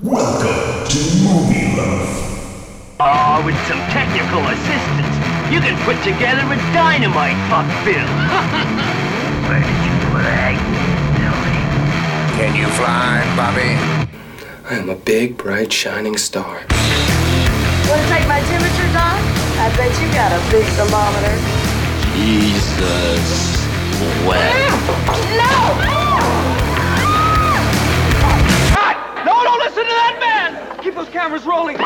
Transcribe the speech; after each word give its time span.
Welcome 0.00 0.86
to 0.86 0.98
Movie 1.26 1.74
Loaf. 1.74 2.94
Oh, 3.00 3.42
with 3.44 3.58
some 3.66 3.80
technical 3.90 4.46
assistance, 4.46 5.10
you 5.50 5.58
can 5.58 5.74
put 5.82 5.98
together 6.06 6.46
a 6.46 6.56
dynamite 6.72 7.34
fuck 7.50 7.66
film. 7.82 8.06
Where 9.50 9.58
did 9.58 9.80
you 9.82 9.94
put 10.14 10.22
egg, 10.22 10.54
Billy? 11.18 11.58
Can 12.38 12.54
you 12.54 12.68
fly, 12.78 13.26
Bobby? 13.34 13.74
I 14.70 14.78
am 14.78 14.88
a 14.88 14.94
big, 14.94 15.36
bright, 15.36 15.72
shining 15.72 16.16
star. 16.16 16.62
Want 17.90 18.00
to 18.00 18.06
take 18.06 18.28
my 18.28 18.38
temperature, 18.46 18.86
Doc? 18.94 19.18
I 19.58 19.74
bet 19.76 19.90
you 20.00 20.06
got 20.14 20.30
a 20.30 20.38
big 20.52 20.64
thermometer. 20.78 21.34
Jesus. 22.14 23.66
Well. 24.24 24.78
No, 25.34 26.07
listen 29.68 29.84
to 29.84 29.90
that 29.90 30.16
man! 30.18 30.82
Keep 30.82 30.94
those 30.94 31.08
cameras 31.10 31.44
rolling. 31.44 31.76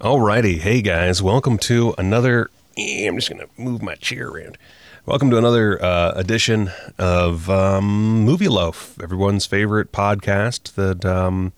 Alrighty, 0.00 0.58
hey 0.58 0.82
guys, 0.82 1.20
welcome 1.20 1.58
to 1.58 1.94
another. 1.98 2.48
I'm 2.78 3.16
just 3.16 3.28
gonna 3.28 3.46
move 3.58 3.82
my 3.82 3.96
chair 3.96 4.28
around. 4.28 4.56
Welcome 5.04 5.30
to 5.30 5.38
another 5.38 5.82
uh, 5.82 6.12
edition 6.14 6.70
of 6.96 7.50
um, 7.50 8.24
Movie 8.24 8.48
Loaf, 8.48 9.00
everyone's 9.02 9.46
favorite 9.46 9.90
podcast 9.90 10.74
that 10.74 11.04
um, 11.04 11.52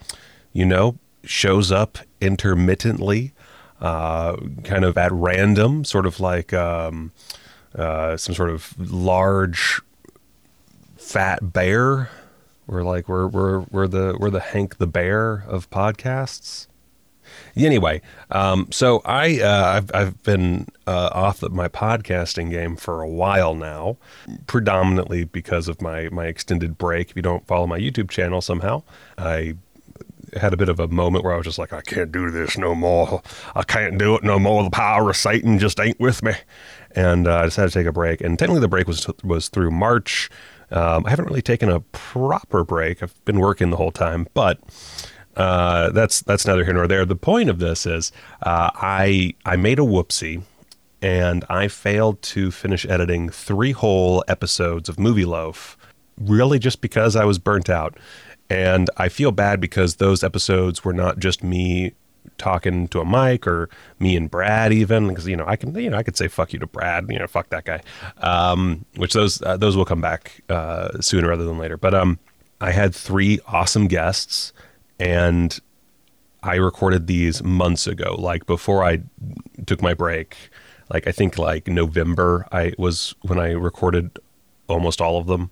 you 0.54 0.64
know 0.64 0.96
shows 1.24 1.70
up 1.70 1.98
intermittently, 2.22 3.34
uh, 3.82 4.36
kind 4.62 4.84
of 4.84 4.96
at 4.96 5.12
random, 5.12 5.84
sort 5.84 6.06
of 6.06 6.20
like 6.20 6.52
um, 6.54 7.12
uh, 7.74 8.16
some 8.16 8.34
sort 8.34 8.48
of 8.48 8.74
large 8.78 9.82
fat 10.96 11.52
bear. 11.52 12.08
We're 12.66 12.84
like 12.84 13.08
we're 13.08 13.26
we're 13.26 13.60
we're 13.70 13.88
the 13.88 14.16
we're 14.18 14.30
the 14.30 14.40
Hank 14.40 14.78
the 14.78 14.86
Bear 14.86 15.44
of 15.48 15.68
podcasts. 15.68 16.68
Anyway, 17.56 18.00
um, 18.30 18.68
so 18.70 19.02
I 19.04 19.40
uh, 19.40 19.72
I've 19.76 19.90
I've 19.94 20.22
been 20.22 20.68
uh, 20.86 21.10
off 21.12 21.40
the, 21.40 21.50
my 21.50 21.66
podcasting 21.66 22.50
game 22.50 22.76
for 22.76 23.02
a 23.02 23.08
while 23.08 23.54
now, 23.54 23.96
predominantly 24.46 25.24
because 25.24 25.66
of 25.66 25.82
my 25.82 26.08
my 26.10 26.26
extended 26.26 26.78
break. 26.78 27.10
If 27.10 27.16
you 27.16 27.22
don't 27.22 27.46
follow 27.48 27.66
my 27.66 27.80
YouTube 27.80 28.10
channel 28.10 28.40
somehow, 28.40 28.84
I 29.18 29.56
had 30.36 30.52
a 30.52 30.56
bit 30.56 30.68
of 30.68 30.80
a 30.80 30.88
moment 30.88 31.24
where 31.24 31.34
I 31.34 31.36
was 31.36 31.46
just 31.46 31.58
like, 31.58 31.72
I 31.72 31.82
can't 31.82 32.12
do 32.12 32.30
this 32.30 32.56
no 32.56 32.74
more. 32.74 33.22
I 33.54 33.62
can't 33.62 33.98
do 33.98 34.14
it 34.16 34.22
no 34.22 34.38
more. 34.38 34.62
The 34.64 34.70
power 34.70 35.10
of 35.10 35.16
Satan 35.16 35.58
just 35.58 35.78
ain't 35.80 36.00
with 36.00 36.22
me, 36.22 36.32
and 36.92 37.26
uh, 37.26 37.38
I 37.38 37.44
decided 37.44 37.72
to 37.72 37.78
take 37.78 37.86
a 37.86 37.92
break. 37.92 38.20
And 38.20 38.38
technically, 38.38 38.60
the 38.60 38.68
break 38.68 38.86
was 38.86 39.06
was 39.22 39.48
through 39.48 39.70
March. 39.70 40.30
Um, 40.70 41.04
I 41.06 41.10
haven't 41.10 41.26
really 41.26 41.42
taken 41.42 41.68
a 41.68 41.80
proper 41.80 42.64
break. 42.64 43.02
I've 43.02 43.24
been 43.24 43.40
working 43.40 43.70
the 43.70 43.76
whole 43.76 43.92
time, 43.92 44.26
but 44.32 44.58
uh, 45.36 45.90
that's 45.90 46.20
that's 46.22 46.46
neither 46.46 46.64
here 46.64 46.74
nor 46.74 46.86
there. 46.86 47.04
The 47.04 47.16
point 47.16 47.48
of 47.48 47.58
this 47.58 47.86
is 47.86 48.12
uh, 48.42 48.70
I 48.74 49.34
I 49.44 49.56
made 49.56 49.78
a 49.78 49.82
whoopsie 49.82 50.42
and 51.02 51.44
I 51.50 51.68
failed 51.68 52.22
to 52.22 52.50
finish 52.50 52.86
editing 52.86 53.28
three 53.28 53.72
whole 53.72 54.24
episodes 54.28 54.88
of 54.88 54.98
Movie 55.00 55.24
Loaf, 55.24 55.76
really 56.16 56.58
just 56.58 56.80
because 56.80 57.16
I 57.16 57.24
was 57.24 57.38
burnt 57.38 57.68
out. 57.68 57.98
And 58.52 58.90
I 58.98 59.08
feel 59.08 59.32
bad 59.32 59.60
because 59.62 59.96
those 59.96 60.22
episodes 60.22 60.84
were 60.84 60.92
not 60.92 61.18
just 61.18 61.42
me 61.42 61.94
talking 62.36 62.86
to 62.88 63.00
a 63.00 63.04
mic 63.04 63.46
or 63.46 63.70
me 63.98 64.14
and 64.14 64.30
Brad 64.30 64.72
even 64.72 65.08
because 65.08 65.26
you 65.26 65.36
know 65.36 65.44
I 65.46 65.56
can 65.56 65.74
you 65.74 65.88
know 65.88 65.96
I 65.96 66.02
could 66.02 66.18
say 66.18 66.28
fuck 66.28 66.52
you 66.52 66.58
to 66.58 66.66
Brad 66.66 67.06
you 67.08 67.18
know 67.18 67.26
fuck 67.26 67.48
that 67.48 67.64
guy. 67.64 67.80
Um, 68.18 68.84
which 68.96 69.14
those 69.14 69.40
uh, 69.40 69.56
those 69.56 69.74
will 69.74 69.86
come 69.86 70.02
back 70.02 70.42
uh, 70.50 71.00
sooner 71.00 71.28
rather 71.28 71.44
than 71.44 71.56
later. 71.56 71.78
But 71.78 71.94
um 71.94 72.18
I 72.60 72.72
had 72.72 72.94
three 72.94 73.40
awesome 73.46 73.86
guests 73.86 74.52
and 75.00 75.58
I 76.42 76.56
recorded 76.56 77.06
these 77.06 77.42
months 77.42 77.86
ago, 77.86 78.16
like 78.18 78.44
before 78.44 78.84
I 78.84 79.02
took 79.64 79.80
my 79.80 79.94
break. 79.94 80.36
Like 80.92 81.06
I 81.06 81.12
think 81.12 81.38
like 81.38 81.68
November 81.68 82.46
I 82.52 82.74
was 82.76 83.14
when 83.22 83.38
I 83.38 83.52
recorded 83.52 84.18
almost 84.68 85.00
all 85.00 85.16
of 85.16 85.26
them 85.26 85.50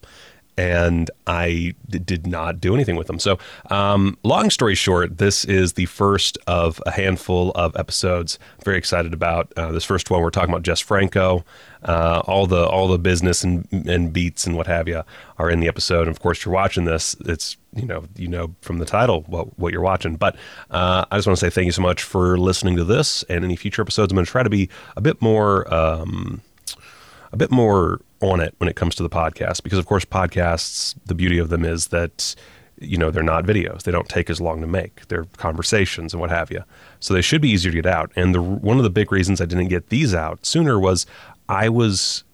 and 0.56 1.10
I 1.26 1.74
d- 1.88 1.98
did 1.98 2.26
not 2.26 2.60
do 2.60 2.74
anything 2.74 2.96
with 2.96 3.06
them. 3.06 3.18
So, 3.18 3.38
um, 3.70 4.18
long 4.24 4.50
story 4.50 4.74
short, 4.74 5.18
this 5.18 5.44
is 5.44 5.74
the 5.74 5.86
first 5.86 6.38
of 6.46 6.82
a 6.86 6.90
handful 6.90 7.52
of 7.52 7.76
episodes. 7.76 8.38
I'm 8.58 8.64
very 8.64 8.78
excited 8.78 9.12
about 9.12 9.52
uh, 9.56 9.72
this 9.72 9.84
first 9.84 10.10
one. 10.10 10.22
We're 10.22 10.30
talking 10.30 10.50
about 10.50 10.62
Jess 10.62 10.80
Franco. 10.80 11.44
Uh, 11.82 12.20
all 12.26 12.46
the 12.46 12.66
all 12.66 12.88
the 12.88 12.98
business 12.98 13.42
and 13.42 13.66
and 13.72 14.12
beats 14.12 14.46
and 14.46 14.54
what 14.54 14.66
have 14.66 14.86
you 14.86 15.02
are 15.38 15.50
in 15.50 15.60
the 15.60 15.68
episode. 15.68 16.02
And 16.02 16.10
of 16.10 16.20
course, 16.20 16.44
you're 16.44 16.52
watching 16.52 16.84
this. 16.84 17.16
It's 17.20 17.56
you 17.74 17.86
know 17.86 18.04
you 18.16 18.28
know 18.28 18.54
from 18.60 18.78
the 18.78 18.84
title 18.84 19.22
what 19.22 19.58
what 19.58 19.72
you're 19.72 19.80
watching. 19.80 20.16
But 20.16 20.36
uh, 20.70 21.06
I 21.10 21.16
just 21.16 21.26
want 21.26 21.38
to 21.38 21.46
say 21.46 21.48
thank 21.48 21.66
you 21.66 21.72
so 21.72 21.82
much 21.82 22.02
for 22.02 22.36
listening 22.36 22.76
to 22.76 22.84
this 22.84 23.22
and 23.30 23.44
any 23.44 23.56
future 23.56 23.80
episodes. 23.80 24.12
I'm 24.12 24.16
going 24.16 24.26
to 24.26 24.30
try 24.30 24.42
to 24.42 24.50
be 24.50 24.68
a 24.96 25.00
bit 25.00 25.22
more. 25.22 25.72
Um, 25.72 26.42
a 27.32 27.36
bit 27.36 27.50
more 27.50 28.00
on 28.20 28.40
it 28.40 28.54
when 28.58 28.68
it 28.68 28.76
comes 28.76 28.94
to 28.96 29.02
the 29.02 29.10
podcast 29.10 29.62
because 29.62 29.78
of 29.78 29.86
course 29.86 30.04
podcasts 30.04 30.94
the 31.06 31.14
beauty 31.14 31.38
of 31.38 31.48
them 31.48 31.64
is 31.64 31.88
that 31.88 32.34
you 32.80 32.96
know 32.96 33.10
they're 33.10 33.22
not 33.22 33.44
videos. 33.44 33.82
They 33.82 33.92
don't 33.92 34.08
take 34.08 34.30
as 34.30 34.40
long 34.40 34.60
to 34.62 34.66
make. 34.66 35.06
They're 35.08 35.26
conversations 35.36 36.12
and 36.12 36.20
what 36.20 36.30
have 36.30 36.50
you. 36.50 36.64
So 36.98 37.14
they 37.14 37.20
should 37.20 37.42
be 37.42 37.50
easier 37.50 37.70
to 37.70 37.82
get 37.82 37.86
out. 37.86 38.10
And 38.16 38.34
the 38.34 38.42
one 38.42 38.78
of 38.78 38.84
the 38.84 38.90
big 38.90 39.12
reasons 39.12 39.40
i 39.40 39.44
didn't 39.44 39.68
get 39.68 39.90
these 39.90 40.14
out 40.14 40.44
sooner 40.44 40.78
was 40.78 41.06
i 41.48 41.68
was 41.68 42.24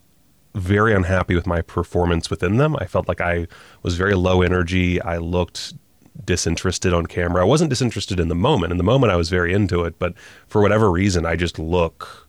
very 0.54 0.94
unhappy 0.94 1.34
with 1.34 1.46
my 1.46 1.60
performance 1.60 2.30
within 2.30 2.56
them. 2.56 2.76
I 2.78 2.86
felt 2.86 3.08
like 3.08 3.20
i 3.20 3.46
was 3.82 3.96
very 3.96 4.14
low 4.14 4.40
energy. 4.42 5.00
I 5.02 5.18
looked 5.18 5.74
disinterested 6.24 6.94
on 6.94 7.06
camera. 7.06 7.42
I 7.42 7.44
wasn't 7.44 7.68
disinterested 7.68 8.18
in 8.18 8.28
the 8.28 8.34
moment. 8.34 8.70
In 8.70 8.78
the 8.78 8.84
moment 8.84 9.12
i 9.12 9.16
was 9.16 9.28
very 9.28 9.52
into 9.52 9.84
it 9.84 9.98
but 9.98 10.14
for 10.46 10.62
whatever 10.62 10.90
reason 10.90 11.26
i 11.26 11.34
just 11.36 11.58
look 11.58 12.28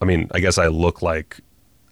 i 0.00 0.04
mean 0.06 0.28
i 0.32 0.40
guess 0.40 0.56
i 0.56 0.66
look 0.66 1.02
like 1.02 1.40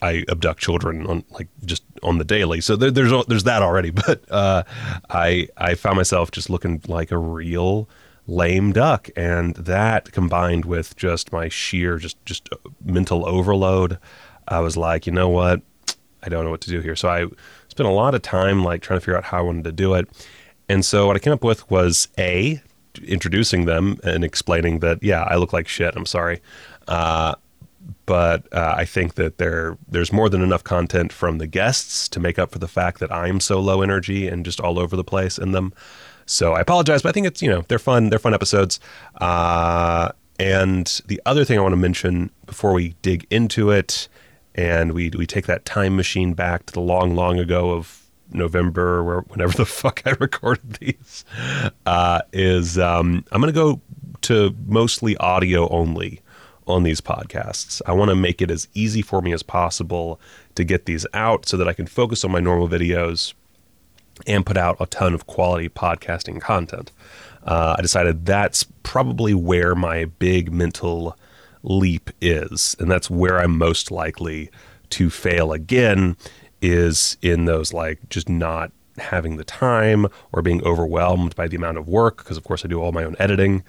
I 0.01 0.25
abduct 0.29 0.61
children 0.61 1.07
on 1.07 1.25
like 1.31 1.49
just 1.65 1.83
on 2.03 2.19
the 2.19 2.25
daily. 2.25 2.61
So 2.61 2.77
there, 2.77 2.91
there's 2.91 3.13
there's 3.27 3.45
that 3.45 3.63
already. 3.63 3.91
But 4.07 4.31
uh, 4.31 4.63
I 5.11 5.49
I 5.57 5.75
found 5.75 5.97
myself 5.97 6.31
just 6.31 6.49
looking 6.49 6.81
like 6.87 7.11
a 7.11 7.19
real 7.19 7.89
lame 8.27 8.73
duck, 8.73 9.09
and 9.17 9.55
that 9.57 10.13
combined 10.13 10.65
with 10.65 10.97
just 10.97 11.33
my 11.33 11.49
sheer 11.49 11.99
just 11.99 12.25
just 12.25 12.49
mental 12.85 13.29
overload, 13.29 13.99
I 14.47 14.61
was 14.61 14.77
like, 14.77 15.07
you 15.07 15.13
know 15.13 15.29
what, 15.29 15.63
I 16.23 16.29
don't 16.29 16.45
know 16.45 16.51
what 16.51 16.61
to 16.63 16.71
do 16.71 16.81
here. 16.81 16.97
So 16.97 17.09
I 17.09 17.27
spent 17.69 17.89
a 17.89 17.93
lot 17.93 18.15
of 18.15 18.23
time 18.23 18.63
like 18.63 18.83
trying 18.83 18.99
to 18.99 19.01
figure 19.01 19.17
out 19.17 19.25
how 19.25 19.39
I 19.39 19.43
wanted 19.43 19.65
to 19.65 19.73
do 19.73 19.95
it, 19.95 20.09
and 20.69 20.85
so 20.85 21.07
what 21.07 21.17
I 21.17 21.19
came 21.19 21.33
up 21.33 21.45
with 21.45 21.69
was 21.71 22.09
a 22.19 22.63
introducing 23.05 23.65
them 23.65 23.97
and 24.03 24.25
explaining 24.25 24.81
that 24.81 25.03
yeah 25.03 25.23
I 25.25 25.37
look 25.37 25.53
like 25.53 25.67
shit. 25.67 25.97
I'm 25.97 26.07
sorry. 26.07 26.41
Uh, 26.87 27.35
but 28.07 28.53
uh, 28.53 28.75
I 28.77 28.85
think 28.85 29.15
that 29.15 29.39
there 29.39 29.77
there's 29.89 30.13
more 30.13 30.29
than 30.29 30.43
enough 30.43 30.65
content 30.65 31.13
from 31.13 31.39
the 31.39 31.47
guests 31.47 32.09
to 32.11 32.21
make 32.21 32.39
up 32.39 32.51
for 32.51 32.59
the 32.59 32.69
fact 32.69 33.01
that 33.01 33.13
I'm 33.13 33.41
so 33.41 33.61
low 33.61 33.83
energy 33.83 34.29
and 34.29 34.45
just 34.45 34.61
all 34.61 34.79
over 34.79 34.97
the 34.97 35.05
place 35.05 35.39
in 35.39 35.53
them. 35.53 35.73
So 36.27 36.53
I 36.53 36.61
apologize, 36.61 37.03
but 37.03 37.11
I 37.11 37.13
think 37.13 37.27
it's 37.27 37.43
you 37.43 37.51
know 37.51 37.65
they're 37.69 37.79
fun 37.79 38.11
they're 38.11 38.19
fun 38.19 38.35
episodes. 38.35 38.81
Uh, 39.21 40.11
and 40.39 41.01
the 41.07 41.21
other 41.27 41.45
thing 41.45 41.59
I 41.59 41.63
want 41.63 41.73
to 41.73 41.77
mention 41.77 42.31
before 42.47 42.73
we 42.73 42.95
dig 43.03 43.27
into 43.31 43.71
it, 43.71 44.09
and 44.55 44.93
we 44.93 45.11
we 45.11 45.27
take 45.27 45.47
that 45.47 45.65
time 45.65 45.97
machine 45.97 46.35
back 46.35 46.67
to 46.67 46.73
the 46.73 46.81
long 46.81 47.15
long 47.15 47.39
ago 47.39 47.71
of 47.73 48.07
November, 48.31 48.99
or 48.99 49.23
whenever 49.29 49.53
the 49.53 49.67
fuck 49.67 50.03
I 50.05 50.11
recorded 50.21 50.75
these, 50.75 51.25
uh, 51.87 52.21
is 52.33 52.79
um, 52.79 53.25
I'm 53.33 53.41
gonna 53.41 53.53
go 53.53 53.81
to 54.23 54.55
mostly 54.67 55.17
audio 55.17 55.69
only 55.69 56.21
on 56.69 56.83
these 56.83 57.01
podcasts. 57.01 57.81
I 57.87 57.93
want 57.93 58.11
to 58.11 58.15
make 58.15 58.43
it 58.43 58.51
as 58.51 58.69
easy 58.75 59.03
for 59.03 59.23
me 59.23 59.33
as 59.33 59.43
possible 59.43 60.21
to 60.55 60.65
get 60.65 60.87
these 60.87 61.07
out 61.15 61.49
so 61.49 61.57
that 61.57 61.69
I 61.69 61.73
can 61.73 61.87
focus 61.87 62.25
on 62.25 62.31
my 62.31 62.41
normal 62.41 62.69
videos 62.69 63.35
and 64.27 64.45
put 64.45 64.57
out 64.57 64.77
a 64.81 64.87
ton 64.87 65.15
of 65.15 65.27
quality 65.27 65.69
podcasting 65.69 66.41
content. 66.41 66.91
Uh, 67.45 67.77
I 67.79 67.83
decided 67.83 68.27
that's 68.27 68.65
probably 68.83 69.35
where 69.35 69.75
my 69.75 70.07
big 70.07 70.53
mental 70.53 71.17
leap 71.63 72.11
is, 72.21 72.77
and 72.79 72.91
that's 72.91 73.09
where 73.09 73.39
I'm 73.39 73.57
most 73.57 73.91
likely 73.91 74.51
to 74.91 75.11
fail 75.11 75.53
again 75.53 76.17
is 76.61 77.17
in 77.23 77.45
those 77.45 77.73
like 77.73 78.09
just 78.09 78.29
not 78.29 78.73
having 78.97 79.37
the 79.37 79.45
time 79.45 80.07
or 80.33 80.43
being 80.43 80.63
overwhelmed 80.65 81.35
by 81.37 81.47
the 81.47 81.57
amount 81.57 81.79
of 81.79 81.89
work 81.89 82.19
because 82.19 82.37
of 82.37 82.45
course 82.45 82.65
I 82.65 82.69
do 82.69 82.81
all 82.81 82.91
my 82.91 83.05
own 83.05 83.15
editing 83.19 83.63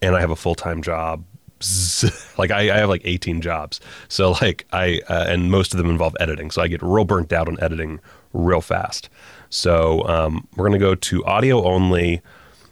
and 0.00 0.16
I 0.16 0.20
have 0.20 0.30
a 0.30 0.36
full-time 0.36 0.82
job 0.82 1.24
like 2.38 2.50
I, 2.50 2.74
I 2.74 2.78
have 2.78 2.88
like 2.88 3.02
18 3.04 3.40
jobs 3.40 3.80
so 4.08 4.32
like 4.42 4.66
i 4.72 5.00
uh, 5.08 5.26
and 5.28 5.50
most 5.50 5.72
of 5.74 5.78
them 5.78 5.90
involve 5.90 6.16
editing 6.20 6.50
so 6.50 6.62
i 6.62 6.68
get 6.68 6.82
real 6.82 7.04
burnt 7.04 7.32
out 7.32 7.48
on 7.48 7.60
editing 7.60 8.00
real 8.32 8.60
fast 8.60 9.08
so 9.50 10.06
um, 10.06 10.46
we're 10.56 10.68
going 10.68 10.78
to 10.78 10.84
go 10.84 10.94
to 10.94 11.24
audio 11.24 11.64
only 11.64 12.22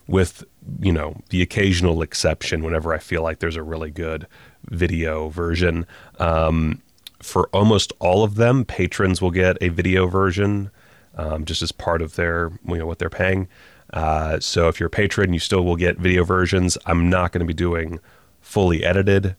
with 0.06 0.44
you 0.80 0.92
know 0.92 1.20
the 1.30 1.42
occasional 1.42 2.02
exception 2.02 2.62
whenever 2.62 2.94
i 2.94 2.98
feel 2.98 3.22
like 3.22 3.40
there's 3.40 3.56
a 3.56 3.62
really 3.62 3.90
good 3.90 4.26
video 4.70 5.28
version. 5.28 5.86
Um, 6.18 6.82
for 7.20 7.48
almost 7.52 7.92
all 7.98 8.22
of 8.22 8.36
them, 8.36 8.64
patrons 8.64 9.20
will 9.20 9.30
get 9.30 9.58
a 9.60 9.68
video 9.68 10.06
version 10.06 10.70
um, 11.16 11.44
just 11.44 11.62
as 11.62 11.72
part 11.72 12.00
of 12.00 12.14
their 12.14 12.52
you 12.66 12.78
know 12.78 12.86
what 12.86 12.98
they're 12.98 13.10
paying. 13.10 13.48
Uh, 13.92 14.38
so 14.38 14.68
if 14.68 14.78
you're 14.78 14.88
a 14.88 14.90
patron, 14.90 15.32
you 15.32 15.40
still 15.40 15.64
will 15.64 15.76
get 15.76 15.98
video 15.98 16.22
versions. 16.22 16.76
I'm 16.86 17.08
not 17.08 17.32
going 17.32 17.40
to 17.40 17.46
be 17.46 17.54
doing 17.54 18.00
fully 18.48 18.82
edited 18.82 19.36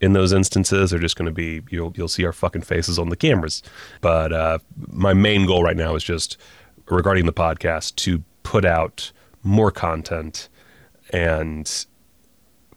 in 0.00 0.14
those 0.14 0.32
instances. 0.32 0.90
They're 0.90 0.98
just 0.98 1.16
going 1.16 1.26
to 1.26 1.32
be 1.32 1.60
you'll 1.70 1.92
you'll 1.94 2.08
see 2.08 2.24
our 2.24 2.32
fucking 2.32 2.62
faces 2.62 2.98
on 2.98 3.10
the 3.10 3.16
cameras. 3.16 3.62
But 4.00 4.32
uh, 4.32 4.58
my 4.88 5.12
main 5.12 5.46
goal 5.46 5.62
right 5.62 5.76
now 5.76 5.94
is 5.94 6.02
just 6.02 6.38
regarding 6.88 7.26
the 7.26 7.32
podcast 7.32 7.96
to 7.96 8.24
put 8.42 8.64
out 8.64 9.12
more 9.42 9.70
content 9.70 10.48
and 11.12 11.86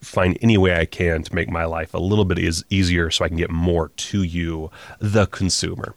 find 0.02 0.38
any 0.42 0.58
way 0.58 0.76
I 0.76 0.86
can 0.86 1.24
to 1.24 1.34
make 1.34 1.50
my 1.50 1.64
life 1.64 1.94
a 1.94 2.00
little 2.00 2.26
bit 2.26 2.38
is 2.38 2.66
easier 2.70 3.10
so 3.10 3.24
I 3.24 3.30
can 3.30 3.38
get 3.38 3.52
more 3.52 3.90
to 3.90 4.24
you, 4.24 4.70
the 5.00 5.28
consumer. 5.28 5.96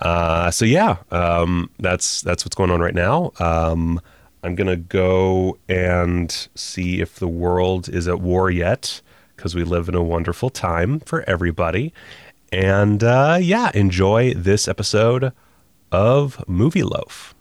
Uh, 0.00 0.50
so 0.50 0.64
yeah, 0.64 0.96
um, 1.10 1.70
that's 1.78 2.22
that's 2.22 2.46
what's 2.46 2.56
going 2.56 2.70
on 2.70 2.80
right 2.80 2.94
now. 2.94 3.32
Um, 3.38 4.00
I'm 4.44 4.56
gonna 4.56 4.76
go 4.76 5.56
and 5.68 6.48
see 6.56 7.00
if 7.00 7.14
the 7.14 7.28
world 7.28 7.88
is 7.88 8.08
at 8.08 8.20
war 8.20 8.50
yet, 8.50 9.00
because 9.36 9.54
we 9.54 9.62
live 9.62 9.88
in 9.88 9.94
a 9.94 10.02
wonderful 10.02 10.50
time 10.50 10.98
for 10.98 11.22
everybody. 11.28 11.94
And 12.50 13.04
uh, 13.04 13.38
yeah, 13.40 13.70
enjoy 13.72 14.34
this 14.34 14.66
episode 14.66 15.32
of 15.92 16.42
Movie 16.48 16.82
Loaf. 16.82 17.36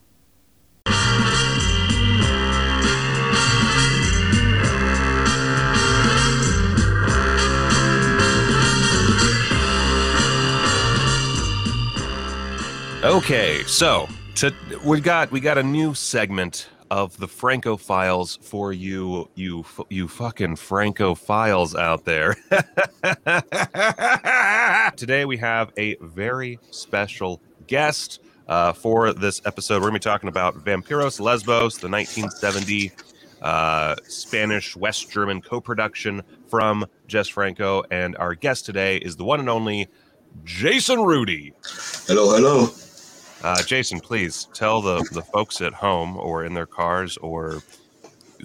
Okay, 13.04 13.64
so 13.66 14.08
to, 14.36 14.54
we 14.86 15.02
got 15.02 15.32
we 15.32 15.40
got 15.40 15.58
a 15.58 15.64
new 15.64 15.96
segment 15.96 16.70
of 16.92 17.18
the 17.18 17.28
Franco 17.28 17.78
Files 17.78 18.38
for 18.42 18.74
you, 18.74 19.30
you 19.34 19.66
you 19.90 20.10
fucking 20.10 20.58
Franco 20.58 21.16
Files 21.16 21.74
out 21.74 22.04
there. 22.04 22.36
Today 24.98 25.24
we 25.24 25.38
have 25.38 25.72
a 25.78 25.96
very 26.02 26.60
special 26.70 27.42
guest 27.68 28.20
uh, 28.50 28.74
for 28.74 29.14
this 29.14 29.42
episode. 29.46 29.76
We're 29.76 29.88
gonna 29.88 29.94
be 29.94 30.00
talking 30.00 30.28
about 30.28 30.66
Vampiros 30.66 31.22
Lesbos, 31.22 31.78
the 31.78 31.88
1970 31.88 32.92
uh, 33.42 33.96
Spanish 34.04 34.76
West 34.76 35.10
German 35.10 35.42
co-production 35.42 36.22
from 36.50 36.86
Jess 37.08 37.30
Franco, 37.30 37.84
and 37.90 38.18
our 38.18 38.36
guest 38.36 38.66
today 38.66 38.98
is 38.98 39.16
the 39.16 39.24
one 39.24 39.40
and 39.40 39.50
only 39.50 39.88
Jason 40.44 41.00
Rudy. 41.00 41.54
Hello, 42.06 42.36
hello. 42.36 42.68
Uh, 43.44 43.62
Jason, 43.64 44.00
please 44.00 44.48
tell 44.54 44.82
the, 44.82 45.08
the 45.12 45.22
folks 45.22 45.62
at 45.62 45.74
home 45.74 46.18
or 46.18 46.46
in 46.46 46.54
their 46.54 46.66
cars 46.66 47.18
or 47.18 47.62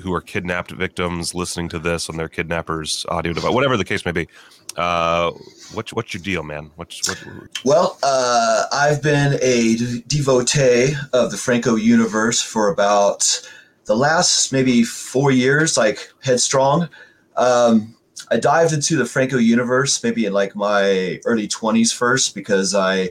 who 0.02 0.12
are 0.12 0.20
kidnapped 0.20 0.70
victims 0.72 1.34
listening 1.34 1.68
to 1.68 1.78
this 1.78 2.08
on 2.08 2.16
their 2.16 2.28
kidnappers' 2.28 3.04
audio 3.08 3.32
device, 3.32 3.52
whatever 3.52 3.76
the 3.76 3.84
case 3.84 4.04
may 4.04 4.12
be. 4.12 4.28
Uh, 4.76 5.30
what's 5.72 5.92
what's 5.94 6.12
your 6.12 6.22
deal, 6.22 6.42
man? 6.42 6.70
What's 6.76 7.08
what? 7.08 7.24
Well, 7.64 7.98
uh, 8.02 8.64
I've 8.72 9.02
been 9.02 9.38
a 9.40 9.76
devotee 10.06 10.94
of 11.14 11.30
the 11.30 11.38
Franco 11.38 11.76
universe 11.76 12.42
for 12.42 12.68
about 12.68 13.48
the 13.86 13.96
last 13.96 14.52
maybe 14.52 14.84
four 14.84 15.30
years, 15.30 15.76
like 15.76 16.10
headstrong. 16.22 16.88
Um, 17.36 17.94
I 18.30 18.36
dived 18.36 18.72
into 18.72 18.96
the 18.96 19.06
Franco 19.06 19.38
universe 19.38 20.02
maybe 20.02 20.26
in 20.26 20.32
like 20.32 20.54
my 20.56 21.20
early 21.24 21.48
20s 21.48 21.94
first 21.94 22.34
because 22.34 22.74
I 22.74 23.10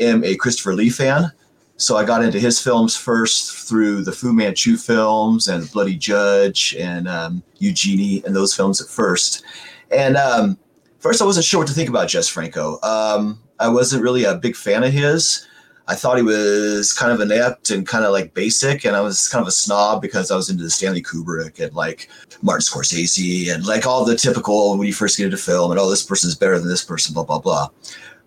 am 0.00 0.24
a 0.24 0.36
Christopher 0.36 0.74
Lee 0.74 0.90
fan. 0.90 1.32
So 1.76 1.96
I 1.96 2.04
got 2.04 2.24
into 2.24 2.40
his 2.40 2.60
films 2.60 2.96
first 2.96 3.68
through 3.68 4.02
the 4.02 4.10
Fu 4.10 4.32
Manchu 4.32 4.76
films 4.76 5.46
and 5.46 5.70
Bloody 5.70 5.96
Judge 5.96 6.74
and 6.76 7.06
um, 7.06 7.42
Eugenie 7.58 8.22
and 8.26 8.34
those 8.34 8.52
films 8.54 8.80
at 8.80 8.88
first. 8.88 9.44
And 9.92 10.16
um, 10.16 10.58
first, 10.98 11.22
I 11.22 11.24
wasn't 11.24 11.46
sure 11.46 11.60
what 11.60 11.68
to 11.68 11.74
think 11.74 11.88
about 11.88 12.08
Jess 12.08 12.28
Franco. 12.28 12.80
Um, 12.82 13.40
I 13.60 13.68
wasn't 13.68 14.02
really 14.02 14.24
a 14.24 14.34
big 14.34 14.56
fan 14.56 14.82
of 14.82 14.92
his. 14.92 15.46
I 15.86 15.94
thought 15.94 16.18
he 16.18 16.22
was 16.22 16.92
kind 16.92 17.12
of 17.12 17.20
inept 17.20 17.70
and 17.70 17.86
kind 17.86 18.04
of 18.04 18.12
like 18.12 18.34
basic, 18.34 18.84
and 18.84 18.94
I 18.94 19.00
was 19.00 19.26
kind 19.28 19.40
of 19.40 19.48
a 19.48 19.52
snob 19.52 20.02
because 20.02 20.30
I 20.30 20.36
was 20.36 20.50
into 20.50 20.62
the 20.62 20.70
Stanley 20.70 21.00
Kubrick 21.00 21.64
and 21.64 21.74
like 21.74 22.10
Martin 22.42 22.60
Scorsese 22.60 23.54
and 23.54 23.64
like 23.64 23.86
all 23.86 24.04
the 24.04 24.14
typical 24.14 24.76
when 24.76 24.86
you 24.86 24.92
first 24.92 25.16
get 25.16 25.24
into 25.24 25.38
film 25.38 25.70
and 25.70 25.80
oh 25.80 25.88
this 25.88 26.02
person's 26.02 26.34
better 26.34 26.58
than 26.58 26.68
this 26.68 26.84
person, 26.84 27.14
blah 27.14 27.24
blah 27.24 27.38
blah. 27.38 27.68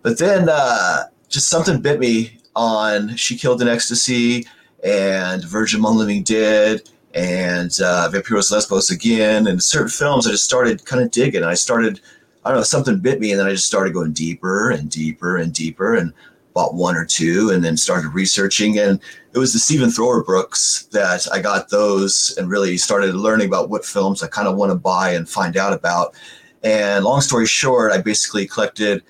But 0.01 0.17
then 0.17 0.49
uh, 0.49 1.03
just 1.31 1.47
something 1.47 1.81
bit 1.81 1.99
me 1.99 2.37
on 2.55 3.15
She 3.15 3.37
Killed 3.37 3.61
in 3.61 3.67
Ecstasy 3.67 4.45
and 4.83 5.43
Virgin 5.45 5.79
Among 5.79 5.97
Living 5.97 6.23
Dead 6.23 6.81
and 7.13 7.71
uh, 7.83 8.09
Vampiros 8.11 8.51
Lesbos 8.51 8.91
again 8.91 9.47
and 9.47 9.63
certain 9.63 9.89
films 9.89 10.27
I 10.27 10.31
just 10.31 10.43
started 10.43 10.85
kind 10.85 11.01
of 11.01 11.11
digging. 11.11 11.43
I 11.43 11.53
started, 11.53 12.01
I 12.43 12.49
don't 12.49 12.59
know, 12.59 12.63
something 12.63 12.99
bit 12.99 13.19
me 13.21 13.31
and 13.31 13.39
then 13.39 13.47
I 13.47 13.51
just 13.51 13.65
started 13.65 13.93
going 13.93 14.11
deeper 14.11 14.71
and 14.71 14.89
deeper 14.89 15.37
and 15.37 15.53
deeper 15.53 15.95
and 15.95 16.13
bought 16.53 16.73
one 16.73 16.97
or 16.97 17.05
two 17.05 17.49
and 17.53 17.63
then 17.63 17.77
started 17.77 18.09
researching 18.09 18.77
and 18.77 18.99
it 19.33 19.37
was 19.37 19.53
the 19.53 19.59
Stephen 19.59 19.89
Thrower 19.89 20.25
books 20.25 20.89
that 20.91 21.25
I 21.31 21.39
got 21.39 21.69
those 21.69 22.35
and 22.37 22.49
really 22.49 22.75
started 22.75 23.15
learning 23.15 23.47
about 23.47 23.69
what 23.69 23.85
films 23.85 24.21
I 24.21 24.27
kind 24.27 24.49
of 24.49 24.57
want 24.57 24.73
to 24.73 24.77
buy 24.77 25.11
and 25.11 25.29
find 25.29 25.55
out 25.55 25.71
about. 25.71 26.13
And 26.61 27.05
long 27.05 27.21
story 27.21 27.45
short, 27.45 27.93
I 27.93 28.01
basically 28.01 28.47
collected 28.47 29.01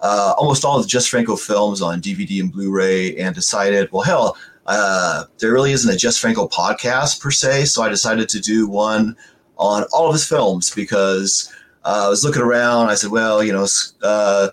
uh, 0.00 0.34
almost 0.38 0.64
all 0.64 0.76
of 0.76 0.82
the 0.82 0.88
Jess 0.88 1.06
Franco 1.06 1.36
films 1.36 1.82
on 1.82 2.00
DVD 2.00 2.40
and 2.40 2.52
Blu-ray, 2.52 3.16
and 3.16 3.34
decided, 3.34 3.90
well, 3.92 4.02
hell, 4.02 4.36
uh, 4.66 5.24
there 5.38 5.52
really 5.52 5.72
isn't 5.72 5.92
a 5.92 5.96
Jess 5.96 6.18
Franco 6.18 6.46
podcast 6.48 7.20
per 7.20 7.30
se, 7.30 7.66
so 7.66 7.82
I 7.82 7.88
decided 7.88 8.28
to 8.30 8.40
do 8.40 8.68
one 8.68 9.16
on 9.56 9.84
all 9.92 10.06
of 10.06 10.12
his 10.12 10.26
films 10.26 10.74
because 10.74 11.52
uh, 11.84 12.04
I 12.06 12.08
was 12.08 12.24
looking 12.24 12.42
around. 12.42 12.88
I 12.88 12.94
said, 12.94 13.10
well, 13.10 13.42
you 13.42 13.52
know, 13.52 13.66
uh, 14.02 14.48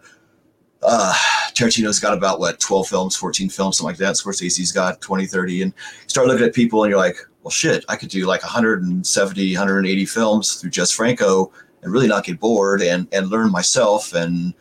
uh, 0.82 1.14
Tarantino's 1.54 2.00
got 2.00 2.18
about 2.18 2.40
what 2.40 2.60
12 2.60 2.88
films, 2.88 3.16
14 3.16 3.50
films, 3.50 3.78
something 3.78 3.92
like 3.92 3.98
that. 3.98 4.16
Scorsese's 4.16 4.72
got 4.72 5.02
20, 5.02 5.26
30, 5.26 5.62
and 5.64 5.74
you 5.74 6.10
start 6.10 6.28
looking 6.28 6.46
at 6.46 6.54
people, 6.54 6.84
and 6.84 6.90
you're 6.90 7.00
like, 7.00 7.18
well, 7.44 7.52
shit, 7.52 7.86
I 7.90 7.96
could 7.96 8.10
do 8.10 8.26
like 8.26 8.42
170, 8.42 9.54
180 9.54 10.06
films 10.06 10.56
through 10.56 10.72
Jess 10.72 10.92
Franco 10.92 11.52
and 11.84 11.94
really 11.94 12.08
not 12.08 12.24
get 12.24 12.40
bored 12.40 12.82
and 12.82 13.08
and 13.14 13.30
learn 13.30 13.52
myself 13.52 14.14
and 14.14 14.56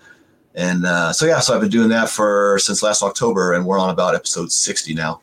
and 0.55 0.87
uh, 0.87 1.12
so 1.12 1.27
yeah, 1.27 1.41
so 1.41 1.55
I've 1.55 1.61
been 1.61 1.71
doing 1.71 1.88
that 1.88 2.09
for 2.09 2.59
since 2.61 2.83
last 2.83 3.02
October, 3.02 3.55
and 3.55 3.67
we're 3.67 3.78
on 3.78 3.90
about 3.90 4.14
episode 4.14 4.52
sixty 4.52 4.95
now. 4.95 5.21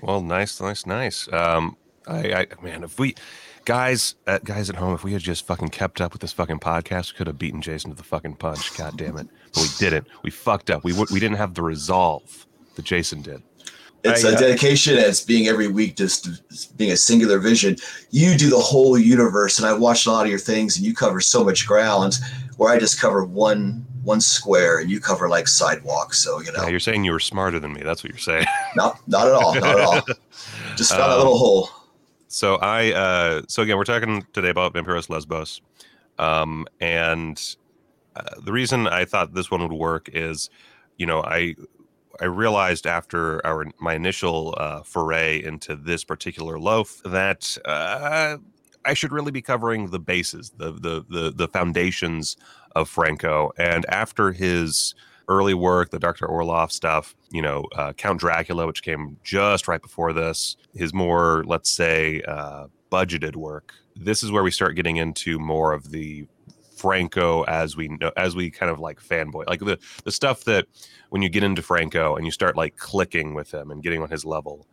Well, 0.00 0.20
nice, 0.20 0.60
nice, 0.60 0.84
nice. 0.84 1.32
Um, 1.32 1.76
I, 2.08 2.32
I 2.32 2.46
man, 2.62 2.82
if 2.82 2.98
we 2.98 3.14
guys, 3.64 4.16
uh, 4.26 4.38
guys 4.42 4.68
at 4.68 4.76
home, 4.76 4.94
if 4.94 5.04
we 5.04 5.12
had 5.12 5.22
just 5.22 5.46
fucking 5.46 5.68
kept 5.68 6.00
up 6.00 6.12
with 6.12 6.20
this 6.20 6.32
fucking 6.32 6.58
podcast, 6.58 7.12
we 7.12 7.18
could 7.18 7.28
have 7.28 7.38
beaten 7.38 7.62
Jason 7.62 7.90
to 7.90 7.96
the 7.96 8.02
fucking 8.02 8.34
punch. 8.34 8.76
God 8.76 8.96
damn 8.96 9.16
it! 9.18 9.28
But 9.54 9.62
we 9.62 9.68
didn't. 9.78 10.08
We 10.24 10.30
fucked 10.30 10.70
up. 10.70 10.82
We 10.82 10.92
we 10.92 11.20
didn't 11.20 11.36
have 11.36 11.54
the 11.54 11.62
resolve 11.62 12.46
that 12.74 12.84
Jason 12.84 13.22
did. 13.22 13.42
It's 14.04 14.24
I, 14.24 14.30
a 14.30 14.34
uh, 14.34 14.38
dedication 14.38 14.98
as 14.98 15.24
being 15.24 15.46
every 15.46 15.68
week, 15.68 15.94
just 15.94 16.76
being 16.76 16.90
a 16.90 16.96
singular 16.96 17.38
vision. 17.38 17.76
You 18.10 18.36
do 18.36 18.50
the 18.50 18.58
whole 18.58 18.98
universe, 18.98 19.58
and 19.58 19.66
I 19.66 19.72
watched 19.72 20.06
a 20.06 20.10
lot 20.10 20.24
of 20.24 20.30
your 20.30 20.40
things, 20.40 20.76
and 20.76 20.84
you 20.84 20.92
cover 20.92 21.20
so 21.20 21.44
much 21.44 21.68
ground 21.68 22.18
where 22.56 22.72
I 22.72 22.80
just 22.80 23.00
cover 23.00 23.24
one 23.24 23.86
one 24.02 24.20
square 24.20 24.78
and 24.78 24.90
you 24.90 25.00
cover 25.00 25.28
like 25.28 25.46
sidewalks. 25.48 26.18
So 26.18 26.40
you 26.40 26.52
know, 26.52 26.62
Yeah, 26.64 26.68
you're 26.70 26.80
saying 26.80 27.04
you 27.04 27.12
were 27.12 27.20
smarter 27.20 27.58
than 27.60 27.72
me. 27.72 27.82
That's 27.82 28.02
what 28.02 28.10
you're 28.10 28.18
saying. 28.18 28.46
not 28.76 29.00
not 29.08 29.26
at 29.28 29.34
all, 29.34 29.54
not 29.54 29.78
at 29.78 29.80
all. 29.80 30.00
Just 30.76 30.90
found 30.90 31.02
a 31.02 31.14
Um, 31.14 31.18
little 31.18 31.38
hole. 31.38 31.68
So 32.28 32.56
I 32.56 32.92
uh 32.92 33.42
so 33.48 33.62
again 33.62 33.76
we're 33.76 33.84
talking 33.84 34.26
today 34.32 34.48
about 34.50 34.74
Vampiros 34.74 35.08
Lesbos. 35.10 35.60
Um 36.18 36.66
and 36.80 37.56
uh, 38.16 38.22
the 38.44 38.52
reason 38.52 38.86
I 38.86 39.04
thought 39.04 39.34
this 39.34 39.50
one 39.50 39.62
would 39.62 39.72
work 39.72 40.08
is 40.12 40.50
you 40.98 41.06
know 41.06 41.22
I 41.22 41.54
I 42.20 42.26
realized 42.26 42.86
after 42.86 43.44
our 43.46 43.66
my 43.80 43.94
initial 43.94 44.54
uh, 44.58 44.82
foray 44.82 45.42
into 45.42 45.74
this 45.74 46.04
particular 46.04 46.58
loaf 46.58 47.00
that 47.06 47.56
uh, 47.64 48.36
I 48.84 48.94
should 48.94 49.12
really 49.12 49.30
be 49.32 49.40
covering 49.40 49.88
the 49.90 49.98
bases, 49.98 50.52
the 50.56 50.72
the 50.72 51.04
the, 51.08 51.32
the 51.34 51.48
foundations 51.48 52.36
of 52.74 52.88
Franco. 52.88 53.52
And 53.58 53.86
after 53.88 54.32
his 54.32 54.94
early 55.28 55.54
work, 55.54 55.90
the 55.90 55.98
Dr. 55.98 56.26
Orloff 56.26 56.72
stuff, 56.72 57.14
you 57.30 57.42
know, 57.42 57.66
uh, 57.76 57.92
Count 57.92 58.20
Dracula, 58.20 58.66
which 58.66 58.82
came 58.82 59.16
just 59.22 59.68
right 59.68 59.80
before 59.80 60.12
this, 60.12 60.56
his 60.74 60.92
more, 60.92 61.44
let's 61.46 61.70
say, 61.70 62.22
uh, 62.22 62.66
budgeted 62.90 63.36
work. 63.36 63.72
This 63.96 64.22
is 64.22 64.30
where 64.30 64.42
we 64.42 64.50
start 64.50 64.76
getting 64.76 64.96
into 64.96 65.38
more 65.38 65.72
of 65.72 65.90
the 65.90 66.26
Franco 66.76 67.44
as 67.44 67.76
we 67.76 67.88
know, 67.88 68.10
as 68.16 68.34
we 68.34 68.50
kind 68.50 68.70
of 68.70 68.80
like 68.80 69.00
fanboy, 69.00 69.46
like 69.46 69.60
the 69.60 69.78
the 70.04 70.10
stuff 70.10 70.44
that 70.44 70.66
when 71.10 71.22
you 71.22 71.28
get 71.28 71.44
into 71.44 71.62
Franco 71.62 72.16
and 72.16 72.26
you 72.26 72.32
start 72.32 72.56
like 72.56 72.76
clicking 72.76 73.34
with 73.34 73.52
him 73.52 73.70
and 73.70 73.82
getting 73.82 74.02
on 74.02 74.10
his 74.10 74.24
level, 74.24 74.66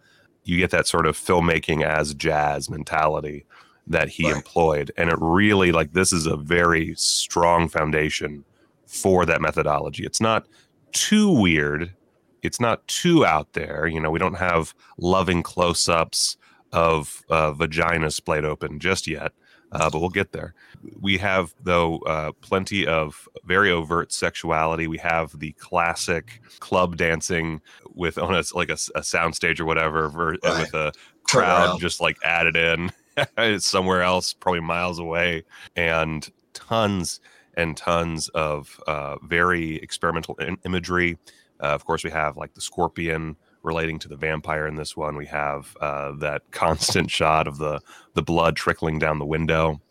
you 0.43 0.57
get 0.57 0.71
that 0.71 0.87
sort 0.87 1.05
of 1.05 1.17
filmmaking 1.17 1.83
as 1.83 2.13
jazz 2.15 2.69
mentality 2.69 3.45
that 3.89 4.09
he 4.09 4.25
Right. 4.25 4.35
employed, 4.35 4.91
and 4.97 5.09
it 5.09 5.17
really 5.19 5.71
like 5.71 5.93
this 5.93 6.13
is 6.13 6.25
a 6.25 6.37
very 6.37 6.93
strong 6.95 7.67
foundation 7.67 8.43
for 8.87 9.25
that 9.25 9.41
methodology. 9.41 10.05
It's 10.05 10.21
not 10.21 10.47
too 10.91 11.29
weird. 11.29 11.93
It's 12.41 12.59
not 12.59 12.87
too 12.87 13.25
out 13.25 13.53
there. 13.53 13.87
You 13.87 13.99
know, 13.99 14.11
we 14.11 14.19
don't 14.19 14.37
have 14.37 14.73
loving 14.97 15.43
close-ups 15.43 16.37
of 16.71 17.23
uh, 17.29 17.51
vagina 17.51 18.11
splayed 18.11 18.45
open 18.45 18.79
just 18.79 19.07
yet, 19.07 19.31
uh, 19.71 19.89
but 19.89 19.99
we'll 19.99 20.09
get 20.09 20.31
there. 20.31 20.53
We 20.99 21.17
have 21.17 21.53
though 21.63 21.97
uh, 21.99 22.31
plenty 22.41 22.85
of 22.87 23.27
very 23.45 23.71
overt 23.71 24.13
sexuality. 24.13 24.87
We 24.87 24.99
have 24.99 25.37
the 25.39 25.51
classic 25.53 26.41
club 26.59 26.95
dancing 26.95 27.59
with 27.95 28.17
on 28.17 28.33
a 28.35 28.43
like 28.53 28.69
a, 28.69 28.73
a 28.95 29.01
soundstage 29.01 29.59
or 29.59 29.65
whatever, 29.65 30.07
ver- 30.09 30.37
Right. 30.43 30.59
with 30.61 30.73
a 30.75 30.91
crowd 31.23 31.79
just 31.79 31.99
like 32.01 32.17
added 32.23 32.55
in 32.55 32.91
somewhere 33.59 34.01
else, 34.01 34.33
probably 34.33 34.61
miles 34.61 34.99
away, 34.99 35.43
and 35.75 36.29
tons 36.53 37.19
and 37.55 37.75
tons 37.75 38.29
of 38.29 38.79
uh, 38.87 39.17
very 39.23 39.75
experimental 39.77 40.35
in- 40.35 40.57
imagery. 40.65 41.17
Uh, 41.61 41.67
of 41.67 41.85
course, 41.85 42.03
we 42.03 42.09
have 42.09 42.37
like 42.37 42.53
the 42.53 42.61
scorpion 42.61 43.35
relating 43.63 43.99
to 43.99 44.07
the 44.07 44.15
vampire 44.15 44.67
in 44.67 44.75
this 44.75 44.95
one. 44.95 45.15
We 45.15 45.25
have 45.25 45.75
uh, 45.81 46.13
that 46.19 46.43
constant 46.51 47.11
shot 47.11 47.47
of 47.47 47.57
the 47.57 47.79
the 48.13 48.23
blood 48.23 48.55
trickling 48.55 48.99
down 48.99 49.19
the 49.19 49.25
window. 49.25 49.81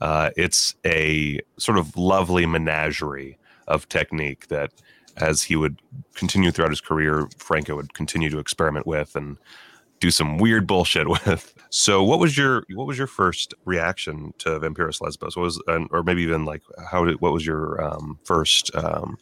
Uh, 0.00 0.30
it's 0.36 0.74
a 0.84 1.40
sort 1.58 1.78
of 1.78 1.96
lovely 1.96 2.46
menagerie 2.46 3.38
of 3.68 3.88
technique 3.88 4.48
that, 4.48 4.72
as 5.16 5.42
he 5.42 5.56
would 5.56 5.80
continue 6.14 6.50
throughout 6.50 6.72
his 6.72 6.80
career, 6.80 7.28
Franco 7.38 7.76
would 7.76 7.94
continue 7.94 8.28
to 8.28 8.38
experiment 8.38 8.86
with 8.86 9.14
and 9.14 9.38
do 10.04 10.10
some 10.10 10.36
weird 10.36 10.66
bullshit 10.66 11.08
with. 11.26 11.54
So, 11.70 12.04
what 12.04 12.18
was 12.20 12.36
your 12.36 12.64
what 12.74 12.86
was 12.86 12.98
your 12.98 13.06
first 13.06 13.54
reaction 13.64 14.32
to 14.38 14.60
Vampiros 14.60 15.00
Lesbos? 15.00 15.36
What 15.36 15.42
was, 15.44 15.62
or 15.90 16.02
maybe 16.02 16.22
even 16.22 16.44
like 16.44 16.62
how 16.90 17.04
did 17.04 17.20
what 17.20 17.32
was 17.32 17.44
your 17.44 17.82
um, 17.82 18.18
first 18.24 18.74
um, 18.76 19.18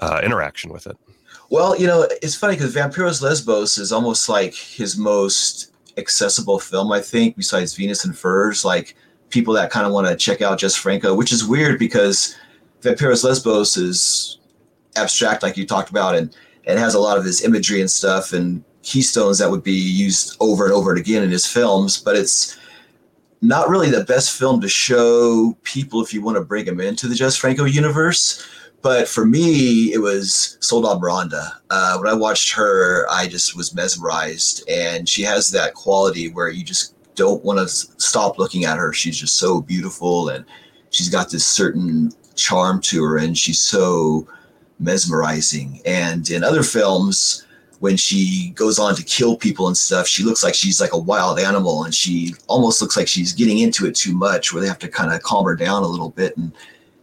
uh, 0.00 0.20
interaction 0.24 0.72
with 0.72 0.86
it? 0.86 0.96
Well, 1.50 1.78
you 1.78 1.86
know, 1.86 2.08
it's 2.22 2.34
funny 2.34 2.54
because 2.54 2.74
Vampiros 2.74 3.22
Lesbos 3.22 3.76
is 3.78 3.92
almost 3.92 4.28
like 4.28 4.54
his 4.54 4.96
most 4.96 5.72
accessible 5.96 6.58
film, 6.58 6.90
I 6.92 7.00
think, 7.00 7.36
besides 7.36 7.74
Venus 7.74 8.04
and 8.04 8.16
Furs. 8.16 8.64
Like 8.64 8.96
people 9.28 9.52
that 9.54 9.70
kind 9.70 9.86
of 9.86 9.92
want 9.92 10.06
to 10.06 10.16
check 10.16 10.40
out 10.40 10.58
Jess 10.58 10.74
Franco, 10.74 11.14
which 11.14 11.32
is 11.32 11.44
weird 11.44 11.78
because 11.78 12.34
Vampiros 12.82 13.24
Lesbos 13.24 13.76
is 13.76 14.38
abstract, 14.96 15.42
like 15.42 15.56
you 15.56 15.66
talked 15.66 15.90
about, 15.90 16.14
and 16.14 16.34
it 16.64 16.78
has 16.78 16.94
a 16.94 17.00
lot 17.00 17.18
of 17.18 17.24
his 17.24 17.44
imagery 17.44 17.80
and 17.80 17.90
stuff 17.90 18.32
and 18.32 18.64
keystones 18.86 19.38
that 19.38 19.50
would 19.50 19.62
be 19.62 19.72
used 19.72 20.36
over 20.40 20.64
and 20.64 20.72
over 20.72 20.90
and 20.90 21.00
again 21.00 21.22
in 21.22 21.30
his 21.30 21.44
films. 21.44 21.98
But 21.98 22.16
it's 22.16 22.56
not 23.42 23.68
really 23.68 23.90
the 23.90 24.04
best 24.04 24.38
film 24.38 24.60
to 24.60 24.68
show 24.68 25.56
people 25.62 26.00
if 26.02 26.14
you 26.14 26.22
want 26.22 26.36
to 26.36 26.44
bring 26.44 26.64
them 26.64 26.80
into 26.80 27.06
the 27.08 27.14
Jess 27.14 27.36
Franco 27.36 27.64
universe. 27.64 28.46
But 28.82 29.08
for 29.08 29.26
me, 29.26 29.92
it 29.92 29.98
was 29.98 30.58
Soldad 30.60 31.00
Miranda. 31.00 31.60
Uh, 31.70 31.98
when 31.98 32.08
I 32.08 32.14
watched 32.14 32.52
her, 32.52 33.06
I 33.10 33.26
just 33.26 33.56
was 33.56 33.74
mesmerized, 33.74 34.62
and 34.70 35.08
she 35.08 35.22
has 35.22 35.50
that 35.50 35.74
quality 35.74 36.30
where 36.30 36.48
you 36.48 36.62
just 36.62 36.94
don't 37.16 37.44
want 37.44 37.58
to 37.58 37.66
stop 37.68 38.38
looking 38.38 38.64
at 38.64 38.78
her. 38.78 38.92
She's 38.92 39.18
just 39.18 39.38
so 39.38 39.60
beautiful, 39.60 40.28
and 40.28 40.44
she's 40.90 41.08
got 41.08 41.30
this 41.30 41.44
certain 41.44 42.12
charm 42.36 42.80
to 42.82 43.02
her, 43.02 43.18
and 43.18 43.36
she's 43.36 43.60
so 43.60 44.28
mesmerizing. 44.78 45.80
And 45.84 46.28
in 46.30 46.44
other 46.44 46.62
films, 46.62 47.45
when 47.80 47.96
she 47.96 48.52
goes 48.54 48.78
on 48.78 48.94
to 48.94 49.04
kill 49.04 49.36
people 49.36 49.66
and 49.66 49.76
stuff, 49.76 50.06
she 50.06 50.22
looks 50.22 50.42
like 50.42 50.54
she's 50.54 50.80
like 50.80 50.92
a 50.92 50.98
wild 50.98 51.38
animal, 51.38 51.84
and 51.84 51.94
she 51.94 52.34
almost 52.48 52.80
looks 52.80 52.96
like 52.96 53.08
she's 53.08 53.32
getting 53.32 53.58
into 53.58 53.86
it 53.86 53.94
too 53.94 54.14
much, 54.14 54.52
where 54.52 54.62
they 54.62 54.68
have 54.68 54.78
to 54.80 54.88
kind 54.88 55.12
of 55.12 55.22
calm 55.22 55.44
her 55.44 55.54
down 55.54 55.82
a 55.82 55.86
little 55.86 56.10
bit 56.10 56.36
and 56.36 56.52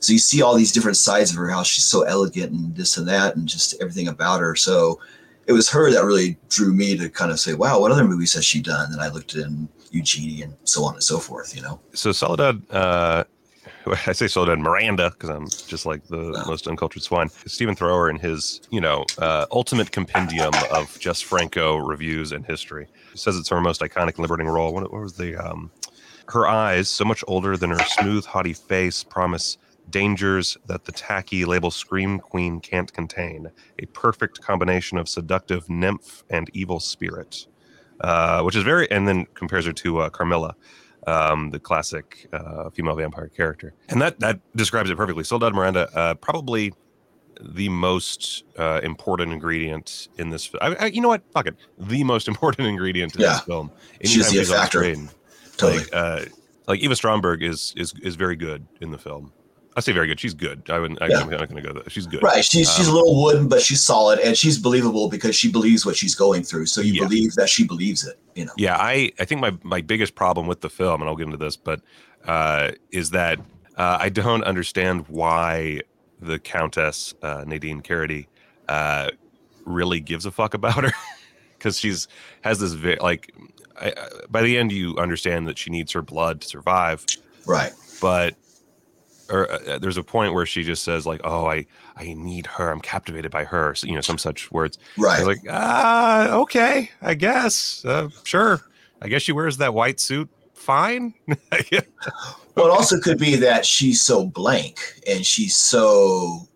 so 0.03 0.12
you 0.12 0.20
see 0.20 0.42
all 0.42 0.56
these 0.56 0.74
different 0.74 0.98
sides 0.98 1.32
of 1.32 1.38
her 1.38 1.48
how 1.48 1.63
she's 1.63 1.86
so 1.86 2.01
elegant 2.01 2.51
and 2.51 2.75
this 2.75 2.98
and 2.98 3.08
that 3.08 3.38
and 3.38 3.48
just 3.48 3.75
everything 3.82 4.10
about 4.10 4.42
her. 4.42 4.53
So 4.53 5.00
it 5.48 5.53
was 5.53 5.70
her 5.70 5.92
that 5.92 6.03
really 6.03 6.38
drew 6.50 6.74
me 6.74 6.98
to 6.98 7.10
kind 7.10 7.32
of 7.32 7.39
say 7.39 7.53
wow 7.53 7.80
what 7.80 7.92
other 7.92 8.03
movies 8.03 8.34
has 8.34 8.46
she 8.46 8.62
done? 8.62 8.92
And 8.92 9.01
i 9.01 9.08
looked 9.08 9.36
in 9.36 9.68
eugenie 9.92 10.42
and 10.42 10.56
so 10.65 10.84
on 10.84 10.96
and 10.96 11.03
so 11.03 11.20
forth 11.20 11.56
you 11.56 11.62
know? 11.62 11.80
So 11.94 12.12
Soledad, 12.12 12.62
uh, 12.70 13.24
I 14.08 14.13
say 14.13 14.28
Soledad 14.28 14.60
Miranda 14.60 15.12
because 15.12 15.30
I'm 15.30 15.48
just 15.50 15.86
like 15.86 16.08
the 16.08 16.44
most 16.48 16.68
uncultured 16.68 17.04
swine. 17.04 17.30
Stephen 17.46 17.75
Thrower 17.75 18.10
in 18.10 18.18
his, 18.18 18.62
you 18.72 18.82
know, 18.82 19.06
uh, 19.18 19.46
ultimate 19.52 19.92
compendium 19.92 20.54
of 20.72 20.98
Jess 21.00 21.22
Franco 21.22 21.78
reviews 21.78 22.32
and 22.32 22.46
history 22.46 22.88
says 23.16 23.38
it's 23.38 23.50
her 23.50 23.62
most 23.62 23.82
iconic 23.82 24.18
liberating 24.18 24.48
role. 24.48 24.74
What, 24.74 24.92
what 24.92 25.02
was 25.02 25.13
the? 25.13 25.36
Um, 25.36 25.72
her 26.30 26.48
eyes, 26.48 26.90
so 26.90 27.04
much 27.04 27.24
older 27.28 27.58
than 27.58 27.72
her 27.72 27.84
smooth, 27.84 28.25
haughty 28.25 28.54
face, 28.54 29.04
promise 29.04 29.58
dangers 29.90 30.58
that 30.68 30.86
the 30.86 30.92
tacky 30.94 31.44
label 31.44 31.70
Scream 31.70 32.18
Queen 32.20 32.62
can't 32.62 32.92
contain. 32.94 33.52
A 33.80 33.86
perfect 33.88 34.42
combination 34.42 34.98
of 34.98 35.10
seductive 35.10 35.70
nymph 35.70 36.24
and 36.30 36.50
evil 36.54 36.80
spirit. 36.80 37.48
Uh, 38.02 38.42
which 38.42 38.56
is 38.56 38.63
very, 38.63 38.90
and 38.92 39.08
then 39.08 39.25
compares 39.34 39.66
her 39.66 39.72
to 39.72 40.00
uh, 40.00 40.10
Carmilla, 40.10 40.56
um, 41.07 41.50
the 41.51 41.60
classic 41.60 42.27
uh, 42.33 42.69
female 42.69 42.95
vampire 42.95 43.27
character, 43.29 43.74
and 43.89 44.01
that 44.01 44.19
that 44.19 44.39
describes 44.55 44.89
it 44.89 44.98
perfectly. 44.98 45.24
Soledad 45.24 45.53
Miranda, 45.53 45.89
uh, 45.95 46.13
probably 46.15 46.74
the 47.41 47.67
most 47.69 48.43
uh, 48.57 48.79
important 48.83 49.33
ingredient 49.33 50.07
in 50.17 50.29
this. 50.29 50.50
I, 50.62 50.75
I, 50.75 50.86
you 50.88 51.01
know 51.01 51.07
what? 51.10 51.24
Fuck 51.33 51.48
it. 51.48 51.55
The 51.77 52.03
most 52.03 52.27
important 52.33 52.67
ingredient 52.67 53.15
in 53.15 53.22
Yeah. 53.22 53.33
this 53.33 53.41
film. 53.41 53.72
She's 54.03 54.31
the 54.31 54.43
factor. 54.45 54.79
screen, 54.79 55.10
totally 55.57 55.79
like 55.83 55.89
uh, 55.93 56.25
like 56.67 56.79
Eva 56.79 56.95
Stromberg 56.95 57.43
is 57.43 57.74
is 57.75 57.93
is 58.01 58.15
very 58.15 58.36
good 58.36 58.65
in 58.81 58.91
the 58.91 58.98
film. 58.98 59.33
I 59.75 59.80
say 59.82 59.92
very 59.92 60.06
good. 60.08 60.20
She's 60.20 60.34
good. 60.36 60.70
I 60.70 60.77
wouldn't. 60.80 61.01
I, 61.01 61.08
Yeah. 61.08 61.22
I'm 61.22 61.30
not 61.30 61.50
going 61.50 61.62
to 61.63 61.68
go 61.68 61.74
there. 61.74 61.84
She's 61.89 62.06
good. 62.08 62.22
right 62.22 62.44
she's 62.46 62.72
she's 62.74 62.88
a 62.88 62.89
Um, 62.92 62.96
little 62.96 63.24
wooden 63.24 63.48
but 63.48 63.62
she's 63.62 63.84
solid 63.84 64.20
and 64.20 64.38
she's 64.38 64.58
believable 64.60 65.10
because 65.10 65.36
she 65.36 65.51
believes 65.51 65.86
what 65.86 65.96
she's 65.96 66.13
going 66.15 66.44
through 66.44 66.68
so 66.68 66.80
you 66.82 66.94
Yeah. 66.94 67.08
believe 67.08 67.34
that 67.36 67.50
she 67.50 67.65
believes 67.65 68.06
it 68.06 68.20
you 68.36 68.46
know 68.46 68.51
Yeah, 68.58 68.77
I, 68.77 69.12
I 69.20 69.25
think 69.25 69.42
my, 69.42 69.58
my 69.63 69.82
biggest 69.82 70.15
problem 70.15 70.46
with 70.48 70.62
the 70.62 70.70
film, 70.70 71.01
and 71.01 71.10
I'll 71.10 71.15
get 71.15 71.25
into 71.25 71.38
this, 71.38 71.56
but 71.56 71.82
uh, 72.25 72.72
is 72.92 73.10
that 73.12 73.39
uh, 73.77 73.98
I 74.00 74.10
don't 74.10 74.44
understand 74.44 75.06
why 75.08 75.82
the 76.22 76.38
Countess 76.39 77.13
uh, 77.24 77.44
Nadine 77.48 77.82
Carody 77.82 78.27
uh, 78.70 79.10
really 79.65 80.00
gives 80.00 80.25
a 80.25 80.32
fuck 80.32 80.53
about 80.53 80.84
her 80.84 80.94
because 81.58 81.80
she's 81.80 82.08
has 82.42 82.60
this 82.60 82.74
vi- 82.74 82.98
like 83.01 83.34
I, 83.82 83.88
I- 83.98 84.08
by 84.30 84.42
the 84.44 84.58
end 84.58 84.72
you 84.72 84.96
understand 84.98 85.48
that 85.48 85.58
she 85.58 85.70
needs 85.72 85.92
her 85.94 86.01
blood 86.03 86.42
to 86.42 86.48
survive, 86.48 87.06
right 87.48 87.72
but 88.01 88.36
or 89.30 89.51
uh, 89.51 89.80
there's 89.80 89.98
a 89.98 90.03
point 90.03 90.34
where 90.34 90.46
she 90.46 90.63
just 90.63 90.84
says 90.84 91.06
like, 91.06 91.22
"Oh, 91.24 91.46
I 91.46 91.65
I 91.96 92.13
need 92.13 92.46
her. 92.48 92.70
I'm 92.70 92.82
captivated 92.82 93.32
by 93.32 93.46
her." 93.46 93.75
So, 93.75 93.88
you 93.88 93.96
know, 93.96 94.01
some 94.01 94.18
such 94.18 94.51
words. 94.51 94.77
Right 94.98 95.25
like, 95.25 95.39
ah, 95.50 96.34
okay, 96.34 96.92
I 97.01 97.13
guess. 97.13 97.84
Uh, 97.86 98.10
sure. 98.24 98.62
I 99.01 99.08
guess 99.08 99.22
she 99.22 99.32
wears 99.32 99.58
that 99.58 99.74
white 99.74 100.00
suit. 100.00 100.30
Fine. 100.53 101.13
Well, 102.56 102.68
it 102.68 102.72
also 102.72 103.00
could 103.00 103.18
be 103.18 103.36
that 103.38 103.65
she's 103.65 104.00
so 104.00 104.27
blank 104.27 104.80
and 105.08 105.25
she's 105.25 105.56
so 105.56 106.48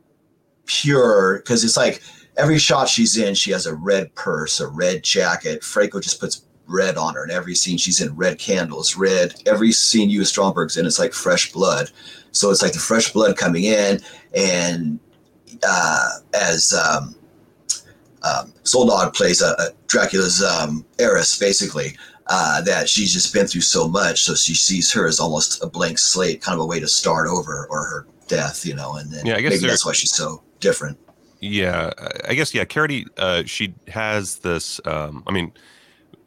pure 0.67 1.37
because 1.37 1.63
it's 1.63 1.75
like 1.75 2.03
every 2.37 2.59
shot 2.59 2.87
she's 2.87 3.17
in, 3.17 3.33
she 3.33 3.51
has 3.51 3.65
a 3.65 3.75
red 3.75 4.13
purse, 4.13 4.59
a 4.59 4.67
red 4.67 5.03
jacket. 5.03 5.63
Franco 5.63 5.99
just 5.99 6.19
puts 6.19 6.43
red 6.67 6.97
on 6.97 7.15
her, 7.15 7.23
and 7.23 7.31
every 7.31 7.55
scene 7.55 7.77
she's 7.77 7.99
in, 7.99 8.15
red 8.15 8.37
candles, 8.37 8.95
red. 8.95 9.41
Every 9.45 9.71
scene 9.71 10.09
you 10.09 10.19
with 10.19 10.27
Stromberg's 10.27 10.77
in, 10.77 10.85
it's 10.85 10.99
like 10.99 11.13
fresh 11.13 11.51
blood. 11.51 11.89
So 12.31 12.51
it's 12.51 12.61
like 12.61 12.73
the 12.73 12.79
fresh 12.79 13.11
blood 13.11 13.37
coming 13.37 13.63
in, 13.63 13.99
and 14.35 14.99
uh, 15.67 16.09
as 16.33 16.73
um, 16.73 17.15
um, 18.23 18.53
plays 19.13 19.41
a, 19.41 19.49
a 19.59 19.69
Dracula's 19.87 20.43
um, 20.43 20.85
heiress, 20.99 21.37
basically 21.37 21.97
uh, 22.27 22.61
that 22.61 22.89
she's 22.89 23.13
just 23.13 23.33
been 23.33 23.47
through 23.47 23.61
so 23.61 23.87
much, 23.87 24.23
so 24.23 24.35
she 24.35 24.53
sees 24.53 24.91
her 24.93 25.07
as 25.07 25.19
almost 25.19 25.63
a 25.63 25.67
blank 25.67 25.97
slate, 25.97 26.41
kind 26.41 26.55
of 26.55 26.61
a 26.61 26.65
way 26.65 26.79
to 26.79 26.87
start 26.87 27.27
over, 27.27 27.67
or 27.69 27.83
her 27.85 28.07
death, 28.27 28.65
you 28.65 28.75
know. 28.75 28.95
And 28.95 29.11
then 29.11 29.25
Yeah, 29.25 29.37
I 29.37 29.41
guess 29.41 29.61
that's 29.61 29.85
why 29.85 29.93
she's 29.93 30.13
so 30.13 30.43
different. 30.59 30.97
yeah, 31.39 31.91
I- 31.97 32.31
I 32.31 32.33
guess 32.33 32.53
yeah. 32.53 32.65
Carody, 32.65 33.05
uh, 33.17 33.43
she 33.45 33.73
has 33.87 34.37
this. 34.39 34.81
Um, 34.85 35.23
I 35.27 35.31
mean, 35.31 35.53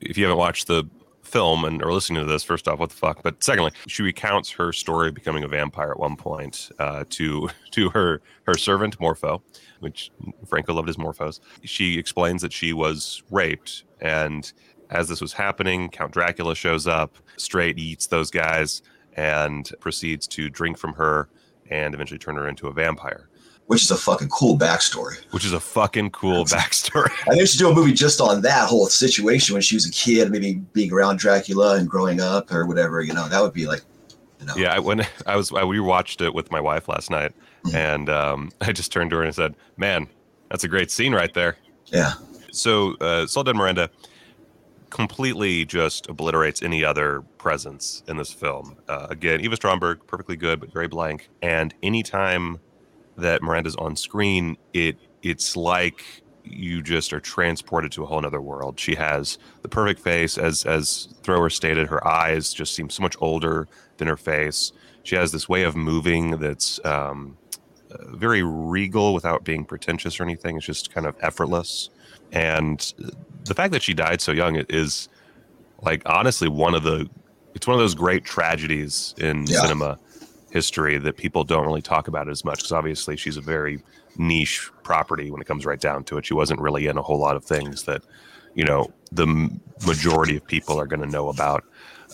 if 0.01 0.17
you 0.17 0.25
haven't 0.25 0.39
watched 0.39 0.67
the 0.67 0.85
film 1.31 1.65
and 1.65 1.83
are 1.83 1.93
listening 1.93 2.23
to 2.25 2.31
this, 2.31 2.43
first 2.43 2.69
off, 2.69 2.79
what 2.79 2.91
the 2.91 2.97
fuck? 2.97 3.23
But 3.23 3.43
secondly, 3.43 3.73
she 3.87 4.03
recounts 4.03 4.51
her 4.51 4.73
story 4.73 5.09
of 5.09 5.15
becoming 5.15 5.45
a 5.45 5.49
vampire 5.49 5.93
at 5.93 5.99
one 5.99 6.17
point 6.17 6.71
uh, 6.79 7.05
to 7.11 7.49
to 7.71 7.91
her 7.91 8.21
her 8.45 8.55
servant 8.55 9.01
Morpho, 9.01 9.43
which 9.81 10.11
Franco 10.47 10.75
loved 10.75 10.89
his 10.89 10.97
Morphos. 10.97 11.41
She 11.63 11.99
explains 11.99 12.43
that 12.43 12.53
she 12.53 12.73
was 12.73 13.23
raped, 13.31 13.85
and 14.01 14.53
as 14.91 15.09
this 15.09 15.21
was 15.21 15.33
happening, 15.33 15.89
Count 15.89 16.13
Dracula 16.13 16.55
shows 16.55 16.87
up, 16.87 17.17
straight 17.37 17.79
eats 17.79 18.09
those 18.09 18.31
guys, 18.31 18.83
and 19.17 19.71
proceeds 19.81 20.27
to 20.27 20.51
drink 20.51 20.77
from 20.77 20.95
her 20.95 21.29
and 21.71 21.95
eventually 21.95 22.19
turn 22.19 22.37
her 22.37 22.49
into 22.49 22.67
a 22.67 22.73
vampire, 22.73 23.29
which 23.71 23.83
is 23.85 23.91
a 23.93 23.97
fucking 23.97 24.29
cool 24.31 24.59
backstory. 24.59 25.17
which 25.31 25.45
is 25.45 25.53
a 25.53 25.61
fucking 25.61 26.11
cool 26.11 26.45
backstory. 26.45 27.09
I 27.23 27.31
think 27.31 27.37
we 27.43 27.47
should 27.47 27.61
do 27.61 27.71
a 27.71 27.75
movie 27.75 27.93
just 27.93 28.21
on 28.21 28.43
that 28.43 28.69
whole 28.69 28.87
situation 28.87 29.53
when 29.53 29.63
she 29.63 29.77
was 29.77 29.87
a 29.87 29.93
kid, 29.93 30.29
maybe 30.33 30.55
being 30.73 30.93
around 30.93 31.21
Dracula 31.21 31.77
and 31.77 31.89
growing 31.89 32.21
up 32.21 32.53
or 32.53 32.67
whatever. 32.67 33.01
You 33.01 33.13
know, 33.15 33.29
that 33.29 33.41
would 33.41 33.53
be 33.53 33.67
like, 33.69 33.83
you 34.41 34.47
know, 34.47 34.55
yeah, 34.57 34.75
I, 34.75 34.81
when 34.81 35.07
I 35.25 35.37
was 35.37 35.53
I, 35.53 35.63
we 35.63 35.79
watched 35.79 36.21
it 36.21 36.35
with 36.35 36.51
my 36.51 36.61
wife 36.61 36.89
last 36.89 37.11
night, 37.11 37.33
Mm-hmm. 37.65 37.77
and 37.77 38.09
um, 38.09 38.51
I 38.61 38.73
just 38.73 38.91
turned 38.91 39.11
to 39.11 39.17
her 39.19 39.23
and 39.23 39.35
said, 39.35 39.55
"Man, 39.77 40.09
that's 40.51 40.65
a 40.65 40.69
great 40.69 40.91
scene 40.91 41.15
right 41.15 41.33
there." 41.33 41.57
yeah. 41.87 42.15
So 42.53 42.95
uh, 43.01 43.27
Soledad 43.29 43.55
Miranda 43.55 43.89
completely 44.91 45.65
just 45.65 46.09
obliterates 46.09 46.63
any 46.63 46.83
other 46.85 47.21
presence 47.39 48.03
in 48.09 48.17
this 48.17 48.33
film. 48.33 48.77
Uh, 48.89 49.07
again, 49.11 49.41
Eva 49.41 49.55
Stromberg, 49.55 50.05
perfectly 50.09 50.37
good, 50.37 50.59
but 50.59 50.73
very 50.73 50.89
blank. 50.89 51.29
And 51.43 51.73
anytime 51.83 52.59
that 53.21 53.43
Miranda's 53.43 53.77
on 53.77 53.97
screen, 53.97 54.57
it 54.75 54.97
it's 55.23 55.57
like 55.57 56.03
you 56.45 56.83
just 56.83 57.13
are 57.13 57.21
transported 57.21 57.93
to 57.93 58.03
a 58.03 58.07
whole 58.07 58.25
other 58.25 58.41
world. 58.41 58.81
She 58.81 58.95
has 58.95 59.39
the 59.63 59.69
perfect 59.69 60.01
face, 60.01 60.39
as 60.39 60.65
as 60.65 61.09
Thrower 61.23 61.51
stated. 61.51 61.87
Her 61.89 62.07
eyes 62.07 62.53
just 62.53 62.75
seem 62.75 62.91
so 62.91 63.03
much 63.03 63.17
older 63.21 63.69
than 63.99 64.09
her 64.09 64.17
face. 64.17 64.73
She 65.03 65.17
has 65.17 65.33
this 65.33 65.49
way 65.49 65.63
of 65.63 65.77
moving 65.77 66.33
that's 66.39 66.81
um, 66.85 67.37
very 68.09 68.43
regal 68.43 69.15
without 69.15 69.45
being 69.45 69.65
pretentious 69.65 70.19
or 70.21 70.23
anything. 70.25 70.57
It's 70.57 70.67
just 70.67 70.93
kind 70.93 71.07
of 71.07 71.15
effortless. 71.21 71.91
And 72.33 72.93
the 73.45 73.55
fact 73.55 73.73
that 73.73 73.83
she 73.83 73.95
died 73.95 74.21
so 74.21 74.33
young 74.33 74.57
is 74.69 75.09
like 75.83 76.03
honestly 76.07 76.49
one 76.49 76.75
of 76.75 76.83
the 76.83 77.09
it's 77.55 77.67
one 77.67 77.75
of 77.75 77.81
those 77.81 77.95
great 77.95 78.25
tragedies 78.25 79.15
in 79.19 79.47
Yeah. 79.47 79.61
cinema 79.63 79.99
history 80.51 80.99
that 80.99 81.17
people 81.17 81.45
don't 81.45 81.67
really 81.67 81.83
talk 81.83 82.09
about 82.09 82.29
as 82.29 82.45
much 82.45 82.59
because 82.59 82.73
obviously 82.73 83.17
she's 83.17 83.37
a 83.37 83.41
very 83.41 83.83
niche 84.17 84.71
property 84.83 85.31
when 85.31 85.41
it 85.41 85.47
comes 85.47 85.65
right 85.65 85.81
down 85.81 86.05
to 86.05 86.19
it. 86.19 86.27
She 86.27 86.35
wasn't 86.35 86.61
really 86.61 86.87
in 86.87 86.99
a 86.99 87.03
whole 87.03 87.19
lot 87.19 87.37
of 87.37 87.45
things 87.45 87.85
that 87.85 88.03
you 88.55 88.65
know 88.65 88.93
the 89.13 89.27
majority 89.87 90.37
of 90.37 90.47
people 90.47 90.79
are 90.79 90.87
going 90.87 91.01
to 91.01 91.09
know 91.09 91.29
about. 91.29 91.65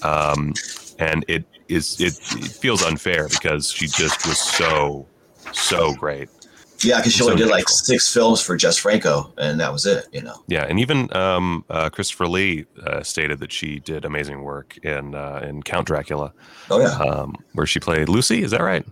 Um, 0.03 0.53
and 0.99 1.25
it 1.29 1.45
is 1.69 2.01
it, 2.01 2.19
it 2.37 2.51
feels 2.51 2.83
unfair 2.83 3.29
because 3.29 3.71
she 3.71 3.87
just 3.87 4.27
was 4.27 4.39
so 4.39 5.07
so 5.53 5.95
great 5.95 6.29
Yeah, 6.87 6.99
because 6.99 7.13
she 7.13 7.19
So 7.19 7.31
only 7.31 7.43
did 7.43 7.51
like 7.51 7.69
six 7.69 8.13
films 8.13 8.41
for 8.41 8.57
Jess 8.57 8.77
Franco, 8.79 9.33
and 9.39 9.59
that 9.59 9.73
was 9.73 9.87
it. 9.87 10.07
You 10.13 10.23
know. 10.23 10.43
Yeah, 10.47 10.65
and 10.69 10.79
even 10.79 11.15
um, 11.17 11.65
uh, 11.69 11.91
Christopher 11.91 12.29
Lee 12.29 12.67
uh, 12.87 13.03
stated 13.03 13.41
that 13.41 13.51
she 13.51 13.81
did 13.81 14.05
amazing 14.05 14.43
work 14.43 14.79
in 14.85 15.15
uh, 15.17 15.41
in 15.43 15.63
Count 15.63 15.89
Dracula, 15.89 16.33
Oh 16.71 16.81
yeah. 16.81 16.93
um, 16.99 17.35
where 17.55 17.67
she 17.67 17.81
played 17.81 18.09
Lucy. 18.09 18.43
Is 18.43 18.53
that 18.53 18.63
right? 18.63 18.87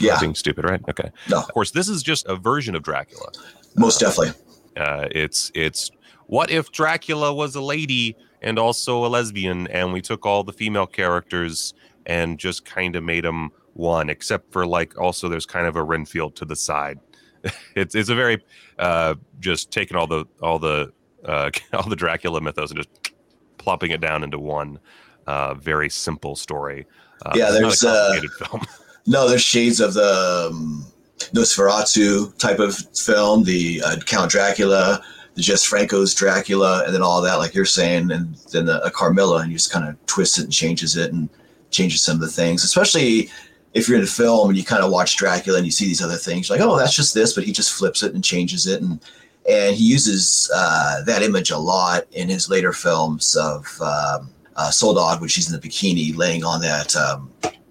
Yeah. 0.00 0.18
Being 0.18 0.34
stupid, 0.34 0.64
right? 0.64 0.80
Okay. 0.88 1.10
No. 1.28 1.40
Of 1.40 1.52
course, 1.52 1.70
this 1.70 1.88
is 1.88 2.02
just 2.02 2.26
a 2.26 2.34
version 2.36 2.74
of 2.74 2.82
Dracula. 2.82 3.28
Most 3.76 4.00
definitely. 4.00 4.32
Uh, 4.76 5.08
it's 5.10 5.52
it's 5.54 5.90
what 6.26 6.50
if 6.50 6.72
Dracula 6.72 7.32
was 7.32 7.54
a 7.54 7.60
lady 7.60 8.16
and 8.40 8.58
also 8.58 9.04
a 9.04 9.08
lesbian, 9.08 9.66
and 9.68 9.92
we 9.92 10.00
took 10.00 10.24
all 10.24 10.44
the 10.44 10.52
female 10.52 10.86
characters 10.86 11.74
and 12.06 12.38
just 12.38 12.64
kind 12.64 12.96
of 12.96 13.02
made 13.04 13.24
them 13.24 13.50
one, 13.74 14.08
except 14.08 14.52
for 14.52 14.66
like 14.66 14.98
also 14.98 15.28
there's 15.28 15.46
kind 15.46 15.66
of 15.66 15.76
a 15.76 15.82
Renfield 15.82 16.36
to 16.36 16.44
the 16.44 16.56
side. 16.56 16.98
it's 17.74 17.94
it's 17.94 18.08
a 18.08 18.14
very 18.14 18.42
uh, 18.78 19.14
just 19.40 19.70
taking 19.70 19.96
all 19.96 20.06
the 20.06 20.24
all 20.42 20.58
the 20.58 20.92
uh, 21.24 21.50
all 21.72 21.88
the 21.88 21.96
Dracula 21.96 22.40
mythos 22.40 22.70
and 22.70 22.78
just 22.78 23.12
plopping 23.58 23.90
it 23.90 24.00
down 24.00 24.22
into 24.22 24.38
one 24.38 24.78
uh, 25.26 25.54
very 25.54 25.88
simple 25.88 26.36
story. 26.36 26.86
Uh, 27.24 27.32
Yeah, 27.34 27.48
it's 27.50 27.82
not 27.82 27.94
a 27.94 28.18
uh, 28.18 28.46
film. 28.46 28.62
No, 29.06 29.28
there's 29.28 29.42
shades 29.42 29.80
of 29.80 29.92
the 29.92 30.48
um, 30.50 30.86
Nosferatu 31.34 32.34
type 32.38 32.58
of 32.58 32.74
film, 32.96 33.44
the 33.44 33.82
uh, 33.84 33.96
Count 34.06 34.30
Dracula, 34.30 35.02
the 35.34 35.42
Jess 35.42 35.62
Franco's 35.62 36.14
Dracula, 36.14 36.84
and 36.86 36.94
then 36.94 37.02
all 37.02 37.20
that, 37.20 37.34
like 37.34 37.54
you're 37.54 37.66
saying, 37.66 38.10
and 38.12 38.34
then 38.50 38.64
the, 38.64 38.82
a 38.82 38.90
Carmilla, 38.90 39.42
and 39.42 39.50
you 39.50 39.58
just 39.58 39.70
kind 39.70 39.86
of 39.86 40.06
twist 40.06 40.38
it 40.38 40.44
and 40.44 40.52
changes 40.52 40.96
it 40.96 41.12
and 41.12 41.28
changes 41.70 42.02
some 42.02 42.14
of 42.14 42.22
the 42.22 42.28
things. 42.28 42.64
Especially 42.64 43.28
if 43.74 43.88
you're 43.88 43.98
in 43.98 44.04
a 44.04 44.06
film 44.06 44.48
and 44.48 44.56
you 44.56 44.64
kind 44.64 44.82
of 44.82 44.90
watch 44.90 45.16
Dracula 45.16 45.58
and 45.58 45.66
you 45.66 45.72
see 45.72 45.84
these 45.84 46.02
other 46.02 46.16
things, 46.16 46.48
like, 46.48 46.60
oh, 46.60 46.78
that's 46.78 46.94
just 46.94 47.12
this, 47.12 47.34
but 47.34 47.44
he 47.44 47.52
just 47.52 47.72
flips 47.72 48.02
it 48.02 48.14
and 48.14 48.24
changes 48.24 48.66
it, 48.66 48.80
and 48.80 49.00
and 49.46 49.76
he 49.76 49.84
uses 49.84 50.50
uh, 50.54 51.02
that 51.04 51.22
image 51.22 51.50
a 51.50 51.58
lot 51.58 52.04
in 52.12 52.28
his 52.30 52.48
later 52.48 52.72
films 52.72 53.36
of 53.36 53.66
um, 53.82 54.30
uh, 54.56 54.70
Soldad, 54.70 55.20
which 55.20 55.34
he's 55.34 55.52
in 55.52 55.60
the 55.60 55.68
bikini 55.68 56.16
laying 56.16 56.44
on 56.44 56.62
that 56.62 56.96
um, 56.96 57.30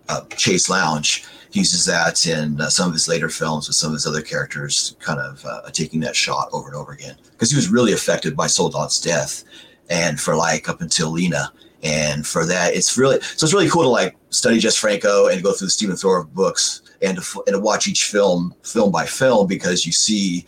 uh, 0.09 0.21
chaise 0.37 0.69
lounge. 0.69 1.25
He 1.49 1.59
uses 1.59 1.85
that 1.85 2.27
in 2.27 2.61
uh, 2.61 2.69
some 2.69 2.87
of 2.87 2.93
his 2.93 3.07
later 3.07 3.29
films 3.29 3.67
with 3.67 3.75
some 3.75 3.89
of 3.89 3.93
his 3.93 4.05
other 4.05 4.21
characters, 4.21 4.95
kind 4.99 5.19
of 5.19 5.43
uh, 5.45 5.69
taking 5.71 5.99
that 6.01 6.15
shot 6.15 6.49
over 6.51 6.67
and 6.67 6.75
over 6.75 6.91
again. 6.91 7.15
Because 7.31 7.49
he 7.49 7.55
was 7.55 7.69
really 7.69 7.93
affected 7.93 8.35
by 8.35 8.47
Soldad's 8.47 8.99
death, 8.99 9.43
and 9.89 10.19
for 10.19 10.35
like 10.35 10.69
up 10.69 10.81
until 10.81 11.09
Lina. 11.09 11.51
And 11.83 12.25
for 12.25 12.45
that, 12.45 12.75
it's 12.75 12.97
really 12.97 13.19
so 13.21 13.45
it's 13.45 13.53
really 13.53 13.69
cool 13.69 13.83
to 13.83 13.89
like 13.89 14.15
study 14.29 14.57
Jess 14.57 14.77
Franco 14.77 15.27
and 15.27 15.43
go 15.43 15.51
through 15.51 15.67
the 15.67 15.71
Stephen 15.71 15.97
Thrower 15.97 16.23
books 16.23 16.81
and 17.01 17.21
to, 17.21 17.43
and 17.45 17.55
to 17.55 17.59
watch 17.59 17.87
each 17.87 18.05
film 18.05 18.55
film 18.63 18.91
by 18.91 19.05
film 19.05 19.47
because 19.47 19.85
you 19.85 19.91
see 19.91 20.45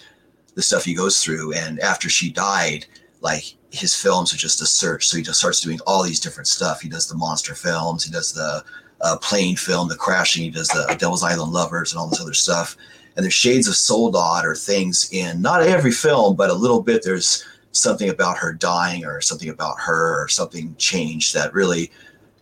the 0.56 0.62
stuff 0.62 0.86
he 0.86 0.93
goes 0.93 1.21
through. 1.21 1.54
And 1.54 1.80
after 1.82 2.10
she 2.10 2.32
died, 2.32 2.86
like 3.19 3.43
his 3.71 3.93
films 3.93 4.34
are 4.34 4.38
just 4.38 4.62
a 4.62 4.65
search. 4.65 5.08
So 5.08 5.17
he 5.17 5.24
just 5.24 5.39
starts 5.39 5.60
doing 5.60 5.80
all 5.86 6.04
these 6.04 6.19
different 6.21 6.48
stuff. 6.48 6.82
He 6.82 6.89
does 6.89 7.08
the 7.08 7.15
monster 7.15 7.54
films, 7.54 8.04
he 8.06 8.12
does 8.12 8.32
the 8.32 8.63
uh, 9.02 9.17
plane 9.17 9.58
film, 9.58 9.89
the 9.89 9.95
crashing, 9.95 10.43
he 10.43 10.50
does 10.50 10.69
the 10.69 10.95
Devil's 10.98 11.24
Island 11.24 11.52
Lovers, 11.52 11.91
and 11.91 12.00
all 12.00 12.08
this 12.08 12.21
other 12.21 12.34
stuff. 12.34 12.78
And 13.15 13.24
there's 13.24 13.34
shades 13.34 13.67
of 13.67 13.76
Soldad 13.76 14.43
or 14.43 14.56
things 14.56 15.10
in 15.12 15.41
not 15.41 15.62
every 15.62 15.91
film, 15.91 16.36
but 16.36 16.50
a 16.50 16.54
little 16.54 16.82
bit. 16.82 17.04
There's 17.04 17.45
something 17.76 18.10
about 18.10 18.38
her 18.38 18.54
dying 18.54 19.06
or 19.06 19.22
something 19.22 19.50
about 19.50 19.76
her 19.80 20.24
or 20.24 20.28
something 20.28 20.76
changed 20.78 21.34
that 21.34 21.54
really 21.54 21.92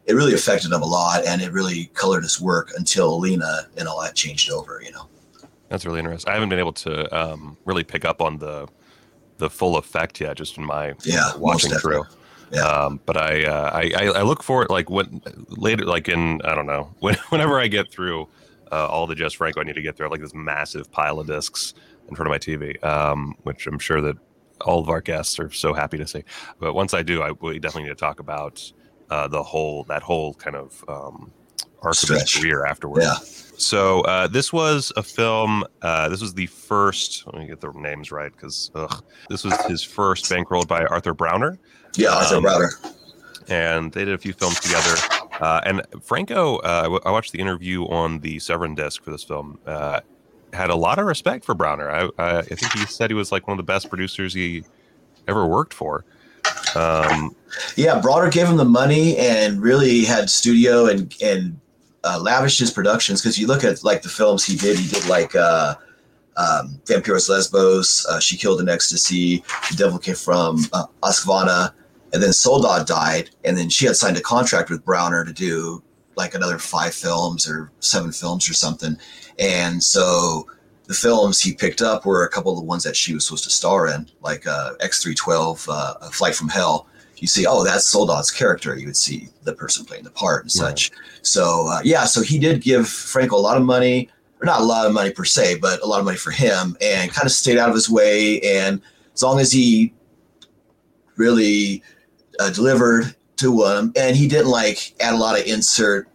it 0.06 0.13
really 0.13 0.34
affected 0.34 0.72
him 0.72 0.82
a 0.82 0.86
lot 0.86 1.26
and 1.26 1.41
it 1.41 1.52
really 1.52 1.86
colored 1.93 2.24
his 2.24 2.39
work 2.39 2.72
until 2.78 3.19
Lina 3.19 3.67
and 3.78 3.88
all 3.88 4.02
that 4.02 4.15
changed 4.15 4.52
over, 4.52 4.82
you 4.84 4.91
know. 4.91 5.08
That's 5.69 5.86
really 5.86 6.00
interesting. 6.00 6.30
I 6.30 6.34
haven't 6.36 6.50
been 6.50 6.60
able 6.60 6.74
to 6.74 7.17
um, 7.17 7.58
really 7.65 7.84
pick 7.84 8.06
up 8.06 8.22
on 8.22 8.38
the 8.38 8.67
the 9.39 9.50
full 9.50 9.78
effect 9.78 10.22
yet, 10.22 10.38
just 10.38 10.58
in 10.58 10.63
my 10.63 10.93
Yeah, 11.04 11.36
watching 11.38 11.72
through. 11.72 12.04
Yeah. 12.52 12.62
Um, 12.62 13.00
but 13.06 13.17
I, 13.17 13.46
uh, 13.46 13.72
I 13.74 14.19
I 14.19 14.22
look 14.22 14.43
for 14.43 14.62
it 14.62 14.69
like 14.69 14.89
when 14.91 15.22
later, 15.50 15.86
like 15.86 16.08
in 16.08 16.41
I 16.43 16.54
don't 16.54 16.67
know 16.67 16.93
when 17.00 17.15
whenever 17.30 17.60
I 17.60 17.67
get 17.67 17.89
through 17.91 18.28
uh, 18.72 18.86
all 18.88 19.08
the 19.08 19.15
Jess 19.15 19.34
Franco 19.34 19.62
I 19.62 19.63
need 19.63 19.74
to 19.74 19.82
get 19.82 19.98
through, 19.98 20.10
like 20.10 20.22
this 20.22 20.36
massive 20.36 20.91
pile 20.91 21.19
of 21.19 21.26
discs 21.26 21.74
in 22.08 22.15
front 22.15 22.28
of 22.28 22.32
my 22.32 22.38
TV, 22.38 22.84
um, 22.84 23.36
which 23.41 23.65
I'm 23.65 23.80
sure 23.80 24.02
that 24.02 24.17
all 24.62 24.80
of 24.80 24.89
our 24.89 25.02
guests 25.02 25.39
are 25.39 25.52
so 25.52 25.74
happy 25.74 25.98
to 25.98 26.08
see. 26.08 26.24
But 26.60 26.74
once 26.74 26.94
I 26.94 27.02
do, 27.04 27.22
I 27.22 27.32
we 27.32 27.60
definitely 27.60 27.84
need 27.89 27.96
to 27.98 28.02
talk 28.08 28.20
about 28.20 28.72
uh, 29.10 29.28
the 29.28 29.44
whole 29.44 29.84
that 29.86 30.02
whole 30.04 30.34
kind 30.36 30.56
of 30.56 30.84
um, 30.88 31.32
arc 31.82 32.02
of 32.04 32.10
his 32.10 32.34
career 32.34 32.66
afterwards. 32.66 33.06
Yeah. 33.06 33.16
So 33.58 34.02
uh, 34.02 34.28
this 34.28 34.52
was 34.52 34.92
a 34.98 35.04
film. 35.04 35.63
Uh, 35.82 36.10
this 36.10 36.22
was 36.22 36.34
the 36.34 36.48
first. 36.48 37.26
Let 37.28 37.36
me 37.36 37.48
get 37.48 37.62
the 37.62 37.72
names 37.74 38.12
right 38.12 38.32
because 38.32 38.72
this 39.30 39.44
was 39.44 39.56
his 39.68 39.84
first 39.84 40.26
bankrolled 40.26 40.68
by 40.68 40.86
Arthur 40.86 41.13
Brauner, 41.13 41.58
Yeah, 41.96 42.10
Arthur 42.10 42.38
Um, 42.38 42.44
Brauner. 42.44 42.70
and 43.50 43.92
they 43.92 44.06
did 44.06 44.13
a 44.13 44.18
few 44.18 44.34
films 44.34 44.60
together. 44.60 44.96
Uh, 45.39 45.62
and 45.66 45.82
Franco, 46.02 46.58
uh, 46.58 46.62
I 46.80 46.84
w- 46.84 47.02
I 47.06 47.12
watched 47.12 47.32
the 47.32 47.39
interview 47.39 47.84
on 47.86 48.20
the 48.20 48.39
Severin 48.39 48.76
disc 48.76 49.04
for 49.04 49.12
this 49.12 49.24
film. 49.24 49.60
Uh, 49.66 50.00
had 50.54 50.70
a 50.70 50.76
lot 50.76 51.00
of 51.00 51.06
respect 51.06 51.44
for 51.46 51.56
Brauner. 51.56 51.89
I, 51.89 52.24
I, 52.24 52.39
I 52.39 52.42
think 52.44 52.72
he 52.74 52.86
said 52.86 53.10
he 53.10 53.16
was 53.16 53.32
like 53.32 53.48
one 53.48 53.58
of 53.60 53.66
the 53.66 53.72
best 53.72 53.89
producers 53.89 54.34
he 54.34 54.63
ever 55.28 55.46
worked 55.46 55.74
for. 55.74 56.06
Um, 56.76 57.36
Yeah, 57.76 58.00
Brauner 58.02 58.32
gave 58.32 58.48
him 58.48 58.58
the 58.58 58.66
money 58.66 59.18
and 59.18 59.62
really 59.62 60.04
had 60.06 60.30
studio 60.30 60.88
and 60.88 61.13
and 61.22 61.60
uh, 62.04 62.20
lavished 62.20 62.60
his 62.60 62.72
productions 62.72 63.22
because 63.22 63.39
you 63.39 63.48
look 63.48 63.63
at 63.63 63.84
like 63.84 64.02
the 64.02 64.10
films 64.10 64.44
he 64.44 64.58
did. 64.58 64.78
He 64.78 64.89
did 64.89 65.08
like 65.08 65.36
uh, 65.36 65.76
um, 66.36 66.80
Vampiros 66.86 67.30
Lesbos, 67.30 68.06
uh, 68.08 68.20
She 68.20 68.38
Killed 68.38 68.60
in 68.60 68.70
Ecstasy, 68.70 69.44
The 69.70 69.78
Devil 69.78 70.00
Came 70.00 70.16
from 70.16 70.60
uh, 70.74 70.86
and 72.13 72.22
then 72.22 72.30
Soldad 72.30 72.86
died, 72.86 73.32
and 73.44 73.58
then 73.58 73.70
she 73.70 73.86
had 73.86 73.96
signed 73.96 74.18
a 74.18 74.22
contract 74.22 74.70
with 74.70 74.86
Browner 74.86 75.26
to 75.26 75.34
do 75.34 75.84
like 76.16 76.36
another 76.36 76.60
five 76.60 76.94
films 76.94 77.48
or 77.48 77.72
seven 77.80 78.12
films 78.12 78.48
or 78.48 78.54
something, 78.54 78.98
and 79.39 79.84
so. 79.84 80.48
The 80.86 80.93
films 80.93 81.39
he 81.39 81.54
picked 81.54 81.82
up 81.82 82.06
were 82.06 82.26
a 82.26 82.30
couple 82.30 82.52
of 82.52 82.58
the 82.58 82.65
ones 82.65 82.84
that 82.84 82.93
she 82.93 83.13
was 83.13 83.26
supposed 83.26 83.46
to 83.46 83.50
star 83.50 83.88
in, 83.88 84.06
like 84.19 84.46
uh, 84.46 84.74
X312, 84.82 85.69
uh, 85.69 85.93
A 86.02 86.12
Flight 86.12 86.36
from 86.36 86.50
Hell, 86.50 86.89
you 87.24 87.28
see, 87.28 87.46
oh, 87.48 87.63
that's 87.63 87.88
Soldad's 87.88 88.30
character. 88.30 88.78
You 88.78 88.88
would 88.88 88.98
see 88.98 89.30
the 89.43 89.54
person 89.54 89.86
playing 89.86 90.04
the 90.04 90.12
part 90.12 90.43
and 90.43 90.52
such. 90.52 90.91
So, 91.22 91.69
uh, 91.69 91.80
yeah, 91.82 92.04
so 92.04 92.22
he 92.22 92.38
did 92.38 92.62
give 92.62 92.86
Franco 92.89 93.38
a 93.38 93.39
lot 93.39 93.56
of 93.56 93.63
money, 93.63 94.10
or 94.41 94.46
not 94.46 94.60
a 94.60 94.63
lot 94.65 94.86
of 94.86 94.93
money 94.93 95.10
per 95.10 95.24
se, 95.24 95.60
but 95.60 95.82
a 95.82 95.86
lot 95.86 96.00
of 96.00 96.06
money 96.06 96.17
for 96.17 96.32
him, 96.32 96.76
and 96.82 97.10
kind 97.12 97.26
of 97.26 97.32
stayed 97.32 97.58
out 97.58 97.69
of 97.69 97.76
his 97.76 97.89
way. 97.89 98.41
And 98.41 98.82
as 99.13 99.24
long 99.24 99.39
as 99.39 99.54
he 99.54 99.93
really 101.15 101.82
uh, 102.41 102.50
delivered 102.50 103.15
to 103.38 103.67
him, 103.67 103.93
and 103.96 104.17
he 104.17 104.28
didn't 104.28 104.52
like 104.52 104.93
add 105.00 105.13
a 105.13 105.17
lot 105.17 105.39
of 105.39 105.46
insert 105.46 106.10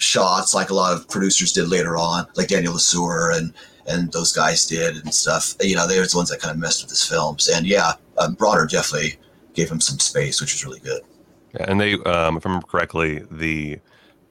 shots 0.00 0.54
like 0.54 0.70
a 0.70 0.74
lot 0.74 0.92
of 0.96 1.06
producers 1.08 1.52
did 1.52 1.68
later 1.68 1.96
on, 1.96 2.26
like 2.34 2.48
Daniel 2.48 2.72
Lesueur 2.72 3.30
and 3.30 3.52
and 3.86 4.10
those 4.12 4.32
guys 4.32 4.66
did 4.66 4.96
and 4.96 5.12
stuff. 5.14 5.54
You 5.60 5.74
know, 5.76 5.86
they 5.86 5.98
were 5.98 6.06
the 6.06 6.16
ones 6.16 6.30
that 6.30 6.40
kind 6.40 6.52
of 6.52 6.58
messed 6.58 6.82
with 6.82 6.90
his 6.90 7.04
films. 7.04 7.48
And 7.48 7.66
yeah, 7.66 7.92
um, 8.18 8.36
Brauner 8.36 8.68
definitely 8.70 9.18
gave 9.54 9.70
him 9.70 9.80
some 9.80 9.98
space, 9.98 10.40
which 10.40 10.52
was 10.52 10.64
really 10.64 10.80
good. 10.80 11.02
Yeah, 11.54 11.66
and 11.68 11.80
they, 11.80 11.94
um, 11.94 12.36
if 12.36 12.46
I 12.46 12.48
remember 12.50 12.66
correctly, 12.66 13.24
the 13.30 13.80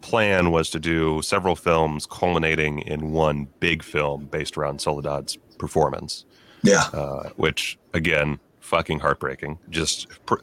plan 0.02 0.52
was 0.52 0.70
to 0.70 0.80
do 0.80 1.22
several 1.22 1.56
films 1.58 2.06
culminating 2.06 2.80
in 2.80 3.12
one 3.12 3.48
big 3.60 3.84
film 3.84 4.26
based 4.26 4.58
around 4.58 4.80
Soledad's 4.80 5.38
performance. 5.58 6.26
Yeah, 6.64 6.84
uh, 6.94 7.30
which 7.36 7.78
again, 7.94 8.40
fucking 8.62 9.00
heartbreaking. 9.00 9.60
Just 9.70 10.08
pr- 10.26 10.36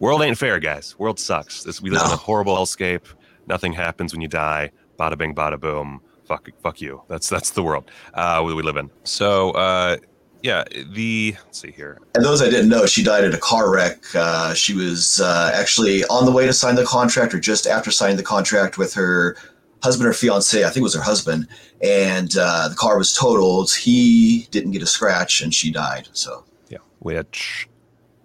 world 0.00 0.22
ain't 0.22 0.38
fair, 0.38 0.58
guys. 0.58 0.98
World 0.98 1.20
sucks. 1.20 1.62
This, 1.62 1.80
we 1.80 1.90
live 1.90 2.00
No. 2.02 2.06
in 2.08 2.12
a 2.14 2.16
horrible 2.16 2.56
hellscape. 2.56 3.04
Nothing 3.46 3.72
happens 3.72 4.12
when 4.12 4.20
you 4.20 4.28
die. 4.28 4.70
Bada 4.98 5.18
bing, 5.18 5.34
bada 5.34 5.58
boom. 5.58 6.00
Fuck, 6.26 6.48
fuck 6.62 6.80
you. 6.80 7.02
That's 7.08 7.28
that's 7.28 7.50
the 7.50 7.62
world 7.62 7.90
uh, 8.14 8.42
we, 8.44 8.54
we 8.54 8.62
live 8.62 8.76
in. 8.76 8.90
So 9.04 9.50
uh, 9.52 9.98
yeah, 10.42 10.64
the 10.92 11.36
let's 11.44 11.60
see 11.60 11.70
here. 11.70 12.00
and 12.14 12.24
those 12.24 12.42
I 12.42 12.50
didn't 12.50 12.68
know, 12.68 12.86
she 12.86 13.02
died 13.02 13.24
in 13.24 13.34
a 13.34 13.38
car 13.38 13.70
wreck. 13.70 14.02
Uh, 14.14 14.54
she 14.54 14.74
was 14.74 15.20
uh, 15.20 15.50
actually 15.54 16.04
on 16.04 16.24
the 16.24 16.32
way 16.32 16.46
to 16.46 16.52
sign 16.52 16.74
the 16.74 16.84
contract, 16.84 17.34
or 17.34 17.40
just 17.40 17.66
after 17.66 17.90
signing 17.90 18.16
the 18.16 18.22
contract 18.22 18.78
with 18.78 18.94
her 18.94 19.36
husband 19.82 20.08
or 20.08 20.12
fiance. 20.12 20.64
I 20.64 20.68
think 20.68 20.78
it 20.78 20.82
was 20.82 20.94
her 20.94 21.02
husband, 21.02 21.46
and 21.82 22.34
uh, 22.38 22.68
the 22.68 22.74
car 22.74 22.96
was 22.96 23.14
totaled. 23.14 23.72
He 23.72 24.46
didn't 24.50 24.70
get 24.70 24.82
a 24.82 24.86
scratch, 24.86 25.42
and 25.42 25.52
she 25.52 25.70
died. 25.70 26.08
So 26.12 26.44
Yeah, 26.68 26.78
which 27.00 27.68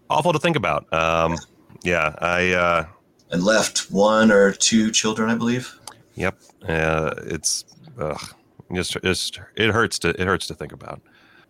awful 0.09 0.31
to 0.31 0.39
think 0.39 0.55
about. 0.55 0.91
Um, 0.93 1.37
yeah, 1.83 2.15
I. 2.19 2.87
And 3.31 3.43
left 3.43 3.91
one 3.91 4.31
or 4.31 4.51
two 4.51 4.91
children, 4.91 5.29
I 5.29 5.35
believe. 5.35 5.77
Yep. 6.15 6.39
Uh, 6.67 7.13
it's 7.25 7.65
ugh, 7.99 8.33
just 8.73 8.97
just 9.03 9.39
it 9.55 9.71
hurts 9.71 9.99
to 9.99 10.09
it 10.09 10.27
hurts 10.27 10.47
to 10.47 10.53
think 10.53 10.71
about 10.71 11.01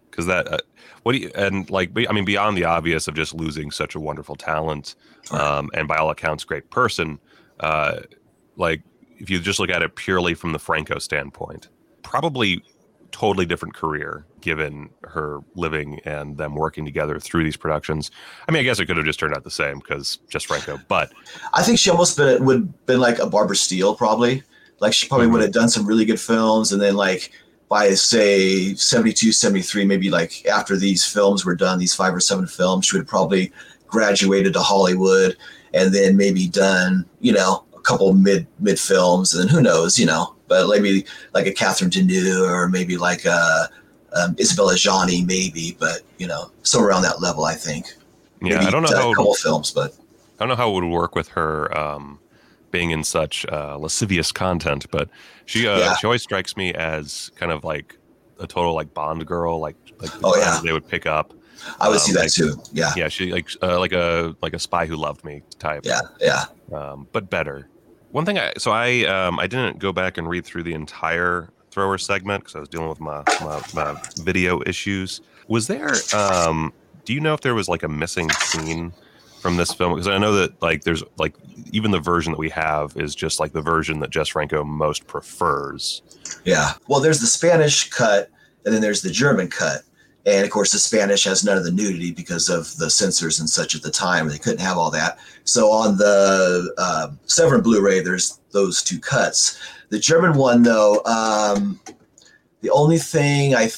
because 0.09 0.25
that 0.25 0.47
uh, 0.51 0.57
what 1.03 1.13
do 1.13 1.19
you 1.19 1.31
and 1.35 1.69
like 1.69 1.91
I 2.07 2.11
mean 2.13 2.25
beyond 2.25 2.57
the 2.57 2.65
obvious 2.65 3.07
of 3.07 3.15
just 3.15 3.33
losing 3.33 3.71
such 3.71 3.95
a 3.95 3.99
wonderful 3.99 4.35
talent 4.35 4.95
um, 5.31 5.69
and 5.73 5.87
by 5.87 5.97
all 5.97 6.09
accounts 6.09 6.43
great 6.43 6.69
person 6.69 7.19
uh, 7.59 8.01
like 8.55 8.81
if 9.17 9.29
you 9.29 9.39
just 9.39 9.59
look 9.59 9.69
at 9.69 9.81
it 9.81 9.95
purely 9.95 10.33
from 10.33 10.53
the 10.53 10.59
Franco 10.59 10.99
standpoint 10.99 11.69
probably 12.03 12.63
totally 13.19 13.45
different 13.45 13.75
career 13.75 14.25
given 14.39 14.89
her 15.03 15.39
living 15.55 15.99
and 16.05 16.37
them 16.37 16.55
working 16.55 16.85
together 16.85 17.19
through 17.19 17.43
these 17.43 17.57
productions. 17.57 18.11
I 18.47 18.51
mean 18.53 18.61
I 18.61 18.63
guess 18.63 18.79
it 18.79 18.85
could 18.85 18.95
have 18.95 19.05
just 19.05 19.19
turned 19.19 19.35
out 19.35 19.43
the 19.43 19.51
same 19.51 19.79
because 19.79 20.19
Jess 20.29 20.43
Franco 20.43 20.79
but 20.87 21.11
I 21.53 21.63
think 21.63 21.79
she 21.79 21.89
almost 21.89 22.15
been 22.15 22.45
would 22.45 22.85
been 22.85 23.01
like 23.01 23.19
a 23.19 23.27
Barbara 23.27 23.55
Steele, 23.55 23.93
probably. 23.95 24.43
Like 24.79 24.93
she 24.93 25.09
probably 25.09 25.25
mm-hmm. 25.25 25.33
would 25.33 25.41
have 25.41 25.51
done 25.51 25.67
some 25.67 25.85
really 25.85 26.05
good 26.05 26.19
films, 26.19 26.71
and 26.71 26.81
then 26.81 26.95
like 26.95 27.31
by 27.67 27.89
say 27.91 28.73
72, 28.73 29.33
73, 29.33 29.85
maybe 29.85 30.09
like 30.09 30.45
after 30.45 30.77
these 30.77 31.05
films 31.05 31.45
were 31.45 31.55
done, 31.55 31.77
these 31.77 31.93
five 31.93 32.15
or 32.15 32.21
seven 32.21 32.47
films, 32.47 32.85
she 32.85 32.95
would 32.95 33.01
have 33.01 33.09
probably 33.09 33.51
graduated 33.87 34.53
to 34.53 34.61
Hollywood, 34.61 35.35
and 35.73 35.93
then 35.93 36.15
maybe 36.15 36.47
done 36.47 37.05
you 37.19 37.33
know 37.33 37.65
a 37.75 37.81
couple 37.81 38.13
mid 38.13 38.47
mid 38.59 38.79
films, 38.79 39.33
and 39.33 39.43
then 39.43 39.53
who 39.53 39.61
knows, 39.61 39.99
you 39.99 40.05
know, 40.05 40.33
but 40.49 40.67
maybe 40.67 41.05
like 41.33 41.45
a 41.45 41.53
Catherine 41.53 41.89
Deneuve 41.91 42.49
or 42.49 42.67
maybe 42.67 42.97
like 42.97 43.23
a 43.25 43.69
um, 44.13 44.35
Isabelle 44.39 44.67
Adjani, 44.69 45.25
maybe, 45.25 45.77
but 45.79 46.01
you 46.17 46.27
know, 46.27 46.51
somewhere 46.63 46.89
around 46.89 47.03
that 47.03 47.21
level, 47.21 47.45
I 47.45 47.53
think. 47.53 47.85
yeah 48.41 48.55
Maybe 48.55 48.65
I 48.65 48.71
don't 48.71 48.81
know 48.83 48.89
how 48.97 49.13
couple 49.13 49.35
films, 49.35 49.71
but 49.71 49.93
I 50.39 50.39
don't 50.39 50.49
know 50.49 50.55
how 50.55 50.69
it 50.71 50.73
would 50.73 50.89
work 50.91 51.15
with 51.15 51.27
her 51.29 51.75
um, 51.77 52.19
being 52.71 52.91
in 52.91 53.03
such 53.03 53.45
uh, 53.51 53.77
lascivious 53.77 54.31
content, 54.31 54.87
but 54.91 55.09
she 55.45 55.67
uh, 55.67 55.77
Yeah. 55.77 55.95
she 55.97 56.07
always 56.07 56.23
strikes 56.23 56.57
me 56.57 56.73
as 56.73 57.31
kind 57.35 57.51
of 57.51 57.63
like 57.63 57.97
a 58.39 58.47
total 58.47 58.73
like 58.73 58.93
Bond 58.93 59.25
girl, 59.27 59.59
like 59.59 59.75
like 59.99 60.11
the 60.11 60.19
Oh, 60.23 60.35
yeah. 60.37 60.59
they 60.63 60.73
would 60.73 60.87
pick 60.87 61.05
up. 61.05 61.33
I 61.79 61.89
would 61.89 61.95
Um, 61.95 61.99
see 61.99 62.13
that 62.13 62.21
like- 62.21 62.31
too. 62.33 62.55
Yeah, 62.71 62.93
Yeah, 62.95 63.09
she 63.09 63.31
like 63.31 63.49
uh, 63.61 63.77
like 63.79 63.91
a 63.91 64.35
like 64.41 64.53
a 64.53 64.59
spy 64.59 64.85
who 64.87 64.95
loved 64.95 65.23
me 65.23 65.43
type. 65.59 65.81
yeah, 65.85 66.01
yeah. 66.21 66.45
um, 66.73 67.07
but 67.11 67.29
better. 67.29 67.67
One 68.11 68.25
thing 68.25 68.39
I 68.39 68.53
so 68.57 68.71
I 68.71 69.05
um, 69.05 69.39
I 69.39 69.47
didn't 69.47 69.79
go 69.79 69.91
back 69.93 70.17
and 70.17 70.27
read 70.27 70.45
through 70.45 70.63
the 70.63 70.73
entire 70.73 71.49
Thrower 71.71 71.99
segment 71.99 72.43
because 72.43 72.55
I 72.55 72.59
was 72.59 72.69
dealing 72.69 72.89
with 72.89 72.99
my, 72.99 73.23
my 73.41 73.61
my 73.73 74.01
video 74.17 74.61
issues. 74.65 75.21
Was 75.47 75.67
there? 75.67 75.93
Um, 76.13 76.73
do 77.05 77.13
you 77.13 77.19
know 77.19 77.33
if 77.33 77.41
there 77.41 77.55
was 77.55 77.67
like 77.67 77.83
a 77.83 77.87
missing 77.87 78.29
scene 78.31 78.91
from 79.41 79.57
this 79.57 79.73
film? 79.73 79.93
Because 79.93 80.07
I 80.07 80.17
know 80.17 80.33
that 80.33 80.59
like 80.61 80.83
there's 80.83 81.03
like 81.17 81.35
even 81.71 81.91
the 81.91 81.99
version 81.99 82.31
that 82.31 82.39
we 82.39 82.49
have 82.49 82.95
is 82.97 83.15
just 83.15 83.39
like 83.39 83.51
the 83.51 83.61
version 83.61 83.99
that 83.99 84.09
Jess 84.09 84.29
Franco 84.29 84.63
most 84.63 85.07
prefers. 85.07 86.01
Yeah. 86.45 86.73
Well, 86.87 86.99
there's 86.99 87.19
the 87.19 87.27
Spanish 87.27 87.89
cut, 87.89 88.29
and 88.65 88.73
then 88.73 88.81
there's 88.81 89.01
the 89.01 89.11
German 89.11 89.49
cut. 89.49 89.83
And 90.35 90.45
of 90.45 90.51
course, 90.51 90.71
the 90.71 90.79
Spanish 90.79 91.23
has 91.25 91.43
none 91.43 91.57
of 91.57 91.63
the 91.63 91.71
nudity 91.71 92.11
because 92.11 92.49
of 92.49 92.75
the 92.77 92.89
censors 92.89 93.39
and 93.39 93.49
such 93.49 93.75
at 93.75 93.81
the 93.81 93.91
time. 93.91 94.27
They 94.27 94.37
couldn't 94.37 94.59
have 94.59 94.77
all 94.77 94.91
that. 94.91 95.17
So 95.43 95.71
on 95.71 95.97
the 95.97 96.73
uh, 96.77 97.11
Severin 97.25 97.61
Blu-ray, 97.61 98.01
there's 98.01 98.39
those 98.51 98.83
two 98.83 98.99
cuts. 98.99 99.59
The 99.89 99.99
German 99.99 100.37
one, 100.37 100.63
though, 100.63 101.01
um, 101.05 101.79
the 102.61 102.69
only 102.69 102.97
thing 102.97 103.55
I, 103.55 103.71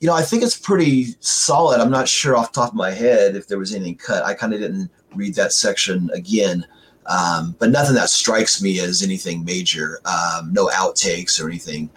you 0.00 0.08
know, 0.08 0.14
I 0.14 0.22
think 0.22 0.42
it's 0.42 0.58
pretty 0.58 1.14
solid. 1.20 1.80
I'm 1.80 1.90
not 1.90 2.08
sure 2.08 2.36
off 2.36 2.52
top 2.52 2.70
of 2.70 2.74
my 2.74 2.90
head 2.90 3.36
if 3.36 3.46
there 3.46 3.58
was 3.58 3.74
anything 3.74 3.96
cut. 3.96 4.24
I 4.24 4.34
kind 4.34 4.52
of 4.52 4.60
didn't 4.60 4.90
read 5.14 5.34
that 5.34 5.52
section 5.52 6.10
again. 6.12 6.66
Um, 7.06 7.56
but 7.58 7.70
nothing 7.70 7.94
that 7.94 8.10
strikes 8.10 8.62
me 8.62 8.80
as 8.80 9.02
anything 9.02 9.44
major. 9.44 10.00
Um, 10.04 10.52
no 10.52 10.68
outtakes 10.68 11.42
or 11.42 11.48
anything. 11.48 11.90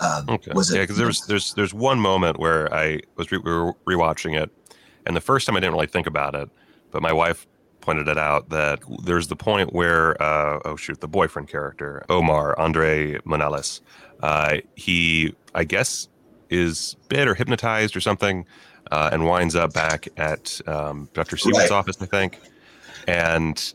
Um, 0.00 0.24
Okay. 0.28 0.52
Was 0.54 0.70
it? 0.70 0.76
yeah, 0.76 0.82
because 0.82 0.96
there's 0.96 1.20
there's 1.26 1.54
there's 1.54 1.74
one 1.74 1.98
moment 2.00 2.38
where 2.38 2.72
I 2.72 3.00
was 3.16 3.30
re- 3.32 3.38
we 3.38 3.50
were 3.52 3.72
rewatching 3.86 4.40
it, 4.40 4.50
and 5.06 5.16
the 5.16 5.20
first 5.20 5.46
time 5.46 5.56
I 5.56 5.60
didn't 5.60 5.72
really 5.74 5.86
think 5.86 6.06
about 6.06 6.34
it, 6.34 6.48
but 6.90 7.02
my 7.02 7.12
wife 7.12 7.46
pointed 7.80 8.06
it 8.08 8.18
out 8.18 8.50
that 8.50 8.80
there's 9.04 9.28
the 9.28 9.36
point 9.36 9.72
where 9.72 10.20
uh, 10.22 10.60
oh 10.64 10.76
shoot 10.76 11.00
the 11.00 11.08
boyfriend 11.08 11.48
character 11.48 12.04
Omar 12.08 12.58
Andre 12.58 13.18
Monales, 13.20 13.80
uh, 14.22 14.58
he 14.76 15.34
I 15.54 15.64
guess 15.64 16.08
is 16.50 16.96
bit 17.08 17.26
or 17.28 17.34
hypnotized 17.34 17.96
or 17.96 18.00
something, 18.00 18.44
uh, 18.90 19.10
and 19.12 19.26
winds 19.26 19.54
up 19.56 19.72
back 19.72 20.08
at 20.16 20.60
um, 20.66 21.08
Dr. 21.12 21.36
Seward's 21.36 21.58
Right. 21.58 21.70
office 21.72 21.96
I 22.00 22.06
think, 22.06 22.38
and 23.06 23.74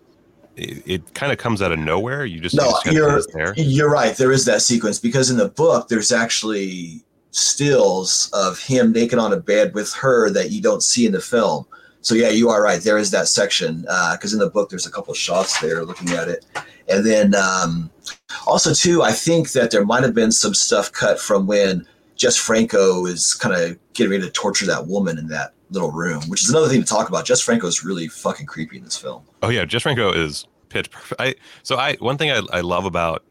it, 0.56 0.84
it 0.86 1.14
kind 1.14 1.32
of 1.32 1.38
comes 1.38 1.62
out 1.62 1.72
of 1.72 1.80
nowhere. 1.80 2.26
You 2.26 2.40
just, 2.40 2.56
No, 2.56 2.74
you 2.86 2.94
you're 2.94 3.22
there. 3.34 3.54
you're 3.58 3.90
right. 3.90 4.16
There 4.16 4.32
is 4.32 4.46
that 4.46 4.62
sequence 4.62 5.00
because 5.00 5.30
in 5.30 5.38
the 5.38 5.50
book 5.50 5.88
there's 5.88 6.12
actually 6.12 7.04
stills 7.32 8.30
of 8.34 8.60
him 8.60 8.92
naked 8.92 9.18
on 9.18 9.34
a 9.34 9.38
bed 9.38 9.74
with 9.74 9.92
her 9.94 10.30
that 10.30 10.52
you 10.52 10.62
don't 10.62 10.84
see 10.84 11.06
in 11.06 11.12
the 11.12 11.22
film. 11.22 11.66
So 12.02 12.16
yeah, 12.16 12.30
you 12.30 12.50
are 12.50 12.62
right. 12.62 12.82
There 12.82 12.98
is 12.98 13.12
that 13.12 13.28
section 13.28 13.82
because 14.12 14.34
in 14.34 14.40
the 14.40 14.50
book 14.50 14.70
there's 14.70 14.86
a 14.86 14.92
couple 14.92 15.14
shots 15.14 15.60
there 15.62 15.86
looking 15.86 16.10
at 16.10 16.28
it, 16.28 16.46
and 16.90 17.06
then 17.06 17.34
um, 17.34 17.90
also 18.46 18.74
too, 18.74 19.02
I 19.02 19.14
think 19.14 19.54
that 19.54 19.72
there 19.72 19.86
might 19.86 20.04
have 20.04 20.14
been 20.14 20.32
some 20.32 20.54
stuff 20.54 20.92
cut 20.92 21.18
from 21.18 21.48
when 21.48 21.88
Jess 22.18 22.36
Franco 22.36 23.06
is 23.06 23.34
kind 23.34 23.56
of 23.56 23.80
getting 23.94 24.12
ready 24.12 24.24
to 24.24 24.30
torture 24.30 24.66
that 24.66 24.88
woman 24.88 25.18
in 25.18 25.28
that 25.30 25.54
little 25.74 25.92
room, 25.92 26.22
which 26.30 26.44
is 26.44 26.50
another 26.50 26.70
thing 26.70 26.82
to 26.82 26.88
talk 26.88 27.10
about. 27.10 27.26
Jess 27.26 27.42
Franco 27.42 27.68
is 27.68 27.84
really 27.84 28.08
fucking 28.08 28.46
creepy 28.46 28.78
in 28.78 28.84
this 28.84 28.98
film. 28.98 29.24
Oh 29.42 29.50
yeah, 29.50 29.66
Jess 29.66 29.82
Franco 29.82 30.12
is 30.12 30.46
pitch 30.70 30.90
perfect. 30.92 31.20
I 31.20 31.36
so 31.64 31.76
I 31.78 31.96
one 31.96 32.18
thing 32.18 32.32
I, 32.32 32.42
I 32.52 32.62
love 32.62 32.86
about 32.86 33.24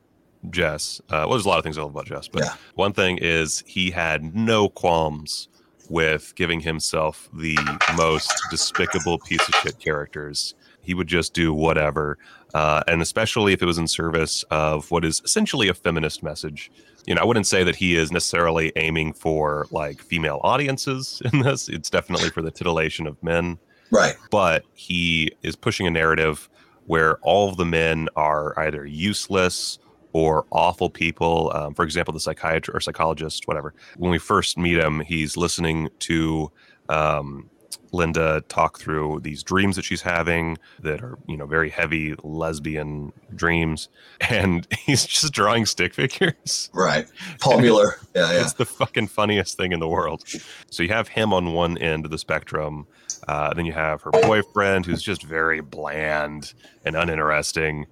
Jess. 0.51 1.01
Uh, 1.09 1.25
well, 1.27 1.31
there's 1.31 1.45
a 1.45 1.49
lot 1.49 1.59
of 1.59 1.65
things 1.65 1.79
I 1.79 1.83
love 1.83 1.91
about 1.93 2.07
Jess, 2.07 2.29
but 2.29 2.43
Yeah. 2.43 2.55
one 2.75 2.93
thing 2.93 3.19
is 3.19 3.63
he 3.67 3.91
had 3.91 4.35
no 4.35 4.69
qualms 4.69 5.49
with 5.89 6.35
giving 6.37 6.61
himself 6.61 7.29
the 7.35 7.57
most 7.97 8.33
despicable 8.51 9.19
piece 9.19 9.47
of 9.49 9.55
shit 9.57 9.79
characters. 9.79 10.55
He 10.83 10.95
would 10.95 11.07
just 11.09 11.33
do 11.35 11.55
whatever, 11.55 12.19
uh, 12.55 12.83
and 12.87 13.01
especially 13.01 13.53
if 13.53 13.63
it 13.63 13.67
was 13.67 13.79
in 13.79 13.87
service 13.89 14.43
of 14.51 14.91
what 14.91 15.05
is 15.05 15.23
essentially 15.25 15.69
a 15.69 15.75
feminist 15.75 16.23
message. 16.23 16.71
You 17.07 17.15
know, 17.15 17.23
I 17.23 17.25
wouldn't 17.25 17.47
say 17.47 17.65
that 17.65 17.77
he 17.77 17.97
is 17.97 18.13
necessarily 18.13 18.73
aiming 18.77 19.15
for 19.15 19.67
like 19.71 20.01
female 20.03 20.41
audiences 20.45 21.21
in 21.33 21.41
this. 21.41 21.69
It's 21.69 21.91
definitely 21.91 22.31
for 22.31 22.43
the 22.43 22.51
titillation 22.51 23.07
of 23.07 23.21
men 23.23 23.59
Right. 23.91 24.15
but 24.31 24.65
he 24.75 25.33
is 25.43 25.55
pushing 25.57 25.87
a 25.87 25.91
narrative 25.91 26.49
where 26.87 27.19
all 27.19 27.49
of 27.51 27.57
the 27.59 27.65
men 27.67 28.09
are 28.17 28.59
either 28.59 28.85
useless 28.87 29.79
or 30.15 30.47
awful 30.51 30.91
people. 30.91 31.51
Um, 31.55 31.75
for 31.75 31.85
example, 31.85 32.13
the 32.13 32.21
psychiatrist 32.21 32.75
or 32.77 32.81
psychologist, 32.81 33.47
whatever. 33.47 33.75
When 33.97 34.11
we 34.11 34.19
first 34.19 34.59
meet 34.59 34.79
him, 34.79 35.01
he's 35.01 35.37
listening 35.37 35.89
to 36.01 36.51
um, 36.89 37.49
Linda 37.93 38.43
talk 38.49 38.79
through 38.79 39.21
these 39.23 39.43
dreams 39.43 39.77
that 39.77 39.85
she's 39.85 40.03
having 40.03 40.59
that 40.81 41.03
are, 41.03 41.19
you 41.27 41.37
know, 41.37 41.47
very 41.47 41.71
heavy 41.71 42.15
lesbian 42.23 43.13
dreams, 43.35 43.89
and 44.21 44.67
he's 44.87 45.05
just 45.07 45.33
drawing 45.33 45.67
stick 45.67 45.95
figures. 45.95 46.71
Right. 46.73 47.07
Paul 47.41 47.61
Mueller. 47.61 47.97
Yeah, 48.15 48.31
yeah. 48.31 48.43
It's 48.43 48.53
the 48.53 48.67
fucking 48.67 49.07
funniest 49.07 49.57
thing 49.57 49.73
in 49.73 49.81
the 49.81 49.89
world. 49.89 50.25
So 50.71 50.83
you 50.83 50.91
have 50.91 51.09
him 51.09 51.33
on 51.33 51.55
one 51.55 51.79
end 51.79 52.05
of 52.05 52.11
the 52.11 52.19
spectrum. 52.19 52.87
Uh, 53.27 53.55
then 53.55 53.65
you 53.65 53.73
have 53.73 54.03
her 54.03 54.11
boyfriend, 54.11 54.85
who's 54.85 55.01
just 55.03 55.23
very 55.23 55.63
bland 55.63 56.53
and 56.85 56.95
uninteresting. 56.95 57.87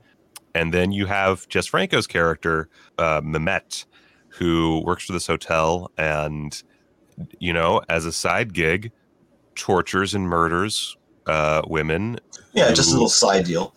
and 0.55 0.75
then 0.75 0.93
you 0.93 1.07
have 1.07 1.49
Jess 1.49 1.67
Franco's 1.67 2.07
character, 2.07 2.69
uh, 2.99 3.21
Mehmet, 3.23 3.87
who 4.29 4.83
works 4.85 5.05
for 5.05 5.13
this 5.13 5.27
hotel 5.27 5.91
and, 5.97 6.63
you 7.39 7.53
know, 7.53 7.81
as 7.89 8.05
a 8.05 8.13
side 8.13 8.53
gig, 8.53 8.93
tortures 9.61 10.15
and 10.15 10.29
murders 10.29 10.97
uh, 11.27 11.63
women. 11.67 12.19
Yeah, 12.53 12.73
just 12.73 12.91
a 12.91 12.93
little 12.93 13.09
side 13.09 13.45
deal. 13.45 13.75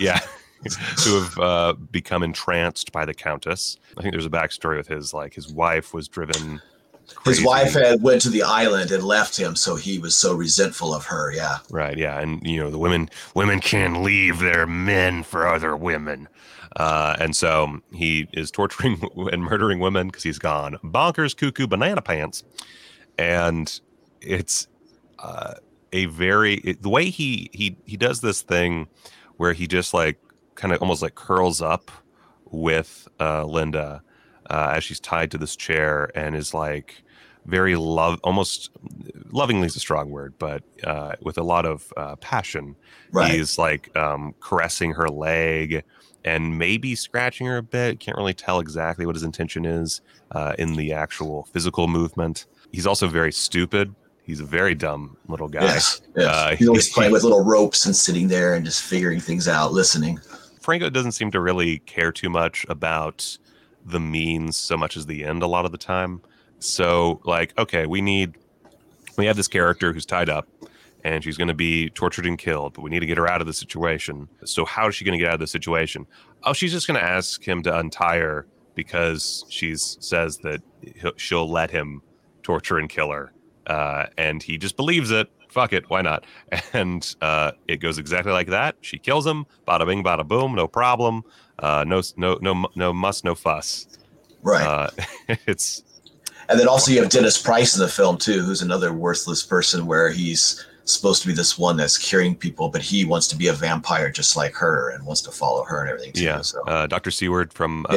Yeah. 0.00 0.20
who 1.04 1.20
have 1.20 1.38
uh, 1.38 1.74
become 1.74 2.22
entranced 2.22 2.90
by 2.90 3.04
the 3.04 3.12
Countess. 3.12 3.76
I 3.98 4.02
think 4.02 4.14
there's 4.14 4.24
a 4.24 4.30
backstory 4.30 4.78
with 4.78 4.88
his, 4.88 5.12
like, 5.12 5.34
his 5.34 5.52
wife 5.52 5.92
was 5.92 6.08
driven. 6.08 6.62
His 7.26 7.44
wife 7.44 7.74
had 7.74 8.02
went 8.02 8.22
to 8.22 8.30
the 8.30 8.42
island 8.42 8.90
and 8.90 9.04
left 9.04 9.38
him, 9.38 9.56
so 9.56 9.76
he 9.76 9.98
was 9.98 10.16
so 10.16 10.34
resentful 10.34 10.94
of 10.94 11.04
her. 11.04 11.30
Yeah, 11.32 11.58
Right, 11.70 11.98
yeah, 11.98 12.18
and 12.18 12.40
you 12.46 12.58
know 12.58 12.70
the 12.70 12.78
women 12.78 13.10
women 13.34 13.60
can't 13.60 14.02
leave 14.02 14.38
their 14.38 14.66
men 14.66 15.22
for 15.22 15.46
other 15.46 15.76
women, 15.76 16.28
uh, 16.76 17.16
and 17.20 17.36
so 17.36 17.80
he 17.92 18.26
is 18.32 18.50
torturing 18.50 19.02
and 19.32 19.42
murdering 19.42 19.80
women 19.80 20.06
because 20.06 20.22
he's 20.22 20.38
gone 20.38 20.78
bonkers, 20.82 21.36
cuckoo, 21.36 21.66
banana 21.66 22.00
pants, 22.00 22.42
and 23.18 23.80
it's 24.22 24.66
uh, 25.24 25.54
a 25.92 26.06
very 26.06 26.54
it- 26.56 26.82
the 26.82 26.88
way 26.88 27.08
he 27.08 27.48
he 27.52 27.76
he 27.84 27.96
does 27.96 28.20
this 28.20 28.42
thing 28.42 28.86
where 29.38 29.52
he 29.52 29.66
just 29.66 29.94
like 29.94 30.18
kind 30.54 30.72
of 30.72 30.80
almost 30.82 31.02
like 31.02 31.14
curls 31.14 31.62
up 31.62 31.90
with 32.50 33.08
uh, 33.20 33.44
Linda 33.44 34.02
uh, 34.50 34.72
as 34.76 34.84
she's 34.84 35.00
tied 35.00 35.30
to 35.30 35.38
this 35.38 35.56
chair 35.56 36.10
and 36.14 36.36
is 36.36 36.52
like 36.54 37.02
very 37.46 37.76
love 37.76 38.20
almost 38.22 38.70
lovingly 39.30 39.66
is 39.66 39.76
a 39.76 39.80
strong 39.80 40.10
word 40.10 40.34
but 40.38 40.62
uh, 40.84 41.12
with 41.22 41.38
a 41.38 41.42
lot 41.42 41.66
of 41.66 41.92
uh, 41.96 42.16
passion 42.16 42.76
right. 43.12 43.30
he's 43.32 43.58
like 43.58 43.94
um, 43.96 44.34
caressing 44.40 44.92
her 44.92 45.08
leg 45.08 45.84
and 46.24 46.58
maybe 46.58 46.94
scratching 46.94 47.46
her 47.46 47.58
a 47.58 47.62
bit 47.62 48.00
can't 48.00 48.16
really 48.16 48.34
tell 48.34 48.60
exactly 48.60 49.04
what 49.04 49.14
his 49.14 49.22
intention 49.22 49.64
is 49.64 50.00
uh, 50.32 50.54
in 50.58 50.74
the 50.74 50.92
actual 50.92 51.44
physical 51.52 51.86
movement 51.88 52.46
he's 52.72 52.86
also 52.86 53.06
very 53.06 53.32
stupid 53.32 53.94
he's 54.24 54.40
a 54.40 54.44
very 54.44 54.74
dumb 54.74 55.16
little 55.28 55.48
guy 55.48 55.62
Yes, 55.62 56.02
yes. 56.16 56.26
Uh, 56.26 56.56
He's 56.56 56.68
always 56.68 56.90
playing 56.90 57.12
with 57.12 57.22
little 57.22 57.44
ropes 57.44 57.86
and 57.86 57.94
sitting 57.94 58.28
there 58.28 58.54
and 58.54 58.64
just 58.64 58.82
figuring 58.82 59.20
things 59.20 59.46
out, 59.46 59.72
listening. 59.72 60.18
Franco 60.60 60.90
doesn't 60.90 61.12
seem 61.12 61.30
to 61.30 61.40
really 61.40 61.78
care 61.80 62.10
too 62.10 62.30
much 62.30 62.64
about 62.68 63.38
the 63.84 64.00
means 64.00 64.56
so 64.56 64.76
much 64.76 64.96
as 64.96 65.06
the 65.06 65.24
end 65.24 65.42
a 65.42 65.46
lot 65.46 65.64
of 65.64 65.72
the 65.72 65.78
time. 65.78 66.22
So, 66.58 67.20
like, 67.24 67.56
okay, 67.58 67.86
we 67.86 68.00
need, 68.00 68.36
we 69.18 69.26
have 69.26 69.36
this 69.36 69.48
character 69.48 69.92
who's 69.92 70.06
tied 70.06 70.30
up 70.30 70.48
and 71.04 71.22
she's 71.22 71.36
going 71.36 71.48
to 71.48 71.54
be 71.54 71.90
tortured 71.90 72.24
and 72.24 72.38
killed, 72.38 72.72
but 72.72 72.80
we 72.80 72.90
need 72.90 73.00
to 73.00 73.06
get 73.06 73.18
her 73.18 73.28
out 73.28 73.42
of 73.42 73.46
the 73.46 73.52
situation. 73.52 74.26
So, 74.44 74.64
how 74.64 74.88
is 74.88 74.94
she 74.94 75.04
going 75.04 75.18
to 75.18 75.22
get 75.22 75.28
out 75.28 75.34
of 75.34 75.40
the 75.40 75.46
situation? 75.46 76.06
Oh, 76.44 76.54
she's 76.54 76.72
just 76.72 76.86
going 76.86 76.98
to 76.98 77.04
ask 77.04 77.46
him 77.46 77.62
to 77.64 77.78
untie 77.78 78.18
her 78.18 78.46
because 78.74 79.44
she 79.50 79.76
says 79.76 80.38
that 80.38 80.62
he'll, 80.96 81.12
she'll 81.16 81.48
let 81.50 81.70
him 81.70 82.00
torture 82.42 82.78
and 82.78 82.88
kill 82.88 83.10
her. 83.10 83.32
Uh, 83.66 84.06
and 84.18 84.42
he 84.42 84.58
just 84.58 84.76
believes 84.76 85.10
it. 85.10 85.28
Fuck 85.48 85.72
it, 85.72 85.88
why 85.88 86.02
not? 86.02 86.24
And 86.72 87.14
uh, 87.22 87.52
it 87.68 87.76
goes 87.76 87.98
exactly 87.98 88.32
like 88.32 88.48
that. 88.48 88.76
She 88.80 88.98
kills 88.98 89.26
him. 89.26 89.46
Bada 89.68 89.86
bing, 89.86 90.02
bada 90.02 90.26
boom, 90.26 90.54
no 90.54 90.66
problem. 90.66 91.22
Uh, 91.58 91.84
no, 91.86 92.02
no, 92.16 92.38
no, 92.42 92.66
no 92.74 92.92
muss, 92.92 93.22
no 93.22 93.34
fuss. 93.34 93.86
Right. 94.42 94.66
Uh, 94.66 94.90
it's 95.46 95.82
and 96.48 96.58
then 96.60 96.68
also 96.68 96.90
you 96.92 97.00
have 97.00 97.10
Dennis 97.10 97.40
Price 97.40 97.74
in 97.74 97.80
the 97.80 97.88
film 97.88 98.18
too, 98.18 98.42
who's 98.42 98.60
another 98.62 98.92
worthless 98.92 99.42
person 99.42 99.86
where 99.86 100.10
he's 100.10 100.66
supposed 100.84 101.22
to 101.22 101.28
be 101.28 101.32
this 101.32 101.56
one 101.58 101.76
that's 101.78 101.96
curing 101.96 102.34
people, 102.34 102.68
but 102.68 102.82
he 102.82 103.04
wants 103.06 103.26
to 103.28 103.36
be 103.36 103.46
a 103.46 103.52
vampire 103.54 104.10
just 104.10 104.36
like 104.36 104.52
her 104.54 104.90
and 104.90 105.06
wants 105.06 105.22
to 105.22 105.30
follow 105.30 105.64
her 105.64 105.80
and 105.80 105.88
everything 105.88 106.12
too. 106.12 106.22
yeah. 106.24 106.42
So. 106.42 106.62
Uh, 106.64 106.86
Dr. 106.86 107.10
Seward 107.10 107.52
from 107.54 107.86
uh, 107.88 107.94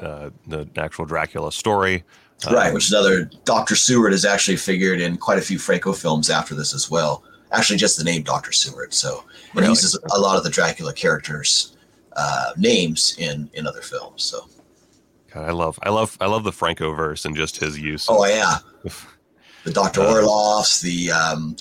Yeah. 0.00 0.06
uh, 0.06 0.30
the 0.46 0.66
actual 0.76 1.04
Dracula 1.04 1.52
story. 1.52 2.04
Right, 2.46 2.68
Um, 2.68 2.74
which 2.74 2.84
is 2.86 2.92
another 2.92 3.24
Dr. 3.44 3.76
Seward 3.76 4.12
is 4.12 4.24
actually 4.24 4.56
figured 4.56 5.00
in 5.00 5.16
quite 5.16 5.38
a 5.38 5.42
few 5.42 5.58
Franco 5.58 5.92
films 5.92 6.30
after 6.30 6.54
this 6.54 6.74
as 6.74 6.90
well. 6.90 7.22
Actually, 7.52 7.78
just 7.78 7.96
the 7.98 8.04
name 8.04 8.22
Dr. 8.22 8.52
Seward. 8.52 8.92
So 8.92 9.18
and 9.20 9.54
Really? 9.54 9.66
he 9.66 9.70
uses 9.70 9.98
a 10.12 10.18
lot 10.18 10.36
of 10.36 10.44
the 10.44 10.50
Dracula 10.50 10.92
characters' 10.92 11.76
uh, 12.16 12.50
names 12.56 13.14
in 13.18 13.48
in 13.54 13.66
other 13.66 13.80
films. 13.82 14.24
So 14.24 14.48
God, 15.32 15.48
I 15.48 15.52
love, 15.52 15.78
I 15.82 15.90
love, 15.90 16.16
I 16.20 16.26
love 16.26 16.44
the 16.44 16.52
Franco 16.52 16.92
verse 16.92 17.24
and 17.24 17.36
just 17.36 17.56
his 17.58 17.78
use. 17.78 18.06
oh 18.08 18.24
yeah, 18.26 18.58
the 19.64 19.72
Dr. 19.72 20.00
Uh, 20.02 20.12
Orloffs, 20.14 20.80
the 20.80 21.10
um, 21.12 21.56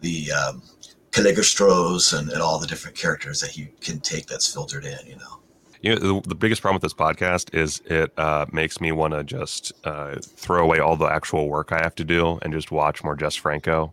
the 0.00 0.30
um, 0.32 0.62
Cagliostros, 1.10 2.16
and, 2.16 2.30
and 2.30 2.40
all 2.40 2.58
the 2.58 2.66
different 2.66 2.96
characters 2.96 3.40
that 3.40 3.50
he 3.50 3.68
can 3.80 4.00
take 4.00 4.26
that's 4.26 4.52
filtered 4.52 4.84
in. 4.84 4.98
You 5.06 5.16
know. 5.16 5.40
You 5.80 5.94
know, 5.94 6.20
the, 6.20 6.28
the 6.28 6.34
biggest 6.34 6.60
problem 6.60 6.76
with 6.76 6.82
this 6.82 6.94
podcast 6.94 7.54
is 7.54 7.80
it 7.86 8.12
uh, 8.18 8.46
makes 8.52 8.80
me 8.80 8.92
want 8.92 9.14
to 9.14 9.22
just 9.22 9.72
uh, 9.84 10.16
throw 10.20 10.62
away 10.64 10.80
all 10.80 10.96
the 10.96 11.06
actual 11.06 11.48
work 11.48 11.72
I 11.72 11.80
have 11.82 11.94
to 11.96 12.04
do 12.04 12.38
and 12.42 12.52
just 12.52 12.70
watch 12.70 13.04
more 13.04 13.16
Jess 13.16 13.36
Franco. 13.36 13.92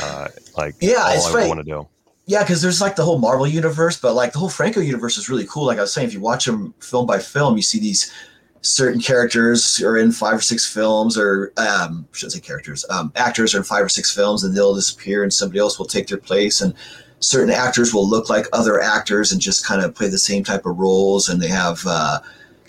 Uh, 0.00 0.28
like, 0.56 0.74
Yeah, 0.80 1.02
all 1.02 1.14
it's 1.14 1.26
I 1.26 1.34
right. 1.34 1.48
want 1.48 1.60
to 1.60 1.64
do. 1.64 1.86
Yeah, 2.26 2.42
because 2.42 2.60
there's 2.60 2.80
like 2.80 2.96
the 2.96 3.04
whole 3.04 3.18
Marvel 3.18 3.46
universe, 3.46 3.98
but 3.98 4.14
like 4.14 4.32
the 4.32 4.38
whole 4.38 4.50
Franco 4.50 4.80
universe 4.80 5.16
is 5.16 5.28
really 5.30 5.46
cool. 5.46 5.66
Like 5.66 5.78
I 5.78 5.82
was 5.82 5.92
saying, 5.92 6.08
if 6.08 6.14
you 6.14 6.20
watch 6.20 6.44
them 6.44 6.74
film 6.80 7.06
by 7.06 7.18
film, 7.18 7.56
you 7.56 7.62
see 7.62 7.80
these 7.80 8.12
certain 8.60 9.00
characters 9.00 9.80
are 9.82 9.96
in 9.96 10.12
five 10.12 10.34
or 10.34 10.40
six 10.42 10.66
films, 10.70 11.16
or 11.16 11.52
um, 11.56 12.06
I 12.12 12.16
shouldn't 12.16 12.32
say 12.32 12.40
characters, 12.40 12.84
um, 12.90 13.12
actors 13.16 13.54
are 13.54 13.58
in 13.58 13.64
five 13.64 13.84
or 13.84 13.88
six 13.88 14.14
films, 14.14 14.44
and 14.44 14.54
they'll 14.54 14.74
disappear, 14.74 15.22
and 15.22 15.32
somebody 15.32 15.58
else 15.58 15.78
will 15.78 15.86
take 15.86 16.08
their 16.08 16.18
place, 16.18 16.60
and 16.60 16.74
certain 17.20 17.52
actors 17.52 17.92
will 17.92 18.08
look 18.08 18.28
like 18.28 18.46
other 18.52 18.80
actors 18.80 19.32
and 19.32 19.40
just 19.40 19.64
kind 19.64 19.82
of 19.82 19.94
play 19.94 20.08
the 20.08 20.18
same 20.18 20.44
type 20.44 20.66
of 20.66 20.78
roles, 20.78 21.28
and 21.28 21.40
they 21.40 21.48
have 21.48 21.80
uh, 21.86 22.20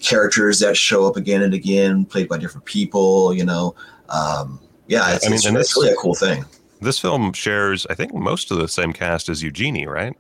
characters 0.01 0.59
that 0.59 0.75
show 0.75 1.05
up 1.05 1.17
again 1.17 1.41
and 1.43 1.53
again, 1.53 2.05
played 2.05 2.27
by 2.27 2.37
different 2.37 2.65
people. 2.65 3.33
You 3.33 3.45
know, 3.45 3.75
um, 4.09 4.59
yeah, 4.87 5.13
it's, 5.13 5.25
I 5.25 5.29
mean, 5.29 5.35
it's, 5.35 5.45
it's 5.45 5.77
really 5.77 5.91
a 5.91 5.95
cool 5.95 6.15
thing. 6.15 6.45
This 6.81 6.97
film 6.97 7.33
shares, 7.33 7.85
I 7.89 7.93
think, 7.93 8.13
most 8.13 8.51
of 8.51 8.57
the 8.57 8.67
same 8.67 8.93
cast 8.93 9.29
as 9.29 9.43
Eugenie, 9.43 9.85
right? 9.85 10.15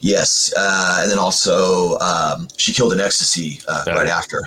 Yes, 0.00 0.52
uh, 0.56 1.00
and 1.02 1.10
then 1.10 1.18
also 1.18 1.98
um, 1.98 2.48
she 2.56 2.72
killed 2.72 2.92
in 2.92 3.00
ecstasy 3.00 3.60
uh, 3.68 3.84
right 3.88 4.06
after, 4.06 4.42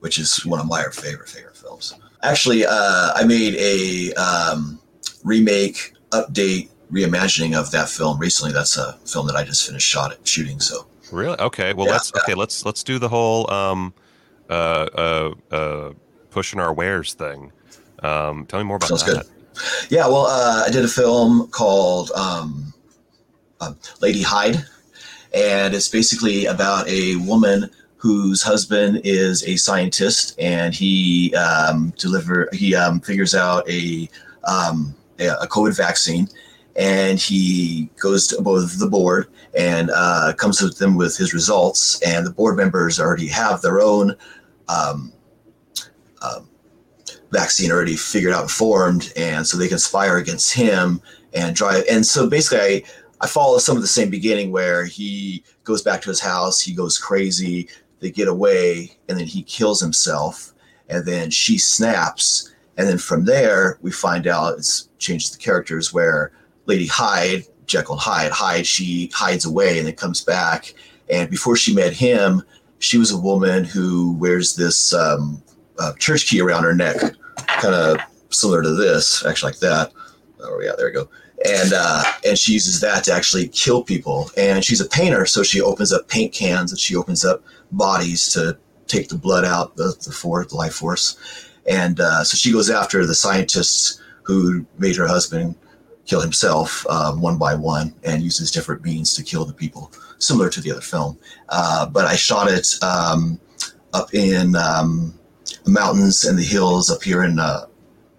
which 0.00 0.18
is 0.18 0.44
one 0.44 0.60
of 0.60 0.66
my 0.66 0.84
favorite 0.92 1.28
favorite 1.28 1.56
films. 1.56 1.94
Actually, 2.22 2.66
uh, 2.66 3.12
I 3.14 3.24
made 3.24 3.54
a 3.54 4.12
um, 4.14 4.80
remake, 5.22 5.92
update, 6.10 6.70
reimagining 6.92 7.58
of 7.58 7.70
that 7.72 7.88
film 7.88 8.18
recently. 8.18 8.52
That's 8.52 8.76
a 8.76 8.94
film 9.06 9.26
that 9.26 9.36
I 9.36 9.44
just 9.44 9.66
finished 9.66 9.86
shot 9.88 10.16
shooting. 10.26 10.60
So 10.60 10.86
Really? 11.12 11.38
Okay. 11.38 11.72
Well, 11.72 11.86
Yeah. 11.86 11.92
let's 11.92 12.12
okay. 12.14 12.34
Let's 12.34 12.64
let's 12.64 12.82
do 12.82 12.98
the 12.98 13.08
whole 13.08 13.50
um, 13.50 13.94
uh, 14.50 14.52
uh, 14.52 15.34
uh, 15.54 15.92
pushing 16.30 16.60
our 16.60 16.72
wares 16.72 17.14
thing. 17.14 17.52
Um, 18.02 18.46
tell 18.46 18.60
me 18.60 18.64
more 18.64 18.76
about 18.76 18.88
Sounds 18.88 19.04
that. 19.04 19.26
good. 19.26 19.26
yeah, 19.90 20.06
well, 20.06 20.26
uh, 20.26 20.64
I 20.66 20.70
did 20.70 20.84
a 20.84 20.88
film 20.88 21.48
called 21.48 22.10
um, 22.12 22.72
um, 23.60 23.76
Lady 24.00 24.22
Hyde, 24.22 24.64
and 25.34 25.74
it's 25.74 25.88
basically 25.88 26.46
about 26.46 26.86
a 26.88 27.16
woman 27.16 27.70
whose 27.96 28.42
husband 28.42 29.00
is 29.02 29.42
a 29.44 29.56
scientist, 29.56 30.38
and 30.38 30.72
he 30.74 31.34
um, 31.34 31.92
deliver 31.98 32.48
he 32.52 32.74
um, 32.74 33.00
figures 33.00 33.34
out 33.34 33.68
a 33.68 34.08
um, 34.44 34.94
a 35.18 35.26
a 35.40 35.46
COVID 35.48 35.76
vaccine, 35.76 36.28
and 36.78 37.18
he 37.18 37.90
goes 38.00 38.28
to 38.28 38.40
both 38.40 38.78
the 38.78 38.88
board 38.88 39.28
and 39.58 39.90
uh, 39.92 40.32
comes 40.38 40.58
to 40.58 40.68
them 40.68 40.96
with 40.96 41.16
his 41.16 41.34
results, 41.34 42.00
and 42.02 42.24
the 42.24 42.30
board 42.30 42.56
members 42.56 43.00
already 43.00 43.26
have 43.26 43.60
their 43.60 43.80
own. 43.80 44.14
Um, 44.68 45.12
um, 46.22 46.48
vaccine 47.32 47.72
already 47.72 47.96
figured 47.96 48.32
out 48.32 48.42
and 48.42 48.50
formed, 48.50 49.12
and 49.16 49.44
so 49.46 49.58
they 49.58 49.68
conspire 49.68 50.18
against 50.18 50.54
him 50.54 51.02
and 51.34 51.54
drive. 51.54 51.84
And 51.90 52.06
so 52.06 52.28
basically, 52.28 52.60
I, 52.60 52.82
I 53.20 53.26
follow 53.26 53.58
some 53.58 53.76
of 53.76 53.82
the 53.82 53.88
same 53.88 54.08
beginning 54.08 54.52
where 54.52 54.84
he 54.84 55.42
goes 55.64 55.82
back 55.82 56.00
to 56.02 56.10
his 56.10 56.20
house, 56.20 56.60
he 56.60 56.74
goes 56.74 56.96
crazy, 56.96 57.68
they 57.98 58.12
get 58.12 58.28
away, 58.28 58.96
and 59.08 59.18
then 59.18 59.26
he 59.26 59.42
kills 59.42 59.80
himself, 59.80 60.54
and 60.88 61.04
then 61.04 61.30
she 61.30 61.58
snaps, 61.58 62.54
and 62.76 62.86
then 62.86 62.98
from 62.98 63.24
there 63.24 63.78
we 63.82 63.90
find 63.90 64.28
out 64.28 64.58
it's 64.58 64.88
changes 64.98 65.32
the 65.32 65.38
characters 65.38 65.92
where 65.92 66.32
Lady 66.68 66.86
Hyde, 66.86 67.44
Jekyll 67.66 67.94
and 67.94 68.02
Hyde, 68.02 68.30
Hyde, 68.30 68.66
she 68.66 69.10
hides 69.12 69.44
away 69.44 69.78
and 69.78 69.88
then 69.88 69.94
comes 69.94 70.22
back, 70.22 70.74
and 71.10 71.28
before 71.30 71.56
she 71.56 71.74
met 71.74 71.92
him, 71.92 72.42
she 72.78 72.98
was 72.98 73.10
a 73.10 73.18
woman 73.18 73.64
who 73.64 74.12
wears 74.14 74.54
this 74.54 74.92
um, 74.94 75.42
uh, 75.78 75.92
church 75.94 76.26
key 76.26 76.40
around 76.40 76.64
her 76.64 76.74
neck, 76.74 76.96
kind 77.46 77.74
of 77.74 77.98
similar 78.30 78.62
to 78.62 78.74
this, 78.74 79.24
actually 79.24 79.52
like 79.52 79.60
that. 79.60 79.92
Oh 80.40 80.60
yeah, 80.62 80.72
there 80.76 80.86
we 80.86 80.92
go. 80.92 81.08
And 81.44 81.72
uh, 81.74 82.04
and 82.26 82.38
she 82.38 82.52
uses 82.52 82.80
that 82.80 83.04
to 83.04 83.12
actually 83.12 83.48
kill 83.48 83.82
people. 83.82 84.30
And 84.36 84.64
she's 84.64 84.80
a 84.80 84.88
painter, 84.88 85.24
so 85.26 85.42
she 85.42 85.60
opens 85.60 85.92
up 85.92 86.08
paint 86.08 86.32
cans 86.32 86.72
and 86.72 86.78
she 86.78 86.96
opens 86.96 87.24
up 87.24 87.42
bodies 87.72 88.28
to 88.32 88.58
take 88.86 89.08
the 89.08 89.16
blood 89.16 89.44
out, 89.44 89.76
the 89.76 89.96
the, 90.04 90.12
for, 90.12 90.44
the 90.44 90.56
life 90.56 90.74
force. 90.74 91.16
And 91.68 92.00
uh, 92.00 92.24
so 92.24 92.36
she 92.36 92.52
goes 92.52 92.70
after 92.70 93.04
the 93.06 93.14
scientists 93.14 94.00
who 94.22 94.66
made 94.78 94.96
her 94.96 95.06
husband 95.06 95.54
kill 96.08 96.20
himself 96.20 96.86
um, 96.88 97.20
one 97.20 97.36
by 97.38 97.54
one 97.54 97.94
and 98.02 98.22
uses 98.22 98.50
different 98.50 98.82
means 98.82 99.14
to 99.14 99.22
kill 99.22 99.44
the 99.44 99.52
people, 99.52 99.92
similar 100.18 100.48
to 100.48 100.60
the 100.60 100.72
other 100.72 100.80
film. 100.80 101.18
Uh, 101.50 101.86
but 101.86 102.06
I 102.06 102.16
shot 102.16 102.50
it 102.50 102.66
um, 102.82 103.38
up 103.92 104.12
in 104.14 104.56
um, 104.56 105.14
the 105.64 105.70
mountains 105.70 106.24
and 106.24 106.38
the 106.38 106.42
hills 106.42 106.90
up 106.90 107.02
here 107.02 107.22
in 107.22 107.38
uh, 107.38 107.66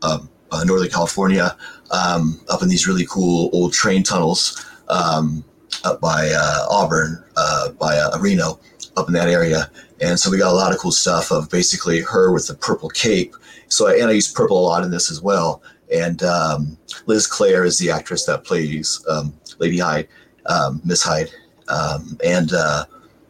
uh, 0.03 0.19
uh 0.51 0.63
Northern 0.63 0.89
California, 0.89 1.57
um, 1.91 2.39
up 2.49 2.61
in 2.61 2.69
these 2.69 2.87
really 2.87 3.05
cool 3.09 3.49
old 3.53 3.73
train 3.73 4.03
tunnels 4.03 4.65
um, 4.89 5.43
up 5.83 5.99
by 5.99 6.29
uh, 6.31 6.65
Auburn, 6.69 7.23
uh, 7.35 7.71
by 7.71 7.99
Reno, 8.19 8.59
up 8.97 9.07
in 9.07 9.13
that 9.13 9.27
area. 9.27 9.69
And 10.01 10.17
so 10.19 10.31
we 10.31 10.37
got 10.37 10.51
a 10.51 10.55
lot 10.55 10.71
of 10.71 10.77
cool 10.77 10.91
stuff 10.91 11.31
of 11.31 11.49
basically 11.49 12.01
her 12.01 12.31
with 12.31 12.47
the 12.47 12.53
purple 12.53 12.89
cape. 12.89 13.35
So 13.67 13.87
I, 13.87 13.95
and 13.95 14.09
I 14.09 14.13
use 14.13 14.31
purple 14.31 14.59
a 14.59 14.65
lot 14.65 14.83
in 14.83 14.91
this 14.91 15.11
as 15.11 15.21
well 15.21 15.61
and 15.91 16.21
um, 16.23 16.77
Liz 17.05 17.27
Clare 17.27 17.63
is 17.63 17.77
the 17.77 17.89
actress 17.89 18.25
that 18.25 18.43
plays 18.43 19.03
um, 19.09 19.33
Lady 19.59 19.79
Hyde, 19.79 20.07
um, 20.45 20.81
Miss 20.83 21.03
Hyde, 21.03 21.29
um, 21.67 22.17
and 22.23 22.53
uh, 22.53 22.85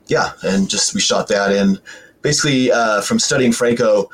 yeah, 0.07 0.31
and 0.43 0.69
just 0.69 0.93
we 0.93 1.01
shot 1.01 1.27
that 1.27 1.51
in. 1.51 1.79
Basically, 2.21 2.71
uh, 2.71 3.01
from 3.01 3.19
studying 3.19 3.51
Franco, 3.51 4.09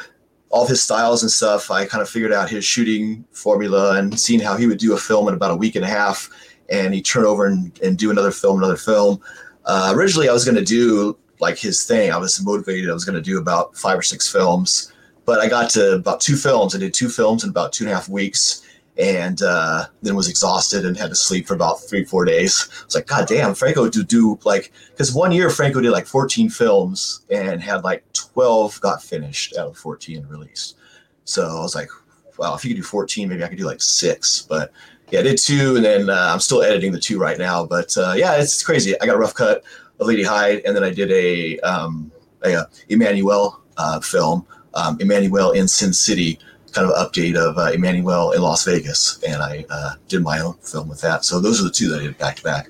all 0.49 0.67
his 0.67 0.83
styles 0.83 1.23
and 1.23 1.31
stuff, 1.31 1.71
I 1.71 1.85
kind 1.85 2.01
of 2.01 2.09
figured 2.09 2.31
out 2.31 2.49
his 2.49 2.63
shooting 2.63 3.25
formula 3.31 3.97
and 3.97 4.19
seeing 4.19 4.39
how 4.39 4.55
he 4.57 4.67
would 4.67 4.77
do 4.77 4.93
a 4.93 4.97
film 4.97 5.27
in 5.27 5.33
about 5.33 5.51
a 5.51 5.55
week 5.55 5.75
and 5.75 5.83
a 5.83 5.89
half, 5.89 6.29
and 6.69 6.93
he'd 6.93 7.05
turn 7.05 7.25
over 7.25 7.45
and, 7.45 7.77
and 7.81 7.97
do 7.97 8.11
another 8.11 8.31
film, 8.31 8.59
another 8.59 8.77
film. 8.77 9.19
Uh, 9.65 9.91
originally, 9.95 10.29
I 10.29 10.33
was 10.33 10.45
going 10.45 10.57
to 10.57 10.63
do 10.63 11.17
like 11.39 11.57
his 11.57 11.83
thing. 11.83 12.11
I 12.11 12.17
was 12.17 12.41
motivated. 12.43 12.89
I 12.89 12.93
was 12.93 13.05
going 13.05 13.15
to 13.15 13.21
do 13.21 13.39
about 13.39 13.75
five 13.75 13.97
or 13.97 14.03
six 14.03 14.31
films 14.31 14.91
but 15.25 15.39
I 15.39 15.49
got 15.49 15.69
to 15.71 15.95
about 15.95 16.21
two 16.21 16.35
films. 16.35 16.75
I 16.75 16.79
did 16.79 16.93
two 16.93 17.09
films 17.09 17.43
in 17.43 17.49
about 17.49 17.73
two 17.73 17.83
and 17.83 17.91
a 17.91 17.95
half 17.95 18.07
weeks, 18.07 18.61
and 18.97 19.41
uh, 19.41 19.85
then 20.01 20.15
was 20.15 20.29
exhausted 20.29 20.85
and 20.85 20.97
had 20.97 21.09
to 21.09 21.15
sleep 21.15 21.47
for 21.47 21.53
about 21.53 21.81
three 21.81 22.05
four 22.05 22.25
days. 22.25 22.69
I 22.81 22.85
was 22.85 22.95
like, 22.95 23.07
God 23.07 23.27
damn, 23.27 23.53
Franco 23.53 23.89
do 23.89 24.03
do 24.03 24.39
like 24.43 24.71
because 24.91 25.13
one 25.13 25.31
year 25.31 25.49
Franco 25.49 25.81
did 25.81 25.91
like 25.91 26.05
14 26.05 26.49
films 26.49 27.25
and 27.29 27.61
had 27.61 27.83
like 27.83 28.03
12 28.13 28.79
got 28.81 29.03
finished 29.03 29.57
out 29.57 29.67
of 29.67 29.77
14 29.77 30.25
released. 30.27 30.77
So 31.25 31.45
I 31.45 31.61
was 31.61 31.75
like, 31.75 31.89
well, 32.37 32.55
if 32.55 32.63
you 32.63 32.71
could 32.71 32.81
do 32.81 32.83
14, 32.83 33.29
maybe 33.29 33.43
I 33.43 33.47
could 33.47 33.57
do 33.57 33.65
like 33.65 33.81
six. 33.81 34.45
But 34.47 34.71
yeah, 35.11 35.19
I 35.19 35.23
did 35.23 35.37
two, 35.37 35.75
and 35.75 35.85
then 35.85 36.09
uh, 36.09 36.29
I'm 36.33 36.39
still 36.39 36.63
editing 36.63 36.91
the 36.91 36.99
two 36.99 37.19
right 37.19 37.37
now. 37.37 37.65
But 37.65 37.95
uh, 37.97 38.13
yeah, 38.15 38.35
it's 38.37 38.63
crazy. 38.63 38.99
I 39.01 39.05
got 39.05 39.15
a 39.15 39.19
rough 39.19 39.33
cut 39.33 39.63
of 39.99 40.07
Lady 40.07 40.23
Hyde, 40.23 40.61
and 40.65 40.75
then 40.75 40.83
I 40.83 40.91
did 40.91 41.11
a 41.11 41.59
um, 41.59 42.11
a, 42.43 42.53
a 42.53 42.69
Emmanuelle 42.89 43.59
uh, 43.77 43.99
film 43.99 44.45
um, 44.75 44.97
Emmanuelle 44.99 45.55
in 45.55 45.67
Sin 45.67 45.93
City, 45.93 46.37
kind 46.75 46.91
of 46.91 46.95
update 46.95 47.35
of 47.35 47.57
uh, 47.57 47.71
Emmanuelle 47.71 48.35
in 48.35 48.41
Las 48.41 48.65
Vegas, 48.65 49.23
and 49.23 49.41
I 49.41 49.65
uh, 49.69 49.95
did 50.09 50.21
my 50.21 50.39
own 50.41 50.55
film 50.55 50.89
with 50.89 51.01
that. 51.01 51.23
So 51.23 51.39
those 51.39 51.61
are 51.61 51.63
the 51.63 51.71
two 51.71 51.89
that 51.89 52.01
I 52.01 52.03
did 52.03 52.17
back 52.17 52.35
to 52.35 52.43
back. 52.43 52.69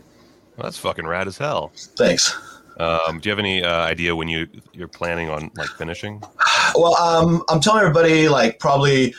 That's 0.57 0.77
fucking 0.77 1.07
rad 1.07 1.27
as 1.27 1.37
hell. 1.37 1.71
Thanks. 1.97 2.33
Um, 2.77 3.19
do 3.19 3.27
you 3.27 3.31
have 3.31 3.39
any 3.39 3.63
uh, 3.63 3.81
idea 3.81 4.15
when 4.15 4.27
you 4.27 4.47
you're 4.73 4.87
planning 4.87 5.29
on 5.29 5.51
like 5.55 5.69
finishing? 5.69 6.21
Well, 6.73 6.97
um, 6.97 7.43
I'm 7.47 7.61
telling 7.61 7.81
everybody 7.81 8.27
like 8.27 8.59
probably 8.59 9.13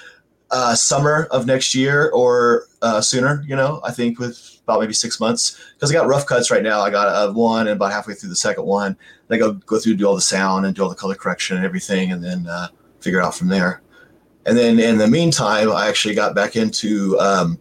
uh, 0.50 0.74
summer 0.74 1.26
of 1.30 1.46
next 1.46 1.74
year 1.74 2.10
or 2.10 2.64
uh, 2.82 3.00
sooner. 3.00 3.42
You 3.46 3.56
know, 3.56 3.80
I 3.82 3.92
think 3.92 4.18
with 4.18 4.58
about 4.64 4.80
maybe 4.80 4.92
six 4.92 5.20
months 5.20 5.58
because 5.74 5.90
I 5.90 5.94
got 5.94 6.06
rough 6.06 6.26
cuts 6.26 6.50
right 6.50 6.62
now. 6.62 6.80
I 6.80 6.90
got 6.90 7.08
uh, 7.08 7.32
one 7.32 7.68
and 7.68 7.76
about 7.76 7.92
halfway 7.92 8.14
through 8.14 8.28
the 8.30 8.36
second 8.36 8.66
one. 8.66 8.96
Then 9.28 9.36
I 9.36 9.38
go 9.38 9.52
go 9.52 9.78
through 9.78 9.94
do 9.94 10.06
all 10.06 10.16
the 10.16 10.20
sound 10.20 10.66
and 10.66 10.74
do 10.74 10.82
all 10.82 10.88
the 10.88 10.96
color 10.96 11.14
correction 11.14 11.56
and 11.56 11.64
everything, 11.64 12.12
and 12.12 12.22
then 12.22 12.46
uh, 12.46 12.68
figure 13.00 13.20
it 13.20 13.24
out 13.24 13.34
from 13.34 13.48
there. 13.48 13.80
And 14.46 14.56
then 14.56 14.78
in 14.78 14.96
the 14.96 15.08
meantime, 15.08 15.70
I 15.72 15.88
actually 15.88 16.14
got 16.14 16.34
back 16.34 16.54
into 16.54 17.18
um, 17.18 17.58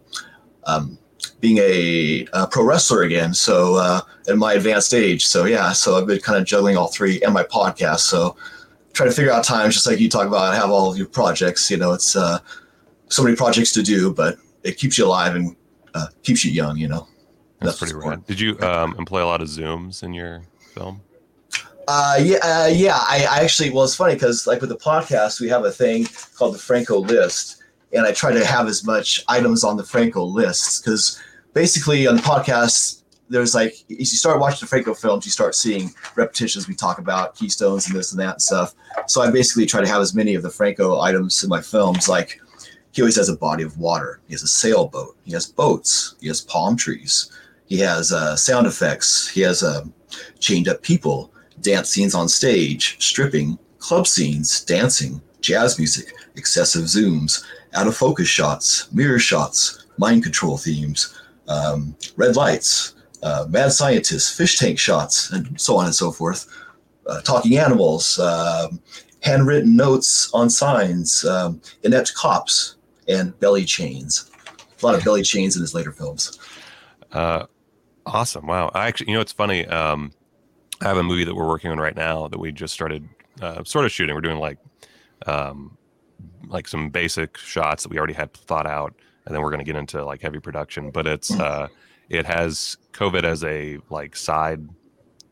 um, 0.64 0.98
being 1.40 1.58
a, 1.58 2.26
a, 2.32 2.46
pro 2.46 2.64
wrestler 2.64 3.02
again. 3.02 3.34
So 3.34 3.74
uh, 3.74 4.00
in 4.28 4.38
my 4.38 4.54
advanced 4.54 4.94
age. 4.94 5.26
So 5.26 5.44
yeah, 5.44 5.72
so 5.72 5.98
I've 5.98 6.06
been 6.06 6.20
kind 6.20 6.38
of 6.38 6.46
juggling 6.46 6.76
all 6.76 6.88
three 6.88 7.20
and 7.22 7.34
my 7.34 7.42
podcast. 7.42 8.00
So 8.00 8.36
try 8.92 9.06
to 9.06 9.12
figure 9.12 9.32
out 9.32 9.44
times, 9.44 9.74
just 9.74 9.86
like 9.86 10.00
you 10.00 10.08
talk 10.08 10.26
about, 10.26 10.54
have 10.54 10.70
all 10.70 10.90
of 10.90 10.96
your 10.96 11.08
projects. 11.08 11.70
You 11.70 11.76
know, 11.76 11.92
it's 11.92 12.16
uh, 12.16 12.38
so 13.08 13.22
many 13.22 13.36
projects 13.36 13.72
to 13.72 13.82
do, 13.82 14.12
but 14.12 14.38
it 14.62 14.78
keeps 14.78 14.96
you 14.96 15.06
alive 15.06 15.34
and 15.34 15.56
uh, 15.94 16.06
keeps 16.22 16.44
you 16.44 16.52
young. 16.52 16.76
You 16.76 16.88
know, 16.88 17.08
that's, 17.60 17.78
that's 17.78 17.92
pretty 17.92 18.08
rad. 18.08 18.24
Did 18.26 18.40
you 18.40 18.58
um, 18.60 18.94
employ 18.98 19.24
a 19.24 19.26
lot 19.26 19.42
of 19.42 19.48
zooms 19.48 20.02
in 20.02 20.14
your 20.14 20.42
film? 20.74 21.00
Uh, 21.88 22.18
yeah, 22.20 22.38
uh, 22.42 22.70
yeah. 22.72 22.98
I, 23.02 23.26
I, 23.30 23.38
actually, 23.40 23.70
well, 23.70 23.84
it's 23.84 23.94
funny 23.94 24.14
because 24.14 24.46
like 24.46 24.60
with 24.60 24.70
the 24.70 24.76
podcast, 24.76 25.40
we 25.40 25.48
have 25.48 25.64
a 25.64 25.70
thing 25.70 26.06
called 26.36 26.54
the 26.54 26.58
Franco 26.58 26.98
list, 26.98 27.62
and 27.92 28.04
I 28.04 28.12
try 28.12 28.32
to 28.32 28.44
have 28.44 28.66
as 28.66 28.84
much 28.84 29.24
items 29.28 29.62
on 29.62 29.76
the 29.76 29.84
Franco 29.84 30.24
lists 30.24 30.80
because 30.80 31.20
basically 31.54 32.06
on 32.08 32.16
the 32.16 32.22
podcast, 32.22 33.02
there's 33.28 33.54
like 33.54 33.72
as 33.90 34.12
you 34.12 34.18
start 34.18 34.40
watching 34.40 34.60
the 34.60 34.66
Franco 34.66 34.94
films, 34.94 35.24
you 35.26 35.30
start 35.30 35.54
seeing 35.54 35.94
repetitions. 36.16 36.66
We 36.66 36.74
talk 36.74 36.98
about 36.98 37.36
keystones 37.36 37.86
and 37.86 37.96
this 37.96 38.10
and 38.10 38.20
that 38.20 38.34
and 38.34 38.42
stuff. 38.42 38.74
So 39.06 39.22
I 39.22 39.30
basically 39.30 39.66
try 39.66 39.80
to 39.80 39.88
have 39.88 40.02
as 40.02 40.14
many 40.14 40.34
of 40.34 40.42
the 40.42 40.50
Franco 40.50 41.00
items 41.00 41.42
in 41.44 41.48
my 41.48 41.60
films. 41.60 42.08
Like 42.08 42.40
he 42.90 43.02
always 43.02 43.16
has 43.16 43.28
a 43.28 43.36
body 43.36 43.62
of 43.62 43.78
water. 43.78 44.20
He 44.26 44.34
has 44.34 44.42
a 44.42 44.48
sailboat. 44.48 45.16
He 45.24 45.32
has 45.32 45.46
boats. 45.46 46.16
He 46.20 46.26
has 46.26 46.40
palm 46.40 46.76
trees. 46.76 47.30
He 47.66 47.78
has 47.78 48.12
uh, 48.12 48.34
sound 48.34 48.66
effects. 48.66 49.28
He 49.28 49.40
has 49.42 49.62
uh, 49.62 49.84
chained 50.40 50.68
up 50.68 50.82
people 50.82 51.32
dance 51.60 51.90
scenes 51.90 52.14
on 52.14 52.28
stage, 52.28 52.96
stripping, 53.02 53.58
club 53.78 54.06
scenes, 54.06 54.64
dancing, 54.64 55.20
jazz 55.40 55.78
music, 55.78 56.12
excessive 56.36 56.84
zooms, 56.84 57.44
out 57.74 57.86
of 57.86 57.96
focus 57.96 58.28
shots, 58.28 58.92
mirror 58.92 59.18
shots, 59.18 59.86
mind 59.98 60.22
control 60.22 60.56
themes, 60.56 61.14
um, 61.48 61.96
red 62.16 62.36
lights, 62.36 62.94
uh, 63.22 63.46
mad 63.48 63.72
scientists, 63.72 64.34
fish 64.34 64.58
tank 64.58 64.78
shots, 64.78 65.30
and 65.30 65.60
so 65.60 65.76
on 65.76 65.86
and 65.86 65.94
so 65.94 66.10
forth. 66.10 66.46
Uh, 67.06 67.20
talking 67.20 67.56
animals, 67.56 68.18
um, 68.18 68.80
handwritten 69.20 69.76
notes 69.76 70.30
on 70.34 70.50
signs, 70.50 71.24
um, 71.24 71.60
inept 71.84 72.14
cops, 72.14 72.76
and 73.08 73.38
belly 73.38 73.64
chains. 73.64 74.30
A 74.82 74.86
lot 74.86 74.94
of 74.94 75.04
belly 75.04 75.22
chains 75.22 75.56
in 75.56 75.62
his 75.62 75.74
later 75.74 75.92
films. 75.92 76.38
Uh, 77.12 77.46
awesome! 78.04 78.46
Wow. 78.46 78.70
I 78.74 78.86
actually, 78.88 79.10
you 79.10 79.14
know, 79.14 79.20
it's 79.20 79.32
funny. 79.32 79.66
Um, 79.66 80.12
I 80.82 80.88
have 80.88 80.96
a 80.96 81.02
movie 81.02 81.24
that 81.24 81.34
we're 81.34 81.46
working 81.46 81.70
on 81.70 81.78
right 81.78 81.96
now 81.96 82.28
that 82.28 82.38
we 82.38 82.52
just 82.52 82.74
started 82.74 83.08
uh, 83.40 83.64
sort 83.64 83.84
of 83.84 83.92
shooting. 83.92 84.14
We're 84.14 84.20
doing 84.20 84.38
like 84.38 84.58
um, 85.26 85.76
like 86.48 86.68
some 86.68 86.90
basic 86.90 87.36
shots 87.38 87.82
that 87.82 87.90
we 87.90 87.98
already 87.98 88.14
had 88.14 88.32
thought 88.32 88.66
out, 88.66 88.94
and 89.24 89.34
then 89.34 89.42
we're 89.42 89.50
going 89.50 89.60
to 89.60 89.64
get 89.64 89.76
into 89.76 90.04
like 90.04 90.20
heavy 90.20 90.40
production. 90.40 90.90
But 90.90 91.06
it's 91.06 91.38
uh, 91.38 91.68
it 92.08 92.26
has 92.26 92.76
COVID 92.92 93.24
as 93.24 93.42
a 93.44 93.78
like 93.90 94.16
side 94.16 94.68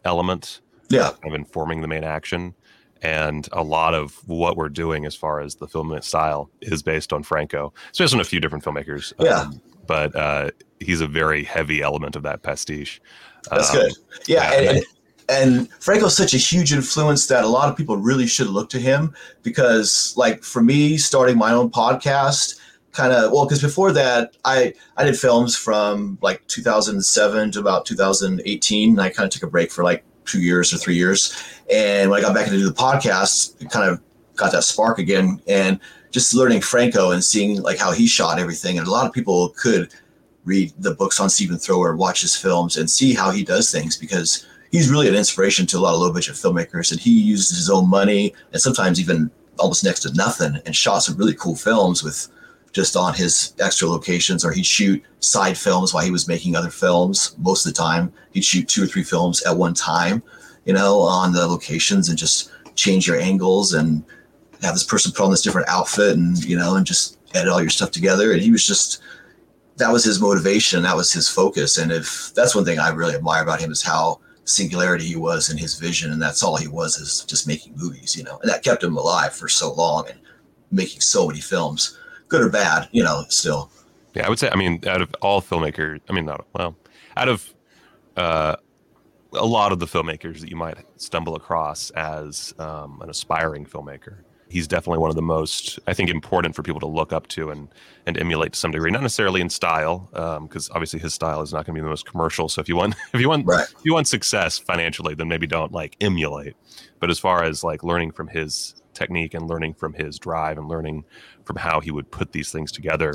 element, 0.04 0.60
yeah, 0.88 1.10
of 1.24 1.34
informing 1.34 1.80
the 1.80 1.88
main 1.88 2.04
action. 2.04 2.54
And 3.02 3.46
a 3.52 3.62
lot 3.62 3.92
of 3.92 4.26
what 4.26 4.56
we're 4.56 4.70
doing 4.70 5.04
as 5.04 5.14
far 5.14 5.40
as 5.40 5.56
the 5.56 5.68
film 5.68 5.94
style 6.00 6.50
is 6.62 6.82
based 6.82 7.12
on 7.12 7.22
Franco. 7.22 7.74
It's 7.90 7.98
based 7.98 8.14
on 8.14 8.20
a 8.20 8.24
few 8.24 8.40
different 8.40 8.64
filmmakers. 8.64 9.12
Yeah. 9.18 9.40
Um, 9.40 9.60
but 9.86 10.16
uh, 10.16 10.50
he's 10.80 11.02
a 11.02 11.06
very 11.06 11.44
heavy 11.44 11.82
element 11.82 12.16
of 12.16 12.22
that 12.22 12.42
pastiche. 12.42 13.02
That's 13.50 13.70
um, 13.70 13.76
good. 13.76 13.92
Yeah, 14.26 14.50
yeah 14.50 14.58
and, 14.58 14.76
and, 14.78 14.86
and 15.28 15.70
Franco's 15.80 16.16
such 16.16 16.34
a 16.34 16.38
huge 16.38 16.72
influence 16.72 17.26
that 17.28 17.44
a 17.44 17.48
lot 17.48 17.68
of 17.68 17.76
people 17.76 17.96
really 17.96 18.26
should 18.26 18.48
look 18.48 18.68
to 18.70 18.78
him 18.78 19.14
because, 19.42 20.14
like, 20.16 20.42
for 20.42 20.62
me, 20.62 20.98
starting 20.98 21.38
my 21.38 21.52
own 21.52 21.70
podcast, 21.70 22.58
kind 22.92 23.12
of 23.12 23.32
well, 23.32 23.44
because 23.44 23.60
before 23.60 23.92
that, 23.92 24.36
I 24.44 24.74
I 24.96 25.04
did 25.04 25.18
films 25.18 25.56
from 25.56 26.18
like 26.22 26.46
2007 26.46 27.50
to 27.52 27.60
about 27.60 27.86
2018, 27.86 28.90
and 28.90 29.00
I 29.00 29.10
kind 29.10 29.26
of 29.26 29.32
took 29.32 29.42
a 29.42 29.50
break 29.50 29.70
for 29.70 29.84
like 29.84 30.04
two 30.24 30.40
years 30.40 30.72
or 30.72 30.78
three 30.78 30.94
years, 30.94 31.36
and 31.70 32.10
when 32.10 32.18
I 32.18 32.22
got 32.22 32.34
back 32.34 32.46
into 32.46 32.64
the 32.64 32.74
podcast, 32.74 33.60
it 33.60 33.70
kind 33.70 33.90
of 33.90 34.00
got 34.36 34.52
that 34.52 34.64
spark 34.64 34.98
again, 34.98 35.40
and 35.46 35.80
just 36.10 36.34
learning 36.34 36.60
Franco 36.60 37.10
and 37.10 37.22
seeing 37.22 37.60
like 37.62 37.78
how 37.78 37.92
he 37.92 38.06
shot 38.06 38.38
everything, 38.38 38.78
and 38.78 38.86
a 38.86 38.90
lot 38.90 39.06
of 39.06 39.12
people 39.12 39.50
could 39.50 39.92
read 40.44 40.72
the 40.78 40.94
books 40.94 41.20
on 41.20 41.30
Stephen 41.30 41.58
Thrower, 41.58 41.96
watch 41.96 42.20
his 42.20 42.36
films, 42.36 42.76
and 42.76 42.90
see 42.90 43.14
how 43.14 43.30
he 43.30 43.42
does 43.42 43.70
things 43.70 43.96
because 43.96 44.46
he's 44.74 44.90
really 44.90 45.08
an 45.08 45.14
inspiration 45.14 45.66
to 45.66 45.78
a 45.78 45.80
lot 45.80 45.94
of 45.94 46.00
low 46.00 46.12
budget 46.12 46.34
filmmakers, 46.34 46.90
and 46.90 47.00
he 47.00 47.12
used 47.12 47.50
his 47.50 47.70
own 47.70 47.88
money 47.88 48.34
and 48.52 48.60
sometimes 48.60 49.00
even 49.00 49.30
almost 49.60 49.84
next 49.84 50.00
to 50.00 50.12
nothing 50.14 50.60
and 50.66 50.74
shot 50.74 50.98
some 50.98 51.16
really 51.16 51.34
cool 51.34 51.54
films 51.54 52.02
with 52.02 52.26
just 52.72 52.96
on 52.96 53.14
his 53.14 53.54
extra 53.60 53.86
locations 53.86 54.44
or 54.44 54.50
he'd 54.50 54.66
shoot 54.66 55.00
side 55.20 55.56
films 55.56 55.94
while 55.94 56.04
he 56.04 56.10
was 56.10 56.26
making 56.26 56.56
other 56.56 56.70
films 56.70 57.36
most 57.38 57.64
of 57.64 57.72
the 57.72 57.78
time. 57.78 58.12
He'd 58.32 58.44
shoot 58.44 58.66
two 58.66 58.82
or 58.82 58.86
three 58.86 59.04
films 59.04 59.44
at 59.44 59.56
one 59.56 59.74
time 59.74 60.24
you 60.64 60.72
know 60.72 60.98
on 61.00 61.32
the 61.32 61.46
locations 61.46 62.08
and 62.08 62.18
just 62.18 62.50
change 62.74 63.06
your 63.06 63.20
angles 63.20 63.74
and 63.74 64.02
have 64.62 64.74
this 64.74 64.84
person 64.84 65.12
put 65.12 65.24
on 65.24 65.30
this 65.30 65.42
different 65.42 65.68
outfit 65.68 66.16
and 66.16 66.42
you 66.44 66.56
know 66.56 66.76
and 66.76 66.86
just 66.86 67.18
edit 67.34 67.52
all 67.52 67.60
your 67.60 67.70
stuff 67.70 67.90
together. 67.90 68.32
And 68.32 68.42
he 68.42 68.50
was 68.50 68.66
just 68.66 69.00
that 69.76 69.92
was 69.92 70.04
his 70.04 70.20
motivation. 70.20 70.82
That 70.82 70.96
was 70.96 71.12
his 71.12 71.28
focus. 71.28 71.78
And 71.78 71.92
if 71.92 72.32
that's 72.34 72.54
one 72.54 72.64
thing 72.64 72.78
i 72.78 72.88
really 72.88 73.14
admire 73.14 73.42
about 73.42 73.60
him 73.60 73.70
is 73.70 73.82
how 73.82 74.20
singularity 74.44 75.04
he 75.04 75.16
was 75.16 75.50
in 75.50 75.56
his 75.56 75.78
vision, 75.78 76.12
and 76.12 76.20
that's 76.20 76.42
all 76.42 76.56
he 76.56 76.68
was 76.68 76.98
is 76.98 77.24
just 77.24 77.46
making 77.46 77.74
movies, 77.76 78.16
you 78.16 78.22
know, 78.22 78.38
and 78.38 78.50
that 78.50 78.62
kept 78.62 78.82
him 78.82 78.96
alive 78.96 79.34
for 79.34 79.48
so 79.48 79.72
long 79.72 80.08
and 80.08 80.18
making 80.70 81.00
so 81.00 81.26
many 81.26 81.40
films, 81.40 81.98
good 82.28 82.42
or 82.42 82.50
bad, 82.50 82.88
you 82.92 83.02
know, 83.02 83.24
still. 83.28 83.70
Yeah, 84.14 84.26
I 84.26 84.28
would 84.28 84.38
say. 84.38 84.50
I 84.50 84.56
mean, 84.56 84.80
out 84.86 85.02
of 85.02 85.14
all 85.20 85.40
filmmakers, 85.42 86.00
I 86.08 86.12
mean, 86.12 86.26
not 86.26 86.46
well, 86.54 86.76
out 87.16 87.28
of 87.28 87.52
uh, 88.16 88.56
a 89.32 89.46
lot 89.46 89.72
of 89.72 89.78
the 89.78 89.86
filmmakers 89.86 90.40
that 90.40 90.50
you 90.50 90.56
might 90.56 90.78
stumble 90.96 91.34
across 91.34 91.90
as 91.90 92.54
um, 92.58 93.00
an 93.02 93.10
aspiring 93.10 93.66
filmmaker, 93.66 94.18
he's 94.54 94.68
definitely 94.68 94.98
one 95.00 95.10
of 95.10 95.16
the 95.16 95.22
most, 95.22 95.78
I 95.88 95.94
think, 95.94 96.08
important 96.10 96.54
for 96.54 96.62
people 96.62 96.78
to 96.80 96.86
look 96.86 97.12
up 97.12 97.26
to 97.28 97.50
and 97.50 97.68
and 98.06 98.16
emulate 98.16 98.52
to 98.52 98.58
some 98.58 98.70
degree. 98.70 98.90
Not 98.90 99.02
necessarily 99.02 99.40
in 99.40 99.50
style, 99.50 100.08
um, 100.14 100.46
because 100.46 100.70
obviously 100.70 101.00
his 101.00 101.12
style 101.12 101.42
is 101.42 101.52
not 101.52 101.66
going 101.66 101.74
to 101.74 101.80
be 101.80 101.82
the 101.82 101.88
most 101.90 102.06
commercial. 102.06 102.48
So 102.48 102.60
if 102.60 102.68
you 102.68 102.76
want, 102.76 102.94
if 103.12 103.20
you 103.20 103.28
want, 103.28 103.46
Right. 103.46 103.66
if 103.68 103.84
you 103.84 103.92
want 103.92 104.06
success 104.08 104.58
financially, 104.58 105.14
then 105.14 105.26
maybe 105.28 105.46
don't 105.46 105.72
like 105.72 105.96
emulate. 106.00 106.54
But 107.00 107.10
as 107.10 107.18
far 107.18 107.42
as 107.42 107.64
like 107.64 107.82
learning 107.82 108.12
from 108.12 108.28
his 108.28 108.80
technique 108.94 109.34
and 109.34 109.48
learning 109.48 109.74
from 109.74 109.92
his 109.94 110.18
drive 110.20 110.56
and 110.58 110.68
learning 110.68 111.04
from 111.44 111.56
how 111.56 111.80
he 111.80 111.90
would 111.90 112.10
put 112.12 112.30
these 112.32 112.52
things 112.52 112.70
together, 112.70 113.14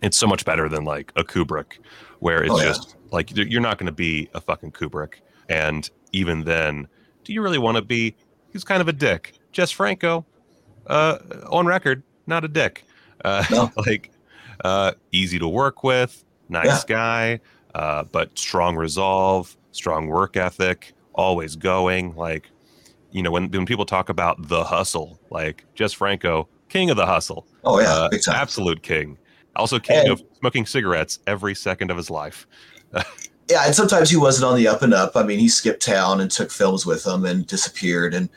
it's 0.00 0.16
so 0.16 0.26
much 0.28 0.44
better 0.44 0.68
than 0.68 0.84
like 0.84 1.12
a 1.16 1.24
Kubrick, 1.24 1.78
where 2.20 2.42
it's 2.44 2.52
Oh, 2.52 2.58
yeah. 2.58 2.64
just 2.64 2.96
like 3.10 3.36
you're 3.36 3.60
not 3.60 3.78
going 3.78 3.86
to 3.86 3.92
be 3.92 4.28
a 4.34 4.40
fucking 4.40 4.72
Kubrick. 4.72 5.14
And 5.48 5.90
even 6.12 6.44
then, 6.44 6.86
do 7.24 7.32
you 7.32 7.42
really 7.42 7.58
want 7.58 7.76
to 7.76 7.82
be? 7.82 8.14
He's 8.52 8.64
kind 8.64 8.80
of 8.80 8.88
a 8.88 8.92
dick. 8.92 9.32
Jess 9.52 9.70
Franco, 9.70 10.24
uh, 10.86 11.18
on 11.50 11.66
record, 11.66 12.02
not 12.26 12.44
a 12.44 12.48
dick. 12.48 12.84
Uh, 13.24 13.44
No. 13.50 13.70
like 13.86 14.10
uh, 14.64 14.92
easy 15.12 15.38
to 15.38 15.48
work 15.48 15.82
with, 15.84 16.24
nice 16.48 16.66
Yeah. 16.66 16.80
guy, 16.86 17.40
uh, 17.74 18.04
but 18.04 18.36
strong 18.38 18.76
resolve, 18.76 19.56
strong 19.72 20.06
work 20.08 20.36
ethic, 20.36 20.92
always 21.14 21.56
going. 21.56 22.14
Like, 22.16 22.50
you 23.10 23.22
know, 23.22 23.30
when 23.30 23.50
when 23.50 23.66
people 23.66 23.84
talk 23.84 24.08
about 24.08 24.48
the 24.48 24.64
hustle, 24.64 25.18
like 25.30 25.64
Jess 25.74 25.92
Franco, 25.92 26.48
king 26.68 26.90
of 26.90 26.96
the 26.96 27.06
hustle, 27.06 27.46
Oh 27.64 27.80
yeah, 27.80 27.88
uh, 27.92 28.08
big 28.08 28.22
time. 28.22 28.34
absolute 28.36 28.82
king. 28.82 29.18
Also 29.56 29.78
king 29.78 29.98
And- 29.98 30.08
of 30.10 30.22
smoking 30.38 30.64
cigarettes 30.66 31.18
every 31.26 31.54
second 31.54 31.90
of 31.90 31.96
his 31.96 32.10
life. 32.10 32.46
Yeah, 33.50 33.64
and 33.66 33.74
sometimes 33.74 34.08
he 34.08 34.16
wasn't 34.16 34.44
on 34.50 34.56
the 34.56 34.68
up 34.68 34.80
and 34.82 34.94
up. 34.94 35.14
I 35.16 35.24
mean, 35.24 35.38
he 35.40 35.48
skipped 35.48 35.82
town 35.82 36.20
and 36.20 36.30
took 36.30 36.50
films 36.50 36.86
with 36.86 37.04
him 37.04 37.24
and 37.26 37.44
disappeared 37.46 38.14
and 38.14 38.30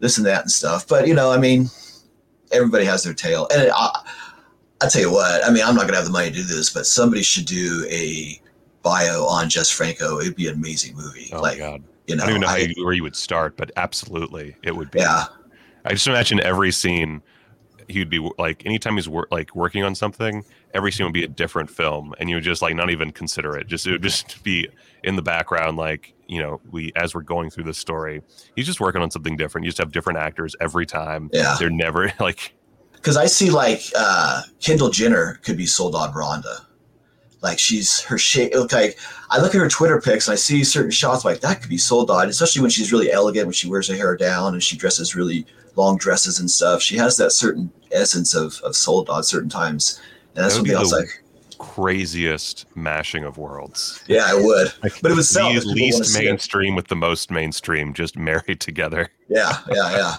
this 0.00 0.16
and 0.16 0.26
that 0.26 0.40
and 0.40 0.50
stuff. 0.50 0.88
But 0.88 1.06
you 1.06 1.14
know, 1.14 1.30
I 1.30 1.36
mean, 1.36 1.68
everybody 2.52 2.84
has 2.84 3.02
their 3.02 3.14
tale. 3.14 3.48
And 3.52 3.70
I, 3.74 4.00
I 4.82 4.88
tell 4.88 5.02
you 5.02 5.12
what, 5.12 5.44
I 5.44 5.50
mean, 5.50 5.62
I'm 5.64 5.74
not 5.74 5.82
gonna 5.86 5.96
have 5.96 6.04
the 6.06 6.10
money 6.12 6.28
to 6.30 6.34
do 6.36 6.42
this, 6.42 6.70
but 6.70 6.86
somebody 6.86 7.22
should 7.22 7.46
do 7.46 7.86
a 7.90 8.40
bio 8.82 9.24
on 9.24 9.48
Jess 9.48 9.70
Franco. 9.70 10.20
It'd 10.20 10.36
be 10.36 10.48
an 10.48 10.54
amazing 10.54 10.96
movie. 10.96 11.30
Oh 11.32 11.40
like 11.40 11.58
my 11.58 11.64
god. 11.64 11.82
you 12.06 12.16
know, 12.16 12.22
I 12.22 12.26
don't 12.26 12.36
even 12.36 12.40
know 12.42 12.48
how 12.48 12.54
I- 12.54 12.72
you, 12.76 12.84
where 12.84 12.94
you 12.94 13.02
would 13.02 13.16
start, 13.16 13.56
but 13.56 13.70
absolutely 13.76 14.56
it 14.62 14.74
would 14.76 14.90
be. 14.90 15.00
yeah, 15.00 15.24
I 15.84 15.90
just 15.92 16.06
imagine 16.06 16.40
every 16.40 16.72
scene 16.72 17.22
he'd 17.88 18.10
be 18.10 18.30
like 18.38 18.64
anytime 18.66 18.96
he's 18.96 19.08
wor- 19.08 19.28
like 19.30 19.54
working 19.54 19.82
on 19.82 19.94
something, 19.94 20.44
every 20.74 20.92
scene 20.92 21.06
would 21.06 21.12
be 21.12 21.24
a 21.24 21.28
different 21.28 21.70
film 21.70 22.14
and 22.18 22.28
you 22.28 22.36
would 22.36 22.44
just 22.44 22.62
like 22.62 22.74
not 22.74 22.90
even 22.90 23.10
consider 23.10 23.56
it. 23.56 23.66
Just 23.66 23.86
it 23.86 23.92
would 23.92 24.02
just 24.02 24.42
be 24.42 24.68
in 25.04 25.16
the 25.16 25.22
background 25.22 25.76
like, 25.76 26.14
you 26.26 26.42
know, 26.42 26.60
we 26.70 26.92
as 26.96 27.14
we're 27.14 27.22
going 27.22 27.50
through 27.50 27.64
this 27.64 27.78
story, 27.78 28.22
he's 28.54 28.66
just 28.66 28.80
working 28.80 29.02
on 29.02 29.10
something 29.10 29.36
different. 29.36 29.64
You 29.64 29.70
just 29.70 29.78
have 29.78 29.92
different 29.92 30.18
actors 30.18 30.56
every 30.60 30.86
time. 30.86 31.30
Yeah. 31.32 31.56
They're 31.58 31.70
never 31.70 32.12
like 32.20 32.54
because 32.92 33.16
I 33.16 33.26
see 33.26 33.50
like 33.50 33.82
uh, 33.96 34.42
Kendall 34.60 34.90
Jenner 34.90 35.38
could 35.42 35.56
be 35.56 35.66
Soledad 35.66 36.14
Miranda. 36.14 36.66
Like 37.42 37.58
she's 37.58 38.00
her 38.00 38.18
shape. 38.18 38.52
Look 38.54 38.72
like 38.72 38.98
I 39.30 39.40
look 39.40 39.54
at 39.54 39.60
her 39.60 39.68
Twitter 39.68 40.00
pics 40.00 40.26
and 40.26 40.32
I 40.32 40.36
see 40.36 40.64
certain 40.64 40.90
shots 40.90 41.24
like 41.24 41.40
that 41.40 41.60
could 41.60 41.70
be 41.70 41.78
Soledad, 41.78 42.28
especially 42.28 42.62
when 42.62 42.70
she's 42.70 42.90
really 42.90 43.12
elegant 43.12 43.46
when 43.46 43.52
she 43.52 43.68
wears 43.68 43.88
her 43.88 43.94
hair 43.94 44.16
down 44.16 44.54
and 44.54 44.62
she 44.62 44.76
dresses 44.76 45.14
really 45.14 45.46
long 45.76 45.96
dresses 45.98 46.40
and 46.40 46.50
stuff. 46.50 46.82
She 46.82 46.96
has 46.96 47.16
that 47.18 47.32
certain 47.32 47.70
essence 47.92 48.34
of 48.34 48.60
of 48.64 48.74
Soledad 48.74 49.24
certain 49.24 49.48
times, 49.48 50.00
and 50.34 50.44
that's 50.44 50.54
That 50.54 50.62
would 50.62 50.68
something 50.70 50.72
be 50.72 50.74
else 50.76 50.92
like. 50.92 51.22
craziest 51.58 52.66
mashing 52.74 53.24
of 53.24 53.38
worlds. 53.38 54.02
Yeah, 54.08 54.24
I 54.26 54.34
would. 54.34 54.72
Like 54.82 55.00
But 55.00 55.10
it 55.12 55.16
was 55.16 55.30
the 55.30 55.48
if 55.48 55.64
least 55.64 56.18
mainstream 56.18 56.74
with 56.74 56.88
the 56.88 56.96
most 56.96 57.30
mainstream 57.30 57.92
just 57.94 58.16
married 58.16 58.60
together. 58.60 59.10
Yeah, 59.28 59.58
yeah, 59.72 59.90
yeah. 59.96 60.14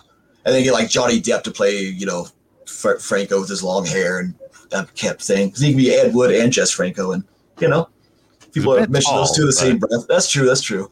And 0.46 0.54
then 0.56 0.60
you 0.64 0.70
get 0.72 0.74
like 0.74 0.90
Johnny 0.90 1.22
Depp 1.22 1.44
to 1.44 1.52
play, 1.52 1.78
you 1.78 2.06
know, 2.06 2.28
Fr- 2.66 2.98
Franco 2.98 3.40
with 3.42 3.50
his 3.50 3.64
long 3.64 3.86
hair 3.86 4.20
and 4.20 4.34
that 4.70 4.94
kept 4.96 5.22
thing. 5.24 5.52
'Cause 5.52 5.60
he 5.62 5.70
can 5.70 5.78
be 5.78 5.94
Ed 5.94 6.14
Wood 6.14 6.32
and 6.34 6.52
Jess 6.52 6.72
Franco, 6.72 7.12
and 7.12 7.24
you 7.60 7.68
know, 7.68 7.90
people 8.54 8.74
a 8.76 8.82
have 8.82 8.92
those 8.92 9.36
two 9.36 9.42
in 9.44 9.48
the 9.48 9.54
same 9.54 9.78
breath. 9.78 10.06
That's 10.08 10.30
true. 10.30 10.46
That's 10.46 10.62
true. 10.62 10.90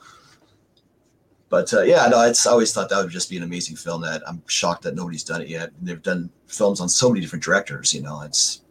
But 1.50 1.74
uh, 1.74 1.82
yeah, 1.84 2.08
no, 2.08 2.22
it's 2.22 2.46
I 2.48 2.52
always 2.52 2.74
thought 2.74 2.90
that 2.90 3.02
would 3.02 3.12
just 3.12 3.30
be 3.30 3.38
an 3.38 3.44
amazing 3.44 3.76
film. 3.76 4.02
That 4.02 4.22
I'm 4.28 4.42
shocked 4.48 4.84
that 4.84 4.96
nobody's 4.96 5.24
done 5.24 5.42
it 5.42 5.48
yet. 5.48 5.72
They've 5.82 6.02
done 6.02 6.30
films 6.48 6.82
on 6.82 6.90
so 6.90 7.10
many 7.10 7.22
different 7.22 7.44
directors. 7.44 7.94
You 7.94 8.02
know, 8.02 8.22
it's 8.22 8.62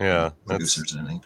Yeah. 0.00 0.30
Producers 0.46 0.92
and 0.92 1.00
everything. 1.02 1.22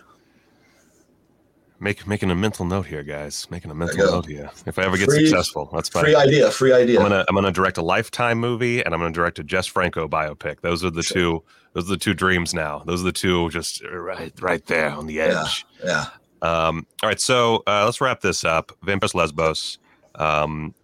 make, 1.79 2.07
making 2.07 2.31
a 2.31 2.35
mental 2.35 2.65
note 2.65 2.87
here, 2.87 3.03
guys. 3.03 3.47
Making 3.51 3.71
a 3.71 3.75
mental 3.75 3.99
note 3.99 4.27
here. 4.27 4.51
If 4.67 4.79
I 4.79 4.83
ever 4.85 4.97
get 4.97 5.09
Free- 5.09 5.27
successful, 5.27 5.71
that's 5.73 5.89
fine. 5.89 6.05
Free 6.05 6.15
idea. 6.17 6.51
Free 6.51 6.73
idea. 6.73 6.99
I'm 6.99 7.05
gonna 7.09 7.25
I'm 7.29 7.35
gonna 7.35 7.53
direct 7.53 7.79
a 7.79 7.83
lifetime 7.83 8.39
movie 8.39 8.83
and 8.85 8.95
I'm 8.95 9.01
gonna 9.01 9.13
direct 9.13 9.39
a 9.39 9.45
Jess 9.45 9.67
Franco 9.67 10.09
biopic. 10.09 10.61
Those 10.63 10.85
are 10.85 10.91
the 10.91 11.03
Sure. 11.03 11.15
two 11.15 11.45
those 11.75 11.85
are 11.85 11.91
the 11.95 11.97
two 11.99 12.15
dreams 12.15 12.55
now. 12.55 12.83
Those 12.87 13.03
are 13.03 13.05
the 13.05 13.13
two 13.13 13.49
just 13.51 13.83
right 13.85 14.33
right 14.41 14.65
there 14.67 14.91
on 14.91 15.07
the 15.07 15.21
edge. 15.21 15.67
yeah. 15.85 16.07
Um, 16.43 16.87
all 17.03 17.09
right, 17.09 17.21
so 17.21 17.63
uh, 17.67 17.85
let's 17.85 18.01
wrap 18.01 18.21
this 18.21 18.45
up. 18.45 18.73
Vampiros 18.85 19.15
Lesbos. 19.15 19.79
Um, 20.17 20.75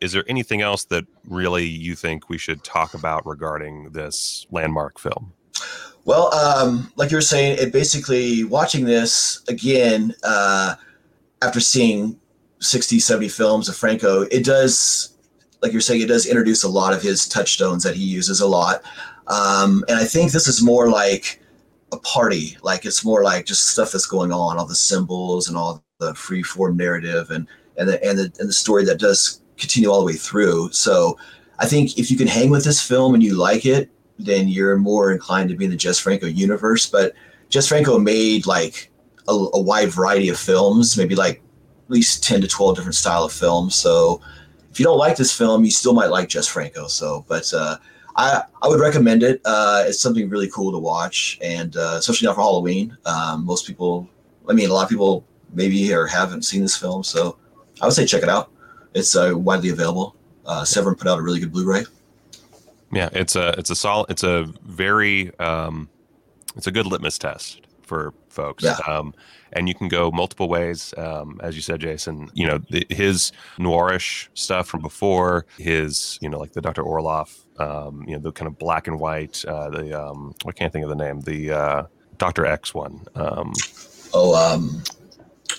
is 0.00 0.12
there 0.12 0.24
anything 0.28 0.60
else 0.60 0.84
that 0.84 1.04
really 1.28 1.66
you 1.66 1.94
think 1.94 2.28
we 2.28 2.38
should 2.38 2.62
talk 2.62 2.94
about 2.94 3.26
regarding 3.26 3.90
this 3.90 4.46
landmark 4.50 4.98
film? 4.98 5.32
Well, 6.04 6.32
um, 6.34 6.92
like 6.96 7.10
you 7.10 7.16
were 7.16 7.22
saying, 7.22 7.58
it 7.58 7.72
basically 7.72 8.44
watching 8.44 8.84
this 8.84 9.42
again 9.48 10.14
uh, 10.22 10.74
after 11.42 11.60
seeing 11.60 12.18
60, 12.60 12.98
70 12.98 13.28
films 13.28 13.68
of 13.68 13.76
Franco, 13.76 14.22
it 14.22 14.44
does, 14.44 15.14
like 15.62 15.72
you're 15.72 15.80
saying, 15.80 16.02
it 16.02 16.08
does 16.08 16.26
introduce 16.26 16.62
a 16.62 16.68
lot 16.68 16.92
of 16.92 17.02
his 17.02 17.26
touchstones 17.26 17.82
that 17.84 17.94
he 17.94 18.04
uses 18.04 18.40
a 18.40 18.46
lot. 18.46 18.82
Um, 19.28 19.84
and 19.88 19.98
I 19.98 20.04
think 20.04 20.32
this 20.32 20.46
is 20.46 20.62
more 20.62 20.90
like 20.90 21.40
a 21.92 21.98
party, 21.98 22.58
like 22.62 22.84
it's 22.84 23.04
more 23.04 23.22
like 23.22 23.46
just 23.46 23.68
stuff 23.68 23.92
that's 23.92 24.06
going 24.06 24.32
on, 24.32 24.58
all 24.58 24.66
the 24.66 24.74
symbols 24.74 25.48
and 25.48 25.56
all 25.56 25.82
the 26.00 26.14
free 26.14 26.42
form 26.42 26.76
narrative 26.76 27.30
and 27.30 27.46
and 27.76 27.88
the, 27.88 28.04
and 28.04 28.18
the 28.18 28.32
and 28.38 28.48
the 28.48 28.52
story 28.52 28.84
that 28.84 28.98
does 28.98 29.40
continue 29.56 29.90
all 29.90 30.00
the 30.00 30.06
way 30.06 30.14
through. 30.14 30.70
So 30.72 31.18
I 31.58 31.66
think 31.66 31.98
if 31.98 32.10
you 32.10 32.16
can 32.16 32.26
hang 32.26 32.50
with 32.50 32.64
this 32.64 32.80
film 32.80 33.14
and 33.14 33.22
you 33.22 33.34
like 33.34 33.66
it, 33.66 33.90
then 34.18 34.48
you're 34.48 34.76
more 34.76 35.12
inclined 35.12 35.48
to 35.50 35.56
be 35.56 35.64
in 35.64 35.70
the 35.70 35.76
Jess 35.76 35.98
Franco 35.98 36.26
universe. 36.26 36.86
But 36.86 37.14
Jess 37.48 37.68
Franco 37.68 37.98
made 37.98 38.46
like 38.46 38.90
a, 39.28 39.32
a 39.32 39.60
wide 39.60 39.90
variety 39.90 40.28
of 40.28 40.38
films, 40.38 40.96
maybe 40.96 41.14
like 41.14 41.42
at 41.86 41.90
least 41.90 42.24
10 42.24 42.40
to 42.40 42.48
12 42.48 42.76
different 42.76 42.94
style 42.94 43.24
of 43.24 43.32
films. 43.32 43.74
So 43.74 44.20
if 44.70 44.80
you 44.80 44.84
don't 44.84 44.98
like 44.98 45.16
this 45.16 45.36
film, 45.36 45.64
you 45.64 45.70
still 45.70 45.94
might 45.94 46.10
like 46.10 46.28
Jess 46.28 46.48
Franco. 46.48 46.86
So, 46.86 47.24
but 47.28 47.52
uh, 47.52 47.76
I, 48.16 48.42
I 48.62 48.68
would 48.68 48.80
recommend 48.80 49.22
it. 49.22 49.40
Uh, 49.44 49.84
it's 49.86 50.00
something 50.00 50.28
really 50.28 50.48
cool 50.50 50.72
to 50.72 50.78
watch. 50.78 51.38
And 51.42 51.76
uh, 51.76 51.96
especially 51.98 52.26
now 52.26 52.34
for 52.34 52.40
Halloween, 52.40 52.96
um, 53.06 53.44
most 53.44 53.66
people, 53.66 54.08
I 54.48 54.52
mean, 54.52 54.70
a 54.70 54.72
lot 54.72 54.84
of 54.84 54.88
people 54.88 55.24
maybe 55.52 55.92
or 55.92 56.06
haven't 56.06 56.42
seen 56.42 56.62
this 56.62 56.76
film. 56.76 57.02
So 57.04 57.38
I 57.80 57.86
would 57.86 57.94
say 57.94 58.06
check 58.06 58.22
it 58.22 58.28
out. 58.28 58.50
It's 58.94 59.16
uh, 59.16 59.32
widely 59.34 59.70
available. 59.70 60.16
Uh, 60.46 60.64
Severin 60.64 60.94
put 60.94 61.08
out 61.08 61.18
a 61.18 61.22
really 61.22 61.40
good 61.40 61.52
Blu-ray. 61.52 61.84
Yeah, 62.92 63.08
it's 63.12 63.34
a 63.34 63.48
it's 63.58 63.70
a 63.70 63.74
solid 63.74 64.10
it's 64.10 64.22
a 64.22 64.44
very 64.62 65.36
um, 65.38 65.88
it's 66.56 66.66
a 66.66 66.70
good 66.70 66.86
litmus 66.86 67.18
test 67.18 67.62
for 67.82 68.14
folks. 68.28 68.62
Yeah. 68.62 68.78
Um, 68.86 69.14
and 69.52 69.68
you 69.68 69.74
can 69.74 69.88
go 69.88 70.10
multiple 70.10 70.48
ways, 70.48 70.92
um, 70.96 71.40
as 71.42 71.54
you 71.56 71.62
said, 71.62 71.80
Jason. 71.80 72.30
You 72.34 72.46
know 72.46 72.58
the, 72.70 72.86
his 72.90 73.32
noirish 73.58 74.28
stuff 74.34 74.68
from 74.68 74.80
before, 74.80 75.46
his 75.58 76.18
you 76.20 76.28
know 76.28 76.38
like 76.38 76.52
the 76.52 76.60
Dr. 76.60 76.82
Orloff, 76.82 77.40
um, 77.60 78.04
you 78.06 78.14
know 78.14 78.20
the 78.20 78.32
kind 78.32 78.46
of 78.46 78.58
black 78.58 78.86
and 78.86 79.00
white. 79.00 79.44
Uh, 79.44 79.70
the 79.70 80.00
um, 80.00 80.34
I 80.46 80.52
can't 80.52 80.72
think 80.72 80.84
of 80.84 80.88
the 80.88 80.96
name. 80.96 81.20
The 81.20 81.50
uh, 81.50 81.82
Dr. 82.18 82.46
X 82.46 82.74
one. 82.74 83.04
Um, 83.16 83.52
Oh, 84.16 84.32
um, 84.36 84.80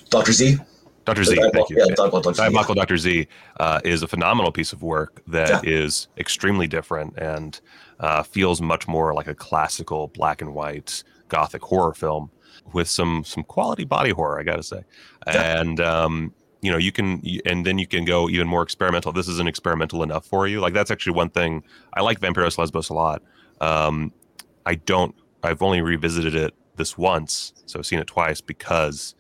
Dr. 0.10 0.32
Z. 0.32 0.58
Dr. 1.06 1.24
Z. 1.24 1.36
Diablo- 1.36 1.52
Thank 1.52 1.70
you. 1.70 1.78
Yeah, 1.80 1.96
Diablo- 1.96 2.22
Dr. 2.22 2.34
Z. 2.34 2.42
Diabolical 2.42 2.76
Dr. 2.76 2.98
Z 2.98 3.28
uh, 3.60 3.80
is 3.84 4.04
a 4.04 4.08
phenomenal 4.08 4.52
piece 4.52 4.74
of 4.74 4.82
work 4.84 5.22
that 5.28 5.66
is 5.66 6.08
extremely 6.18 6.68
different 6.68 7.18
and 7.18 7.60
uh, 8.00 8.24
feels 8.24 8.62
much 8.62 8.88
more 8.88 9.14
like 9.14 9.28
a 9.28 9.36
classical 9.36 10.08
black 10.10 10.42
and 10.42 10.54
white 10.54 11.04
gothic 11.30 11.62
horror 11.62 11.94
film 11.94 12.30
with 12.74 12.88
some 12.90 13.24
some 13.24 13.44
quality 13.44 13.84
body 13.86 14.12
horror, 14.12 14.40
I 14.40 14.44
got 14.44 14.58
to 14.58 14.64
say. 14.64 14.82
Yeah. 15.28 15.60
And 15.62 15.80
um, 15.80 16.34
you 16.62 16.72
know, 16.72 16.78
you 16.78 16.92
can 16.92 17.22
and 17.46 17.66
then 17.66 17.78
you 17.78 17.86
can 17.88 18.06
go 18.06 18.28
even 18.30 18.48
more 18.48 18.64
experimental. 18.64 19.12
This 19.12 19.28
isn't 19.28 19.48
experimental 19.48 20.02
enough 20.04 20.26
for 20.26 20.48
you. 20.48 20.60
Like 20.60 20.74
that's 20.74 20.90
actually 20.92 21.14
one 21.14 21.30
thing 21.30 21.64
I 21.94 22.02
like 22.02 22.20
Vampiros 22.20 22.58
Lesbos 22.58 22.90
a 22.90 22.94
lot. 22.94 23.22
Um, 23.62 24.12
I 24.66 24.76
don't. 24.76 25.14
I've 25.44 25.62
only 25.62 25.82
revisited 25.82 26.34
it 26.34 26.56
this 26.76 26.98
once, 26.98 27.54
so 27.68 27.78
I've 27.80 27.86
seen 27.86 28.00
it 28.00 28.08
twice 28.08 28.42
because 28.42 29.14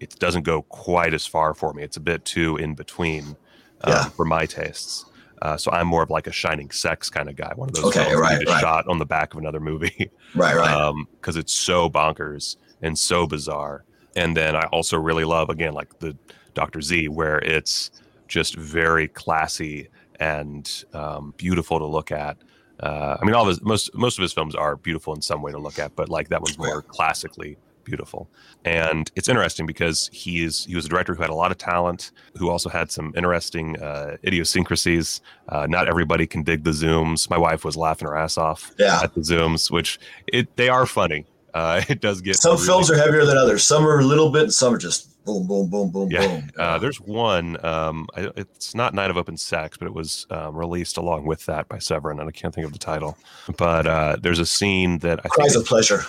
it 0.00 0.18
doesn't 0.18 0.42
go 0.42 0.62
quite 0.62 1.14
as 1.14 1.26
far 1.26 1.54
for 1.54 1.72
me. 1.72 1.82
It's 1.82 1.96
a 1.96 2.00
bit 2.00 2.24
too 2.24 2.56
in 2.56 2.74
between 2.74 3.36
um, 3.82 3.92
Yeah. 3.92 4.04
for 4.10 4.24
my 4.24 4.46
tastes. 4.46 5.04
Uh, 5.42 5.56
so 5.56 5.70
I'm 5.72 5.86
more 5.86 6.02
of 6.02 6.10
like 6.10 6.26
a 6.26 6.32
Shining 6.32 6.70
Sex 6.70 7.08
kind 7.08 7.28
of 7.28 7.36
guy. 7.36 7.52
One 7.54 7.68
of 7.70 7.74
those 7.74 7.84
Okay, 7.96 8.14
right, 8.14 8.44
right. 8.46 8.60
shot 8.60 8.86
on 8.88 8.98
the 8.98 9.06
back 9.06 9.32
of 9.32 9.38
another 9.40 9.60
movie 9.60 10.10
Right, 10.34 10.54
right. 10.54 10.92
because 11.20 11.36
it's 11.36 11.52
so 11.54 11.88
bonkers 11.88 12.56
and 12.82 12.98
so 12.98 13.26
bizarre. 13.26 13.84
And 14.16 14.36
then 14.36 14.54
I 14.56 14.64
also 14.72 14.98
really 14.98 15.24
love 15.24 15.48
again 15.48 15.72
like 15.72 15.98
the 16.00 16.16
Doctor 16.54 16.82
Z, 16.82 17.08
where 17.08 17.38
it's 17.38 17.90
just 18.28 18.54
very 18.56 19.08
classy 19.08 19.88
and 20.18 20.84
um, 20.92 21.32
beautiful 21.38 21.78
to 21.78 21.86
look 21.86 22.10
at. 22.12 22.36
Uh, 22.80 23.16
I 23.20 23.24
mean, 23.24 23.34
all 23.34 23.42
of 23.42 23.48
his 23.48 23.62
most 23.62 23.94
most 23.94 24.18
of 24.18 24.22
his 24.22 24.32
films 24.32 24.54
are 24.54 24.76
beautiful 24.76 25.14
in 25.14 25.22
some 25.22 25.40
way 25.42 25.52
to 25.52 25.58
look 25.58 25.78
at, 25.78 25.94
but 25.96 26.08
like 26.08 26.28
that 26.30 26.40
one's 26.42 26.58
more 26.58 26.82
classically 26.82 27.56
beautiful. 27.90 28.30
And 28.64 29.10
it's 29.16 29.28
interesting 29.28 29.66
because 29.66 30.08
he 30.12 30.44
is 30.44 30.64
he 30.64 30.74
was 30.74 30.84
a 30.86 30.88
director 30.88 31.14
who 31.14 31.22
had 31.22 31.30
a 31.30 31.34
lot 31.34 31.50
of 31.50 31.58
talent, 31.58 32.12
who 32.38 32.48
also 32.48 32.68
had 32.70 32.90
some 32.90 33.12
interesting 33.16 33.80
uh, 33.82 34.16
idiosyncrasies. 34.24 35.20
Uh, 35.48 35.66
not 35.68 35.88
everybody 35.88 36.26
can 36.26 36.42
dig 36.42 36.64
the 36.64 36.70
zooms. 36.70 37.28
My 37.28 37.38
wife 37.38 37.64
was 37.64 37.76
laughing 37.76 38.06
her 38.08 38.16
ass 38.16 38.38
off 38.38 38.70
Yeah. 38.78 39.00
at 39.02 39.14
the 39.14 39.20
zooms, 39.20 39.70
which 39.70 39.98
it 40.26 40.56
they 40.56 40.68
are 40.68 40.86
funny. 40.86 41.26
Uh, 41.52 41.82
it 41.88 42.00
does 42.00 42.20
get 42.20 42.36
Some 42.36 42.54
really 42.54 42.66
films 42.66 42.90
are 42.90 42.96
heavier 42.96 43.24
than 43.24 43.36
others. 43.36 43.66
Some 43.66 43.84
are 43.86 43.98
a 43.98 44.04
little 44.04 44.30
bit, 44.30 44.42
and 44.44 44.52
some 44.52 44.72
are 44.74 44.78
just 44.78 45.08
boom, 45.24 45.46
boom, 45.48 45.68
boom, 45.68 45.90
boom, 45.90 46.08
Yeah, 46.10 46.26
boom. 46.26 46.50
uh, 46.58 46.78
there's 46.78 47.00
one. 47.00 47.62
Um, 47.64 48.06
I, 48.16 48.30
it's 48.36 48.74
not 48.74 48.94
Night 48.94 49.10
of 49.10 49.16
Open 49.16 49.36
Sex, 49.36 49.76
but 49.76 49.86
it 49.86 49.94
was 49.94 50.26
um, 50.30 50.54
released 50.56 50.96
along 50.96 51.26
with 51.26 51.44
that 51.46 51.68
by 51.68 51.78
Severin, 51.78 52.20
and 52.20 52.28
I 52.28 52.32
can't 52.32 52.54
think 52.54 52.66
of 52.66 52.72
the 52.72 52.78
title. 52.78 53.18
But 53.58 53.86
uh, 53.86 54.16
there's 54.20 54.38
a 54.38 54.46
scene 54.46 54.98
that 55.00 55.20
I 55.24 55.28
Cries 55.28 55.52
think 55.54 55.62
of 55.64 55.68
pleasure. 55.68 56.02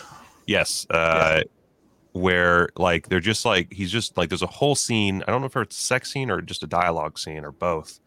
yes, 0.47 0.85
uh, 0.91 1.41
where 2.13 2.69
like 2.77 3.07
they're 3.09 3.19
just 3.19 3.45
like 3.45 3.71
he's 3.71 3.91
just 3.91 4.17
like 4.17 4.29
there's 4.29 4.41
a 4.41 4.47
whole 4.47 4.75
scene. 4.75 5.23
I 5.27 5.31
don't 5.31 5.41
know 5.41 5.47
if 5.47 5.55
it's 5.55 5.77
a 5.77 5.81
sex 5.81 6.11
scene 6.11 6.29
or 6.29 6.41
just 6.41 6.63
a 6.63 6.67
dialogue 6.67 7.17
scene 7.17 7.43
or 7.43 7.51
both, 7.51 7.99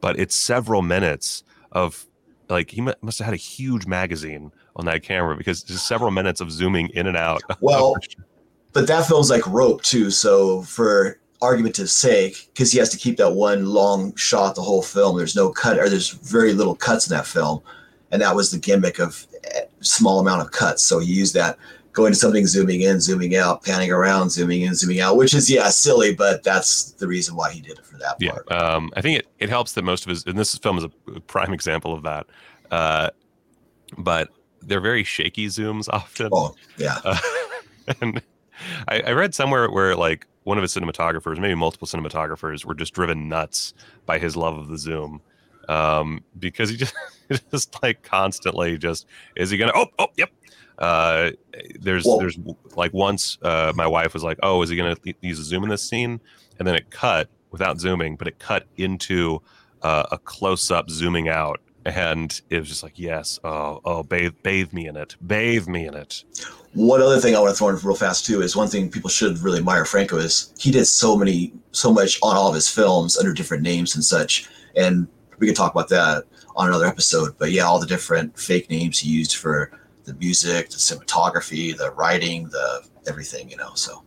but 0.00 0.18
it's 0.18 0.34
several 0.34 0.82
minutes 0.82 1.44
of 1.72 2.06
like 2.48 2.70
he 2.70 2.80
mu- 2.80 2.92
must 3.02 3.18
have 3.18 3.26
had 3.26 3.34
a 3.34 3.38
huge 3.38 3.86
magazine 3.86 4.52
on 4.76 4.84
that 4.86 5.02
camera 5.02 5.36
because 5.36 5.64
there's 5.64 5.82
several 5.82 6.10
minutes 6.10 6.40
of 6.40 6.50
zooming 6.50 6.88
in 6.90 7.06
and 7.06 7.16
out. 7.16 7.42
Well, 7.60 7.96
but 8.72 8.86
that 8.86 9.06
film's 9.06 9.30
like 9.30 9.46
rope 9.46 9.82
too. 9.82 10.10
So 10.10 10.62
for 10.62 11.18
argumentative 11.42 11.90
sake, 11.90 12.50
because 12.52 12.72
he 12.72 12.78
has 12.78 12.90
to 12.90 12.96
keep 12.96 13.16
that 13.16 13.32
one 13.32 13.66
long 13.66 14.14
shot 14.16 14.54
the 14.54 14.62
whole 14.62 14.82
film. 14.82 15.16
There's 15.16 15.36
no 15.36 15.50
cut, 15.50 15.78
or 15.78 15.88
there's 15.88 16.10
very 16.10 16.52
little 16.52 16.74
cuts 16.74 17.08
in 17.08 17.16
that 17.16 17.26
film, 17.26 17.60
and 18.10 18.20
that 18.22 18.34
was 18.34 18.50
the 18.50 18.58
gimmick 18.58 18.98
of 18.98 19.26
eh, 19.54 19.62
small 19.80 20.20
amount 20.20 20.42
of 20.42 20.50
cuts. 20.50 20.82
So 20.82 20.98
he 20.98 21.12
used 21.12 21.34
that 21.34 21.58
going 21.98 22.12
to 22.12 22.18
something, 22.18 22.46
zooming 22.46 22.80
in, 22.80 23.00
zooming 23.00 23.36
out, 23.36 23.62
panning 23.64 23.90
around, 23.92 24.30
zooming 24.30 24.62
in, 24.62 24.74
zooming 24.74 25.00
out, 25.00 25.16
which 25.18 25.34
is 25.34 25.50
yeah 25.50 25.68
silly, 25.68 26.14
but 26.14 26.42
that's 26.42 26.92
the 26.92 27.06
reason 27.06 27.36
why 27.36 27.52
he 27.52 27.60
did 27.60 27.78
it 27.78 27.84
for 27.84 27.98
that 27.98 28.16
Yeah, 28.20 28.30
part. 28.32 28.50
um, 28.52 28.90
I 28.96 29.02
think 29.02 29.18
it, 29.18 29.26
it 29.38 29.48
helps 29.50 29.72
that 29.74 29.82
most 29.82 30.06
of 30.06 30.10
his, 30.10 30.24
and 30.24 30.38
this 30.38 30.56
film 30.56 30.78
is 30.78 30.84
a 30.84 31.20
prime 31.20 31.52
example 31.52 31.92
of 31.92 32.04
that. 32.04 32.26
Uh, 32.70 33.10
but 33.98 34.28
they're 34.62 34.80
very 34.80 35.04
shaky 35.04 35.46
zooms 35.48 35.88
often. 35.92 36.30
Oh 36.32 36.54
yeah, 36.78 36.98
Uh, 37.04 37.18
and 38.00 38.22
I, 38.88 39.00
I 39.00 39.10
read 39.12 39.34
somewhere 39.34 39.70
where 39.70 39.94
like 39.96 40.26
one 40.44 40.58
of 40.58 40.62
his 40.62 40.74
cinematographers, 40.74 41.38
maybe 41.38 41.54
multiple 41.54 41.86
cinematographers, 41.88 42.64
were 42.64 42.74
just 42.74 42.94
driven 42.94 43.28
nuts 43.28 43.74
by 44.06 44.18
his 44.18 44.36
love 44.36 44.56
of 44.56 44.68
the 44.68 44.78
zoom. 44.78 45.20
Um, 45.68 46.24
because 46.38 46.70
he 46.70 46.76
just 46.78 46.94
just 47.50 47.82
like 47.82 48.02
constantly 48.02 48.78
just 48.78 49.06
is 49.36 49.50
he 49.50 49.58
gonna 49.58 49.72
oh 49.74 49.86
oh 49.98 50.08
yep 50.16 50.30
uh 50.78 51.30
there's 51.80 52.04
Well- 52.04 52.18
there's 52.18 52.38
like 52.76 52.92
once 52.92 53.38
uh 53.42 53.72
my 53.74 53.86
wife 53.86 54.14
was 54.14 54.22
like 54.24 54.38
oh 54.42 54.62
is 54.62 54.70
he 54.70 54.76
gonna 54.76 54.96
use 55.20 55.38
a 55.38 55.44
zoom 55.44 55.64
in 55.64 55.68
this 55.68 55.88
scene 55.88 56.20
and 56.58 56.66
then 56.66 56.74
it 56.74 56.90
cut 56.90 57.28
without 57.50 57.80
zooming 57.80 58.16
but 58.16 58.28
it 58.28 58.38
cut 58.38 58.66
into 58.76 59.42
uh, 59.82 60.04
a 60.10 60.18
close-up 60.18 60.90
zooming 60.90 61.28
out 61.28 61.60
and 61.84 62.42
it 62.50 62.58
was 62.58 62.68
just 62.68 62.82
like 62.82 62.98
yes 62.98 63.38
oh 63.44 63.80
oh 63.84 64.02
bathe 64.02 64.34
bathe 64.42 64.72
me 64.72 64.86
in 64.86 64.96
it 64.96 65.16
bathe 65.26 65.68
me 65.68 65.86
in 65.86 65.94
it 65.94 66.24
One 66.74 67.00
other 67.00 67.18
thing 67.18 67.34
I 67.34 67.40
want 67.40 67.52
to 67.54 67.56
throw 67.56 67.68
in 67.68 67.76
real 67.76 67.94
fast 67.96 68.26
too 68.26 68.42
is 68.42 68.54
one 68.54 68.68
thing 68.68 68.90
people 68.90 69.08
should 69.08 69.38
really 69.38 69.58
admire 69.58 69.84
Franco 69.84 70.16
is 70.18 70.52
he 70.58 70.70
did 70.70 70.84
so 70.86 71.16
many, 71.16 71.52
so 71.72 71.92
much 71.92 72.18
on 72.22 72.36
all 72.36 72.48
of 72.48 72.54
his 72.54 72.68
films 72.68 73.16
under 73.16 73.32
different 73.32 73.62
names 73.62 73.94
and 73.94 74.04
such. 74.04 74.48
And 74.76 75.08
we 75.38 75.46
could 75.46 75.56
talk 75.56 75.72
about 75.72 75.88
that 75.88 76.24
on 76.56 76.68
another 76.68 76.86
episode. 76.86 77.36
But 77.38 77.52
yeah, 77.52 77.62
all 77.62 77.80
the 77.80 77.86
different 77.86 78.38
fake 78.38 78.68
names 78.68 78.98
he 78.98 79.08
used 79.10 79.36
for 79.36 79.70
the 80.08 80.14
music, 80.14 80.70
the 80.70 80.76
cinematography, 80.76 81.76
the 81.76 81.90
writing, 81.92 82.48
the 82.48 82.82
everything, 83.06 83.50
you 83.50 83.56
know. 83.56 83.72
So 83.74 84.02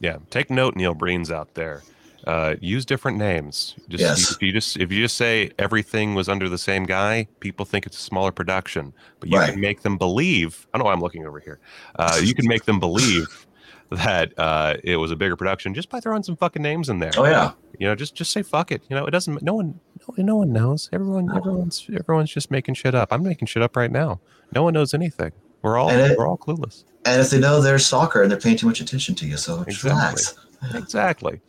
Yeah, 0.00 0.16
take 0.30 0.50
note, 0.50 0.74
Neil 0.74 0.94
Breen's 0.94 1.30
out 1.30 1.54
there. 1.54 1.82
Uh, 2.26 2.54
use 2.60 2.84
different 2.84 3.18
names. 3.18 3.74
Just 3.88 4.00
Yes. 4.02 4.30
if 4.32 4.42
you 4.42 4.52
just 4.52 4.76
if 4.76 4.90
you 4.92 5.02
just 5.02 5.16
say 5.16 5.50
everything 5.58 6.14
was 6.14 6.28
under 6.28 6.48
the 6.48 6.58
same 6.58 6.84
guy, 6.84 7.26
people 7.40 7.66
think 7.66 7.84
it's 7.86 7.98
a 7.98 8.00
smaller 8.00 8.32
production. 8.32 8.92
But 9.20 9.28
you 9.28 9.38
Right. 9.38 9.50
can 9.50 9.60
make 9.60 9.82
them 9.82 9.98
believe. 9.98 10.66
I 10.72 10.78
don't 10.78 10.84
know 10.84 10.88
why 10.88 10.92
I'm 10.92 11.00
looking 11.00 11.26
over 11.26 11.40
here. 11.40 11.58
Uh, 11.98 12.18
you 12.22 12.34
can 12.34 12.46
make 12.48 12.64
them 12.64 12.78
believe 12.80 13.46
that 13.90 14.32
uh, 14.38 14.74
it 14.84 14.96
was 14.96 15.10
a 15.10 15.16
bigger 15.16 15.36
production 15.36 15.74
just 15.74 15.88
by 15.88 16.00
throwing 16.00 16.22
some 16.22 16.36
fucking 16.36 16.62
names 16.62 16.88
in 16.88 16.98
there. 16.98 17.12
oh 17.16 17.24
yeah. 17.24 17.52
You 17.78 17.88
know, 17.88 17.94
just 17.94 18.14
just 18.14 18.32
say 18.32 18.42
fuck 18.42 18.70
it. 18.70 18.82
You 18.88 18.96
know, 18.96 19.06
it 19.06 19.10
doesn't. 19.10 19.42
No 19.42 19.54
one, 19.54 19.80
no, 20.16 20.24
no 20.24 20.36
one 20.36 20.52
knows. 20.52 20.88
Everyone, 20.92 21.34
everyone's 21.36 21.84
everyone's 21.98 22.30
just 22.30 22.50
making 22.50 22.74
shit 22.74 22.94
up. 22.94 23.12
I'm 23.12 23.22
making 23.22 23.46
shit 23.48 23.62
up 23.62 23.76
right 23.76 23.90
now. 23.90 24.20
No 24.54 24.62
one 24.62 24.74
knows 24.74 24.94
anything. 24.94 25.32
We're 25.62 25.78
all 25.78 25.90
it- 25.90 26.16
we're 26.18 26.26
all 26.28 26.38
clueless. 26.38 26.84
And 27.04 27.20
if 27.20 27.30
they 27.30 27.40
know 27.40 27.60
they're 27.60 27.80
stalker 27.80 28.22
and 28.22 28.30
they're 28.30 28.38
paying 28.38 28.56
too 28.56 28.66
much 28.68 28.80
attention 28.80 29.16
to 29.16 29.26
you, 29.26 29.36
so 29.36 29.62
Exactly. 29.62 29.90
relax. 29.90 30.34
exactly. 30.74 31.40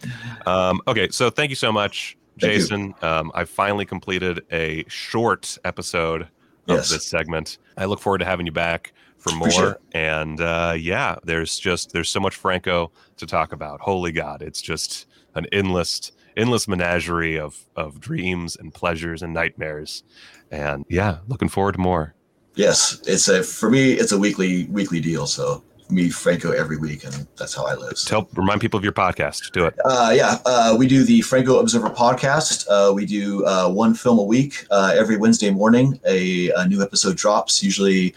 Um, 0.47 0.82
okay, 0.88 1.09
so 1.09 1.30
thank 1.30 1.49
you 1.51 1.55
so 1.55 1.71
much, 1.71 2.17
Thank. 2.39 2.53
Jason. 2.53 2.95
Um, 3.03 3.32
I 3.36 3.45
finally 3.45 3.86
completed 3.86 4.41
a 4.51 4.84
short 4.88 5.57
episode 5.63 6.24
of 6.24 6.30
Yes. 6.67 6.89
this 6.89 7.05
segment. 7.05 7.59
I 7.78 7.86
look 7.86 7.99
forward 7.99 8.19
to 8.19 8.26
having 8.26 8.47
you 8.47 8.51
back 8.51 8.93
for 9.24 9.36
more. 9.36 9.71
it. 9.71 9.82
And 9.93 10.39
uh, 10.41 10.76
yeah, 10.78 11.15
there's 11.24 11.57
just 11.57 11.93
there's 11.93 12.09
so 12.09 12.19
much 12.19 12.36
Franco 12.36 12.91
to 13.17 13.26
talk 13.26 13.51
about. 13.51 13.82
Holy 13.82 14.11
God, 14.11 14.41
it's 14.41 14.61
just 14.61 15.07
an 15.36 15.47
endless 15.51 16.11
endless 16.36 16.67
menagerie 16.67 17.39
of 17.39 17.65
of 17.76 17.99
dreams 17.99 18.55
and 18.55 18.74
pleasures 18.74 19.21
and 19.21 19.34
nightmares. 19.34 20.03
And 20.51 20.86
yeah, 20.89 21.19
looking 21.28 21.49
forward 21.49 21.74
to 21.74 21.80
more. 21.80 22.13
Yes, 22.55 23.01
it's 23.07 23.28
a 23.28 23.43
for 23.43 23.69
me. 23.69 23.93
It's 23.93 24.11
a 24.11 24.17
weekly 24.17 24.65
weekly 24.65 24.99
deal. 24.99 25.26
So 25.26 25.63
me 25.89 26.09
Franco 26.09 26.51
every 26.51 26.78
week, 26.78 27.03
and 27.03 27.28
that's 27.38 27.53
how 27.53 27.65
I 27.65 27.76
live. 27.76 27.97
So. 27.97 28.09
Tell 28.09 28.30
remind 28.36 28.61
people 28.61 28.78
of 28.78 28.84
your 28.84 28.93
podcast. 28.93 29.51
Do 29.51 29.65
it. 29.65 29.76
Uh, 29.86 30.13
yeah, 30.15 30.38
uh, 30.45 30.76
we 30.78 30.88
do 30.88 31.03
the 31.03 31.21
Franco 31.21 31.59
Observer 31.59 31.89
podcast. 31.89 32.65
Uh, 32.69 32.93
we 32.93 33.05
do 33.05 33.45
uh, 33.45 33.69
one 33.69 33.93
film 33.93 34.19
a 34.19 34.24
week. 34.24 34.65
Uh, 34.71 34.93
every 34.97 35.17
Wednesday 35.17 35.51
morning, 35.51 35.99
a, 36.05 36.51
a 36.51 36.67
new 36.67 36.82
episode 36.82 37.15
drops, 37.15 37.63
usually 37.63 38.15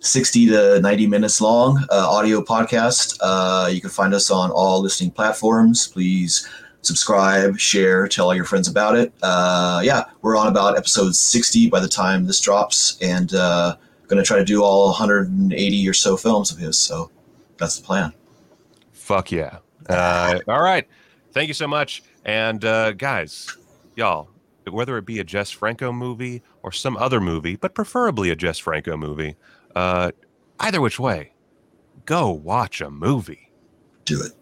60 0.00 0.46
to 0.48 0.80
90 0.80 1.06
minutes 1.06 1.40
long, 1.40 1.84
uh, 1.90 2.10
audio 2.10 2.42
podcast. 2.42 3.18
Uh, 3.20 3.68
you 3.68 3.80
can 3.80 3.90
find 3.90 4.14
us 4.14 4.30
on 4.30 4.50
all 4.50 4.80
listening 4.80 5.10
platforms. 5.10 5.88
Please 5.88 6.48
subscribe, 6.82 7.58
share, 7.58 8.06
tell 8.06 8.26
all 8.26 8.34
your 8.34 8.44
friends 8.44 8.68
about 8.68 8.96
it. 8.96 9.12
Uh, 9.22 9.80
yeah, 9.84 10.04
we're 10.22 10.36
on 10.36 10.46
about 10.46 10.76
episode 10.76 11.14
60 11.14 11.68
by 11.68 11.80
the 11.80 11.88
time 11.88 12.26
this 12.26 12.40
drops, 12.40 12.96
and 13.02 13.34
uh, 13.34 13.76
going 14.06 14.22
to 14.22 14.26
try 14.26 14.38
to 14.38 14.44
do 14.44 14.62
all 14.62 14.86
180 14.88 15.88
or 15.88 15.92
so 15.92 16.16
films 16.16 16.52
of 16.52 16.58
his. 16.58 16.78
So 16.78 17.10
that's 17.58 17.78
the 17.78 17.84
plan. 17.84 18.12
Fuck 18.92 19.32
yeah. 19.32 19.58
Uh, 19.88 20.38
all 20.48 20.62
right. 20.62 20.86
Thank 21.32 21.48
you 21.48 21.54
so 21.54 21.68
much. 21.68 22.02
And 22.24 22.64
uh, 22.64 22.92
guys, 22.92 23.56
y'all, 23.94 24.28
whether 24.70 24.96
it 24.98 25.06
be 25.06 25.20
a 25.20 25.24
Jess 25.24 25.50
Franco 25.50 25.92
movie 25.92 26.42
or 26.62 26.72
some 26.72 26.96
other 26.96 27.20
movie, 27.20 27.56
but 27.56 27.74
preferably 27.74 28.30
a 28.30 28.36
Jess 28.36 28.58
Franco 28.58 28.96
movie, 28.96 29.36
uh, 29.76 30.10
either 30.58 30.80
which 30.80 30.98
way, 30.98 31.32
go 32.06 32.30
watch 32.30 32.80
a 32.80 32.90
movie. 32.90 33.52
Do 34.06 34.22
it. 34.22 34.32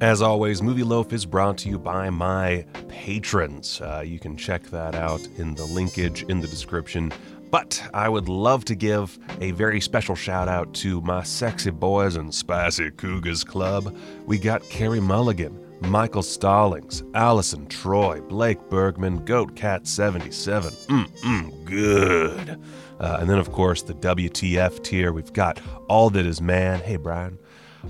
As 0.00 0.22
always, 0.22 0.62
Movie 0.62 0.82
Loaf 0.82 1.12
is 1.12 1.26
brought 1.26 1.58
to 1.58 1.68
you 1.68 1.78
by 1.78 2.08
my 2.08 2.64
patrons. 2.88 3.82
Uh, 3.82 4.02
you 4.04 4.18
can 4.18 4.38
check 4.38 4.62
that 4.64 4.94
out 4.94 5.20
in 5.36 5.54
the 5.54 5.66
linkage 5.66 6.22
in 6.30 6.40
the 6.40 6.48
description. 6.48 7.12
But 7.50 7.82
I 7.92 8.08
would 8.08 8.28
love 8.28 8.64
to 8.66 8.74
give 8.74 9.18
a 9.42 9.50
very 9.50 9.80
special 9.80 10.14
shout 10.14 10.48
out 10.48 10.72
to 10.74 11.02
my 11.02 11.22
sexy 11.24 11.70
boys 11.70 12.16
and 12.16 12.34
spicy 12.34 12.90
cougars 12.92 13.44
club. 13.44 13.94
We 14.24 14.38
got 14.38 14.62
Carrie 14.70 15.00
Mulligan, 15.00 15.58
Michael 15.82 16.22
Stallings, 16.22 17.02
Allison 17.14 17.66
Troy, 17.66 18.20
Blake 18.20 18.60
Bergman, 18.68 19.24
Goat 19.24 19.56
Cat 19.56 19.86
77. 19.86 20.72
Mm 20.72 21.08
mm, 21.22 21.64
good. 21.64 22.60
Uh, 23.00 23.18
and 23.20 23.30
then, 23.30 23.38
of 23.38 23.50
course, 23.52 23.82
the 23.82 23.94
WTF 23.94 24.82
tier. 24.82 25.12
We've 25.12 25.32
got 25.32 25.60
All 25.88 26.10
That 26.10 26.26
Is 26.26 26.40
Man. 26.40 26.80
Hey, 26.80 26.96
Brian. 26.96 27.38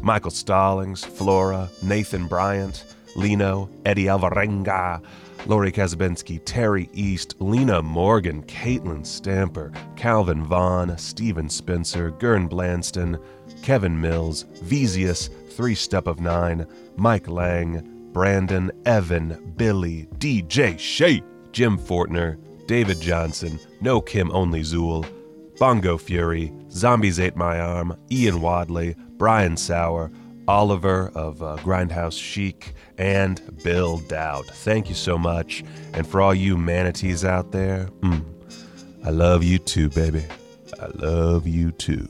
Michael 0.00 0.30
Stallings, 0.30 1.04
Flora, 1.04 1.68
Nathan 1.82 2.26
Bryant, 2.28 2.84
Lino, 3.16 3.68
Eddie 3.84 4.04
Alvarenga, 4.04 5.02
Lori 5.46 5.72
Kazabinski, 5.72 6.40
Terry 6.44 6.88
East, 6.92 7.34
Lena 7.40 7.82
Morgan, 7.82 8.42
Caitlin 8.44 9.04
Stamper, 9.04 9.72
Calvin 9.96 10.44
Vaughn, 10.44 10.96
Steven 10.98 11.48
Spencer, 11.48 12.10
Gern 12.10 12.46
Blanston, 12.46 13.18
Kevin 13.62 14.00
Mills, 14.00 14.44
Vezius, 14.62 15.28
Three 15.50 15.74
Step 15.74 16.06
of 16.06 16.20
Nine, 16.20 16.66
Mike 16.96 17.28
Lang, 17.28 18.10
Brandon, 18.12 18.70
Evan, 18.86 19.54
Billy, 19.56 20.08
DJ 20.18 20.78
Shea, 20.78 21.22
Jim 21.52 21.78
Fortner, 21.78 22.38
David 22.66 23.00
Johnson, 23.00 23.58
No 23.80 24.00
Kim 24.00 24.30
Only 24.32 24.62
Zool, 24.62 25.06
Bongo 25.58 25.98
Fury, 25.98 26.52
Zombies 26.70 27.20
Ate 27.20 27.36
My 27.36 27.60
Arm, 27.60 27.96
Ian 28.10 28.40
Wadley, 28.40 28.96
Brian 29.18 29.56
Sauer, 29.56 30.10
Oliver 30.48 31.12
of 31.14 31.42
uh, 31.42 31.56
Grindhouse 31.58 32.20
Chic, 32.20 32.72
and 32.98 33.40
Bill 33.62 33.98
Dowd. 33.98 34.46
Thank 34.46 34.88
you 34.88 34.94
so 34.94 35.18
much. 35.18 35.62
And 35.92 36.06
for 36.06 36.20
all 36.20 36.34
you 36.34 36.56
manatees 36.56 37.24
out 37.24 37.52
there, 37.52 37.88
mm, 38.00 38.24
I 39.04 39.10
love 39.10 39.44
you 39.44 39.58
too, 39.58 39.88
baby. 39.90 40.24
I 40.80 40.86
love 40.94 41.46
you 41.46 41.72
too. 41.72 42.08